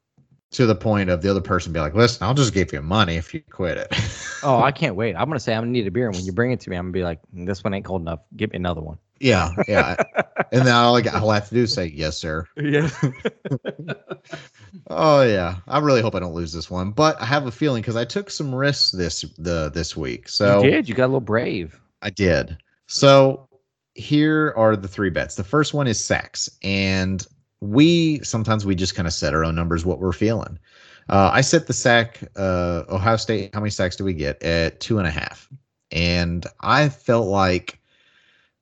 To 0.53 0.67
the 0.67 0.75
point 0.75 1.09
of 1.09 1.23
the 1.23 1.31
other 1.31 1.41
person 1.41 1.73
be 1.73 1.81
like, 1.81 1.95
listen, 1.95 2.27
I'll 2.27 2.35
just 2.35 2.53
give 2.53 2.73
you 2.73 2.83
money 2.83 3.17
if 3.17 3.33
you 3.33 3.41
quit 3.51 3.79
it. 3.79 3.89
oh, 4.43 4.63
I 4.63 4.71
can't 4.73 4.97
wait. 4.97 5.17
I'm 5.17 5.27
gonna 5.29 5.41
say 5.41 5.55
I'm 5.55 5.63
gonna 5.63 5.73
need 5.73 5.87
a 5.87 5.91
beer, 5.91 6.09
and 6.09 6.17
when 6.17 6.27
you 6.27 6.33
bring 6.33 6.53
it 6.53 6.61
to 6.61 6.71
me, 6.71 6.77
I'm 6.77 6.85
gonna 6.85 6.93
be 6.93 7.05
like, 7.05 7.21
mm, 7.35 7.47
this 7.47 7.65
one 7.65 7.73
ain't 7.73 7.85
cold 7.85 8.03
enough. 8.03 8.21
Give 8.37 8.51
me 8.53 8.57
another 8.57 8.83
one. 8.83 8.99
Yeah, 9.19 9.51
yeah. 9.67 9.97
and 10.53 10.67
then 10.67 10.75
all, 10.75 10.95
all 10.95 11.31
I 11.31 11.35
have 11.37 11.49
to 11.49 11.55
do 11.55 11.63
is 11.63 11.73
say, 11.73 11.87
yes, 11.87 12.19
sir. 12.19 12.47
Yeah. 12.57 12.91
oh 14.91 15.23
yeah. 15.23 15.57
I 15.69 15.79
really 15.79 16.03
hope 16.03 16.15
I 16.15 16.21
don't 16.21 16.35
lose 16.35 16.53
this 16.53 16.71
one, 16.71 16.91
but 16.91 17.21
I 17.23 17.25
have 17.25 17.47
a 17.47 17.53
feeling 17.53 17.83
because 17.83 17.97
I 17.97 18.05
took 18.05 18.31
some 18.31 18.55
risks 18.55 18.91
this 18.91 19.23
the 19.39 19.71
this 19.73 19.97
week. 19.97 20.29
So 20.29 20.63
you 20.63 20.71
did. 20.71 20.89
You 20.89 20.95
got 20.95 21.05
a 21.05 21.07
little 21.07 21.21
brave. 21.21 21.81
I 22.03 22.11
did. 22.11 22.59
So 22.89 23.49
here 23.95 24.53
are 24.57 24.77
the 24.77 24.89
three 24.89 25.11
bets. 25.11 25.35
The 25.35 25.45
first 25.45 25.73
one 25.73 25.87
is 25.87 26.03
sex, 26.03 26.51
and 26.63 27.25
we 27.63 28.19
sometimes 28.25 28.67
we 28.67 28.75
just 28.75 28.97
kind 28.97 29.07
of 29.07 29.15
set 29.15 29.33
our 29.33 29.45
own 29.45 29.55
numbers 29.55 29.87
what 29.87 30.01
we're 30.01 30.13
feeling. 30.13 30.59
Uh, 31.09 31.31
I 31.33 31.41
set 31.43 31.69
the 31.69 31.73
sack 31.73 32.19
uh, 32.37 32.83
Ohio 32.89 33.17
State. 33.17 33.55
How 33.55 33.61
many 33.61 33.71
sacks 33.71 33.95
do 33.95 34.05
we 34.05 34.15
get 34.15 34.43
at 34.43 34.81
two 34.81 34.99
and 34.99 35.07
a 35.07 35.11
half? 35.11 35.49
And 35.93 36.45
I 36.61 36.89
felt 36.89 37.29
like 37.29 37.79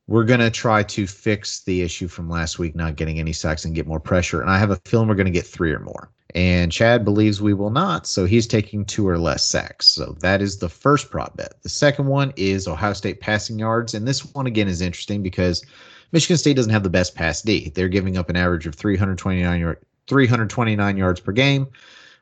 we're 0.07 0.25
going 0.25 0.41
to 0.41 0.51
try 0.51 0.83
to 0.83 1.07
fix 1.07 1.61
the 1.61 1.81
issue 1.81 2.09
from 2.09 2.29
last 2.29 2.59
week, 2.59 2.75
not 2.75 2.97
getting 2.97 3.19
any 3.19 3.33
sacks 3.33 3.65
and 3.65 3.75
get 3.75 3.87
more 3.87 4.01
pressure. 4.01 4.43
And 4.43 4.51
I 4.51 4.59
have 4.59 4.71
a 4.71 4.77
feeling 4.85 5.09
we're 5.09 5.15
going 5.15 5.27
to 5.27 5.31
get 5.31 5.47
three 5.47 5.73
or 5.73 5.81
more. 5.81 6.11
And 6.35 6.71
Chad 6.71 7.05
believes 7.05 7.41
we 7.41 7.55
will 7.55 7.71
not, 7.71 8.07
so 8.07 8.25
he's 8.25 8.47
taking 8.47 8.85
two 8.85 9.09
or 9.09 9.19
less 9.19 9.45
sacks. 9.45 9.87
So 9.87 10.17
that 10.21 10.43
is 10.43 10.59
the 10.59 10.69
first 10.69 11.11
prop 11.11 11.37
bet. 11.37 11.63
The 11.63 11.69
second 11.69 12.07
one 12.07 12.33
is 12.37 12.69
Ohio 12.69 12.93
State 12.93 13.21
passing 13.21 13.59
yards. 13.59 13.95
And 13.95 14.07
this 14.07 14.25
one, 14.35 14.47
again, 14.47 14.69
is 14.69 14.81
interesting 14.81 15.23
because 15.23 15.65
Michigan 16.13 16.37
State 16.37 16.57
doesn't 16.57 16.73
have 16.73 16.83
the 16.83 16.91
best 16.91 17.15
pass 17.15 17.43
D. 17.43 17.71
They're 17.71 17.89
giving 17.89 18.17
up 18.17 18.29
an 18.29 18.37
average 18.37 18.67
of 18.67 18.75
329, 18.75 19.61
yard, 19.61 19.79
329 20.07 20.97
yards 20.97 21.21
per 21.21 21.33
game. 21.33 21.69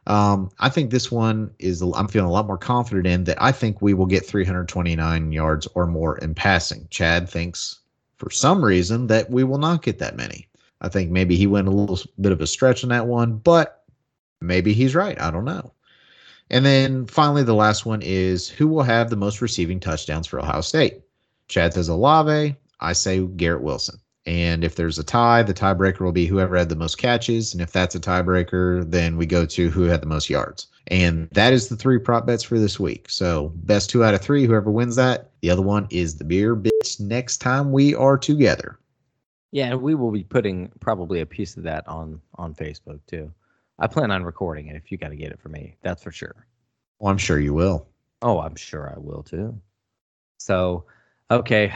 Um, 0.06 0.50
I 0.58 0.68
think 0.70 0.90
this 0.90 1.10
one 1.10 1.50
is, 1.58 1.82
I'm 1.82 2.08
feeling 2.08 2.28
a 2.28 2.32
lot 2.32 2.46
more 2.46 2.58
confident 2.58 3.06
in 3.06 3.24
that 3.24 3.40
I 3.42 3.52
think 3.52 3.82
we 3.82 3.94
will 3.94 4.06
get 4.06 4.24
329 4.24 5.32
yards 5.32 5.68
or 5.74 5.86
more 5.86 6.16
in 6.18 6.34
passing. 6.34 6.86
Chad 6.90 7.28
thinks 7.28 7.80
for 8.16 8.30
some 8.30 8.64
reason 8.64 9.06
that 9.08 9.30
we 9.30 9.44
will 9.44 9.58
not 9.58 9.82
get 9.82 9.98
that 9.98 10.16
many. 10.16 10.48
I 10.80 10.88
think 10.88 11.10
maybe 11.10 11.36
he 11.36 11.46
went 11.46 11.68
a 11.68 11.72
little 11.72 11.98
bit 12.20 12.32
of 12.32 12.40
a 12.40 12.46
stretch 12.46 12.84
on 12.84 12.90
that 12.90 13.06
one, 13.06 13.36
but 13.36 13.84
maybe 14.40 14.72
he's 14.72 14.94
right. 14.94 15.20
I 15.20 15.30
don't 15.30 15.44
know. 15.44 15.72
And 16.50 16.64
then 16.64 17.06
finally, 17.06 17.42
the 17.42 17.54
last 17.54 17.84
one 17.84 18.00
is 18.00 18.48
who 18.48 18.68
will 18.68 18.82
have 18.82 19.10
the 19.10 19.16
most 19.16 19.42
receiving 19.42 19.80
touchdowns 19.80 20.26
for 20.26 20.40
Ohio 20.40 20.62
State? 20.62 21.02
Chad 21.48 21.74
says 21.74 21.88
Olave. 21.88 22.56
I 22.80 22.92
say 22.92 23.24
Garrett 23.26 23.62
Wilson. 23.62 23.98
And 24.26 24.62
if 24.62 24.76
there's 24.76 24.98
a 24.98 25.04
tie, 25.04 25.42
the 25.42 25.54
tiebreaker 25.54 26.00
will 26.00 26.12
be 26.12 26.26
whoever 26.26 26.56
had 26.56 26.68
the 26.68 26.76
most 26.76 26.98
catches. 26.98 27.54
And 27.54 27.62
if 27.62 27.72
that's 27.72 27.94
a 27.94 28.00
tiebreaker, 28.00 28.88
then 28.90 29.16
we 29.16 29.24
go 29.24 29.46
to 29.46 29.70
who 29.70 29.84
had 29.84 30.02
the 30.02 30.06
most 30.06 30.28
yards. 30.28 30.66
And 30.88 31.30
that 31.32 31.54
is 31.54 31.68
the 31.68 31.76
three 31.76 31.98
prop 31.98 32.26
bets 32.26 32.42
for 32.42 32.58
this 32.58 32.78
week. 32.78 33.08
So 33.08 33.52
best 33.56 33.88
two 33.88 34.04
out 34.04 34.14
of 34.14 34.20
three, 34.20 34.44
whoever 34.44 34.70
wins 34.70 34.96
that. 34.96 35.30
The 35.40 35.50
other 35.50 35.62
one 35.62 35.86
is 35.90 36.16
the 36.16 36.24
beer 36.24 36.54
bitch 36.54 37.00
next 37.00 37.38
time 37.38 37.72
we 37.72 37.94
are 37.94 38.18
together. 38.18 38.78
Yeah, 39.50 39.74
we 39.76 39.94
will 39.94 40.10
be 40.10 40.24
putting 40.24 40.72
probably 40.80 41.20
a 41.20 41.26
piece 41.26 41.56
of 41.56 41.62
that 41.62 41.88
on 41.88 42.20
on 42.34 42.54
Facebook 42.54 43.00
too. 43.06 43.32
I 43.78 43.86
plan 43.86 44.10
on 44.10 44.24
recording 44.24 44.66
it 44.66 44.76
if 44.76 44.90
you 44.92 44.98
got 44.98 45.08
to 45.08 45.16
get 45.16 45.32
it 45.32 45.40
for 45.40 45.48
me. 45.48 45.76
That's 45.82 46.02
for 46.02 46.12
sure. 46.12 46.46
Well, 46.98 47.10
I'm 47.10 47.18
sure 47.18 47.38
you 47.38 47.54
will. 47.54 47.86
Oh, 48.20 48.40
I'm 48.40 48.56
sure 48.56 48.92
I 48.94 48.98
will 48.98 49.22
too. 49.22 49.58
So, 50.38 50.84
okay, 51.30 51.72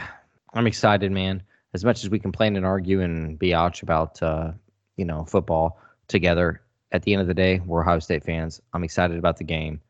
I'm 0.53 0.67
excited, 0.67 1.11
man. 1.11 1.41
As 1.73 1.83
much 1.83 2.03
as 2.03 2.09
we 2.09 2.19
complain 2.19 2.55
and 2.55 2.65
argue 2.65 3.01
and 3.01 3.37
be 3.39 3.53
ouch 3.53 3.81
about, 3.81 4.21
uh, 4.21 4.51
you 4.97 5.05
know, 5.05 5.25
football 5.25 5.79
together, 6.07 6.61
at 6.91 7.01
the 7.01 7.13
end 7.13 7.21
of 7.21 7.27
the 7.27 7.33
day, 7.33 7.59
we're 7.65 7.81
Ohio 7.81 7.99
State 7.99 8.23
fans. 8.23 8.61
I'm 8.73 8.83
excited 8.83 9.17
about 9.17 9.37
the 9.37 9.43
game. 9.43 9.81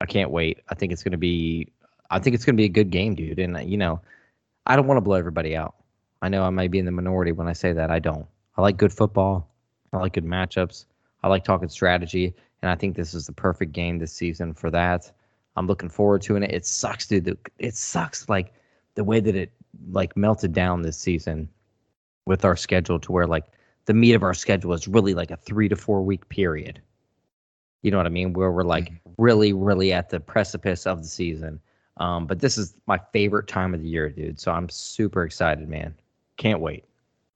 I 0.00 0.06
can't 0.06 0.30
wait. 0.30 0.58
I 0.68 0.74
think 0.74 0.92
it's 0.92 1.02
going 1.02 1.12
to 1.12 1.18
be, 1.18 1.72
I 2.10 2.18
think 2.18 2.34
it's 2.34 2.44
to 2.44 2.52
be 2.52 2.64
a 2.64 2.68
good 2.68 2.90
game, 2.90 3.14
dude. 3.14 3.38
And 3.38 3.70
you 3.70 3.78
know, 3.78 4.00
I 4.66 4.76
don't 4.76 4.86
want 4.86 4.98
to 4.98 5.02
blow 5.02 5.16
everybody 5.16 5.56
out. 5.56 5.74
I 6.20 6.28
know 6.28 6.44
I 6.44 6.50
might 6.50 6.70
be 6.70 6.78
in 6.78 6.84
the 6.84 6.92
minority 6.92 7.32
when 7.32 7.48
I 7.48 7.54
say 7.54 7.72
that. 7.72 7.90
I 7.90 7.98
don't. 7.98 8.26
I 8.56 8.62
like 8.62 8.76
good 8.76 8.92
football. 8.92 9.48
I 9.92 9.98
like 9.98 10.12
good 10.12 10.26
matchups. 10.26 10.84
I 11.22 11.28
like 11.28 11.44
talking 11.44 11.68
strategy, 11.68 12.34
and 12.60 12.70
I 12.70 12.74
think 12.74 12.96
this 12.96 13.14
is 13.14 13.26
the 13.26 13.32
perfect 13.32 13.72
game 13.72 13.98
this 13.98 14.12
season 14.12 14.52
for 14.52 14.70
that. 14.70 15.10
I'm 15.56 15.66
looking 15.66 15.88
forward 15.88 16.22
to 16.22 16.36
it. 16.36 16.42
It 16.42 16.66
sucks, 16.66 17.06
dude. 17.06 17.38
It 17.58 17.74
sucks 17.74 18.28
like 18.28 18.52
the 18.94 19.04
way 19.04 19.20
that 19.20 19.34
it 19.34 19.52
like 19.90 20.16
melted 20.16 20.52
down 20.52 20.82
this 20.82 20.96
season 20.96 21.48
with 22.26 22.44
our 22.44 22.56
schedule 22.56 22.98
to 23.00 23.12
where 23.12 23.26
like 23.26 23.44
the 23.86 23.94
meat 23.94 24.14
of 24.14 24.22
our 24.22 24.34
schedule 24.34 24.72
is 24.72 24.86
really 24.86 25.14
like 25.14 25.30
a 25.30 25.36
three 25.36 25.68
to 25.68 25.76
four 25.76 26.02
week 26.02 26.28
period. 26.28 26.80
You 27.82 27.90
know 27.90 27.96
what 27.96 28.06
I 28.06 28.10
mean? 28.10 28.32
Where 28.32 28.52
we're 28.52 28.62
like 28.62 28.90
mm-hmm. 28.90 29.12
really, 29.18 29.52
really 29.52 29.92
at 29.92 30.10
the 30.10 30.20
precipice 30.20 30.86
of 30.86 31.02
the 31.02 31.08
season. 31.08 31.60
Um, 31.98 32.26
but 32.26 32.40
this 32.40 32.56
is 32.56 32.74
my 32.86 32.98
favorite 33.12 33.48
time 33.48 33.74
of 33.74 33.82
the 33.82 33.88
year, 33.88 34.08
dude. 34.08 34.40
So 34.40 34.52
I'm 34.52 34.68
super 34.68 35.24
excited, 35.24 35.68
man. 35.68 35.94
Can't 36.36 36.60
wait. 36.60 36.84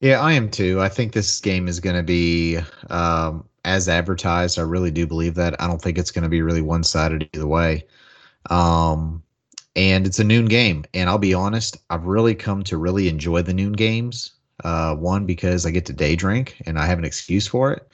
Yeah, 0.01 0.21
I 0.21 0.33
am 0.33 0.51
too. 0.51 0.81
I 0.81 0.89
think 0.89 1.13
this 1.13 1.41
game 1.41 1.69
is 1.69 1.81
going 1.81 1.97
to 1.97 2.03
be 2.03 2.59
um, 2.91 3.45
as 3.65 3.89
advertised. 3.89 4.59
I 4.59 4.63
really 4.63 4.91
do 4.91 5.07
believe 5.07 5.35
that. 5.35 5.61
I 5.61 5.67
don't 5.67 5.81
think 5.81 5.99
it's 5.99 6.11
going 6.11 6.23
to 6.23 6.29
be 6.29 6.43
really 6.43 6.63
one 6.63 6.85
sided 6.85 7.29
either 7.33 7.47
way. 7.47 7.87
Um, 8.51 9.23
and 9.77 10.07
it's 10.07 10.19
a 10.19 10.25
noon 10.25 10.47
game. 10.47 10.85
And 10.95 11.09
I'll 11.09 11.19
be 11.19 11.35
honest, 11.35 11.77
I've 11.91 12.07
really 12.07 12.35
come 12.35 12.65
to 12.65 12.79
really 12.79 13.09
enjoy 13.09 13.43
the 13.43 13.55
noon 13.55 13.73
games. 13.73 14.33
Uh, 14.65 14.97
one, 14.97 15.27
because 15.27 15.67
I 15.67 15.71
get 15.71 15.85
to 15.87 15.93
day 15.93 16.17
drink 16.17 16.63
and 16.65 16.79
I 16.79 16.87
have 16.87 16.99
an 16.99 17.05
excuse 17.05 17.47
for 17.47 17.73
it. 17.73 17.87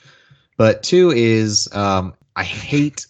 But 0.57 0.85
two 0.85 1.11
is 1.11 1.69
um, 1.75 2.15
I 2.37 2.45
hate 2.45 3.07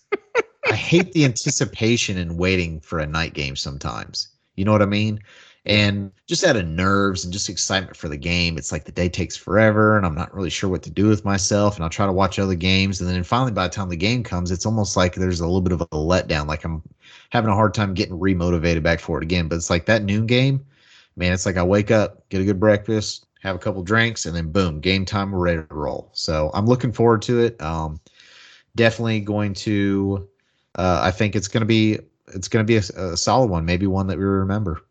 I 0.71 0.75
hate 0.75 1.13
the 1.13 1.27
anticipation 1.27 2.17
and 2.17 2.39
waiting 2.39 2.81
for 2.81 2.99
a 2.99 3.07
night 3.07 3.35
game 3.35 3.55
sometimes. 3.55 4.29
You 4.57 4.65
know 4.65 4.73
what 4.73 4.81
I 4.81 4.87
mean? 4.87 5.21
and 5.65 6.11
just 6.27 6.45
out 6.45 6.57
of 6.57 6.67
nerves 6.67 7.25
and 7.25 7.33
just 7.33 7.49
excitement 7.49 7.97
for 7.97 8.09
the 8.09 8.17
game. 8.17 8.59
It's 8.59 8.73
like 8.73 8.85
the 8.85 8.93
day 8.93 9.09
takes 9.09 9.37
forever 9.37 9.97
and 9.97 10.05
I'm 10.05 10.15
not 10.15 10.35
really 10.35 10.51
sure 10.51 10.69
what 10.69 10.83
to 10.83 10.91
do 10.91 11.07
with 11.07 11.25
myself. 11.25 11.77
And 11.77 11.85
I'll 11.85 11.91
try 11.91 12.07
to 12.07 12.13
watch 12.13 12.39
other 12.39 12.57
games. 12.57 13.01
And 13.01 13.09
then 13.09 13.23
finally, 13.23 13.53
by 13.53 13.69
the 13.69 13.75
time 13.75 13.89
the 13.89 13.97
game 13.97 14.25
comes, 14.25 14.51
it's 14.51 14.67
almost 14.67 14.97
like 14.97 15.15
there's 15.15 15.41
a 15.41 15.47
little 15.47 15.61
bit 15.61 15.73
of 15.73 15.81
a 15.81 15.87
letdown. 15.87 16.49
Like 16.49 16.65
I'm 16.65 16.83
having 17.31 17.51
a 17.51 17.55
hard 17.55 17.75
time 17.75 17.95
getting 17.95 18.19
remotivated 18.19 18.83
back 18.83 19.01
for 19.01 19.19
it 19.19 19.25
again. 19.25 19.49
But 19.49 19.57
it's 19.57 19.71
like 19.71 19.87
that 19.87 20.03
noon 20.03 20.27
game, 20.27 20.65
man, 21.17 21.33
it's 21.33 21.47
like 21.47 21.57
I 21.57 21.63
wake 21.63 21.91
up, 21.91 22.29
get 22.29 22.41
a 22.41 22.45
good 22.45 22.61
breakfast, 22.61 23.27
have 23.43 23.57
a 23.57 23.59
couple 23.59 23.83
drinks, 23.83 24.27
and 24.27 24.37
then 24.37 24.51
boom, 24.51 24.81
game 24.81 25.05
time, 25.05 25.33
we're 25.33 25.41
ready 25.41 25.63
to 25.63 25.75
roll. 25.75 26.11
So 26.13 26.51
I'm 26.55 26.67
looking 26.67 26.93
forward 26.93 27.23
to 27.23 27.41
it. 27.41 27.61
Um, 27.61 28.01
definitely 28.77 29.21
going 29.21 29.55
to, 29.55 30.29
uh, 30.77 31.01
I 31.03 31.11
think 31.11 31.37
it's 31.37 31.49
going 31.49 31.63
to 31.63 31.67
be, 31.67 31.99
it's 32.29 32.49
going 32.49 32.65
to 32.65 32.69
be 32.71 32.77
a, 32.77 33.13
a 33.13 33.17
solid 33.17 33.51
one, 33.51 33.65
maybe 33.65 33.87
one 33.87 34.07
that 34.07 34.19
we 34.19 34.25
remember. 34.25 34.83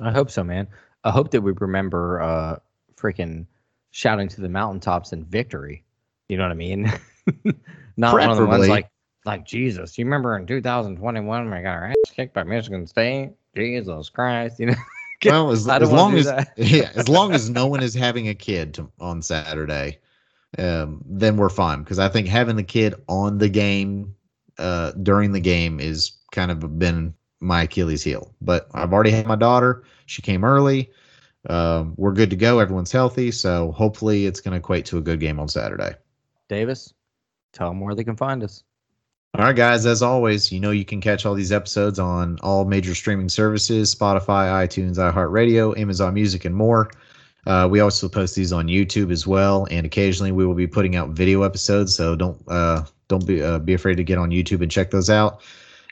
I 0.00 0.12
hope 0.12 0.30
so, 0.30 0.44
man. 0.44 0.68
I 1.04 1.10
hope 1.10 1.30
that 1.30 1.40
we 1.40 1.52
remember 1.52 2.20
uh 2.20 2.56
freaking 2.96 3.46
shouting 3.90 4.28
to 4.28 4.40
the 4.40 4.48
mountaintops 4.48 5.12
in 5.12 5.24
victory. 5.24 5.84
You 6.28 6.36
know 6.36 6.44
what 6.44 6.52
I 6.52 6.54
mean? 6.54 6.84
Not 7.96 8.14
Preferably. 8.14 8.26
one 8.26 8.30
of 8.30 8.36
the 8.36 8.46
ones 8.46 8.68
like 8.68 8.90
like 9.24 9.44
Jesus. 9.44 9.98
You 9.98 10.04
remember 10.04 10.36
in 10.36 10.46
2021 10.46 11.50
when 11.50 11.58
we 11.58 11.62
got 11.62 11.70
our 11.70 11.86
ass 11.88 11.94
kicked 12.14 12.34
by 12.34 12.42
Michigan 12.42 12.86
State? 12.86 13.32
Jesus 13.54 14.08
Christ, 14.08 14.60
you 14.60 14.66
know. 14.66 14.74
well, 15.24 15.50
as, 15.50 15.68
as 15.68 15.92
long 15.92 16.16
as 16.16 16.26
yeah, 16.56 16.90
as 16.94 17.08
long 17.08 17.32
as 17.32 17.50
no 17.50 17.66
one 17.66 17.82
is 17.82 17.94
having 17.94 18.28
a 18.28 18.34
kid 18.34 18.74
to, 18.74 18.90
on 19.00 19.22
Saturday, 19.22 19.98
um, 20.58 21.02
then 21.04 21.36
we're 21.36 21.48
fine. 21.48 21.80
Because 21.80 21.98
I 21.98 22.08
think 22.08 22.28
having 22.28 22.56
the 22.56 22.62
kid 22.62 22.94
on 23.08 23.38
the 23.38 23.48
game 23.48 24.14
uh, 24.58 24.92
during 25.02 25.32
the 25.32 25.40
game 25.40 25.80
is 25.80 26.12
kind 26.32 26.50
of 26.50 26.78
been 26.78 27.14
my 27.40 27.62
Achilles 27.62 28.04
heel. 28.04 28.34
But 28.40 28.68
I've 28.74 28.92
already 28.92 29.10
had 29.10 29.26
my 29.26 29.36
daughter. 29.36 29.82
She 30.06 30.22
came 30.22 30.44
early. 30.44 30.90
Um, 31.48 31.94
we're 31.96 32.12
good 32.12 32.30
to 32.30 32.36
go. 32.36 32.58
Everyone's 32.58 32.92
healthy. 32.92 33.30
So 33.30 33.72
hopefully 33.72 34.26
it's 34.26 34.40
going 34.40 34.52
to 34.52 34.58
equate 34.58 34.84
to 34.86 34.98
a 34.98 35.00
good 35.00 35.20
game 35.20 35.40
on 35.40 35.48
Saturday. 35.48 35.94
Davis, 36.48 36.92
tell 37.52 37.68
them 37.68 37.80
where 37.80 37.94
they 37.94 38.04
can 38.04 38.16
find 38.16 38.42
us. 38.42 38.62
All 39.34 39.44
right, 39.44 39.54
guys. 39.54 39.86
As 39.86 40.02
always, 40.02 40.50
you 40.50 40.58
know 40.58 40.72
you 40.72 40.84
can 40.84 41.00
catch 41.00 41.24
all 41.24 41.34
these 41.34 41.52
episodes 41.52 42.00
on 42.00 42.36
all 42.42 42.64
major 42.64 42.96
streaming 42.96 43.28
services 43.28 43.94
Spotify, 43.94 44.66
iTunes, 44.66 44.96
iHeartRadio, 44.96 45.78
Amazon 45.78 46.14
Music, 46.14 46.44
and 46.44 46.54
more. 46.54 46.90
Uh, 47.46 47.68
we 47.70 47.78
also 47.78 48.08
post 48.08 48.34
these 48.34 48.52
on 48.52 48.66
YouTube 48.66 49.12
as 49.12 49.28
well, 49.28 49.68
and 49.70 49.86
occasionally 49.86 50.32
we 50.32 50.44
will 50.44 50.54
be 50.54 50.66
putting 50.66 50.96
out 50.96 51.10
video 51.10 51.42
episodes. 51.42 51.94
So 51.94 52.16
don't 52.16 52.42
uh, 52.48 52.84
don't 53.06 53.24
be 53.24 53.40
uh, 53.40 53.60
be 53.60 53.72
afraid 53.72 53.94
to 53.96 54.04
get 54.04 54.18
on 54.18 54.30
YouTube 54.30 54.62
and 54.62 54.70
check 54.70 54.90
those 54.90 55.08
out. 55.08 55.40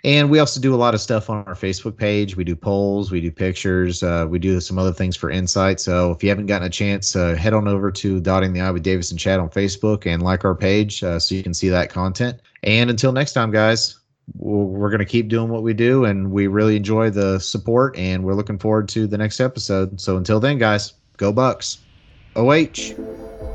And 0.04 0.30
we 0.30 0.40
also 0.40 0.60
do 0.60 0.74
a 0.74 0.76
lot 0.76 0.94
of 0.94 1.00
stuff 1.00 1.30
on 1.30 1.44
our 1.46 1.54
Facebook 1.54 1.96
page. 1.96 2.36
We 2.36 2.44
do 2.44 2.56
polls, 2.56 3.10
we 3.10 3.20
do 3.20 3.30
pictures, 3.30 4.02
uh, 4.02 4.26
we 4.28 4.38
do 4.38 4.60
some 4.60 4.78
other 4.78 4.92
things 4.92 5.16
for 5.16 5.30
insight. 5.30 5.80
So 5.80 6.10
if 6.10 6.22
you 6.22 6.28
haven't 6.28 6.46
gotten 6.46 6.66
a 6.66 6.70
chance, 6.70 7.16
uh, 7.16 7.34
head 7.34 7.52
on 7.52 7.66
over 7.66 7.90
to 7.92 8.20
Dotting 8.20 8.52
the 8.52 8.60
I 8.60 8.70
with 8.70 8.82
Davis 8.82 9.10
and 9.10 9.18
Chad 9.18 9.40
on 9.40 9.48
Facebook 9.48 10.06
and 10.06 10.22
like 10.22 10.44
our 10.44 10.54
page 10.54 11.02
uh, 11.02 11.18
so 11.18 11.34
you 11.34 11.42
can 11.42 11.54
see 11.54 11.68
that 11.68 11.90
content. 11.90 12.40
And 12.62 12.90
until 12.90 13.12
next 13.12 13.32
time, 13.32 13.50
guys, 13.50 13.98
we're 14.36 14.90
going 14.90 14.98
to 14.98 15.06
keep 15.06 15.28
doing 15.28 15.48
what 15.48 15.62
we 15.62 15.72
do 15.74 16.04
and 16.04 16.30
we 16.30 16.46
really 16.46 16.76
enjoy 16.76 17.10
the 17.10 17.38
support 17.38 17.96
and 17.96 18.24
we're 18.24 18.34
looking 18.34 18.58
forward 18.58 18.88
to 18.90 19.06
the 19.06 19.16
next 19.16 19.40
episode. 19.40 20.00
So 20.00 20.16
until 20.16 20.40
then, 20.40 20.58
guys, 20.58 20.92
go 21.16 21.32
Bucks. 21.32 21.78
OH. 22.36 23.47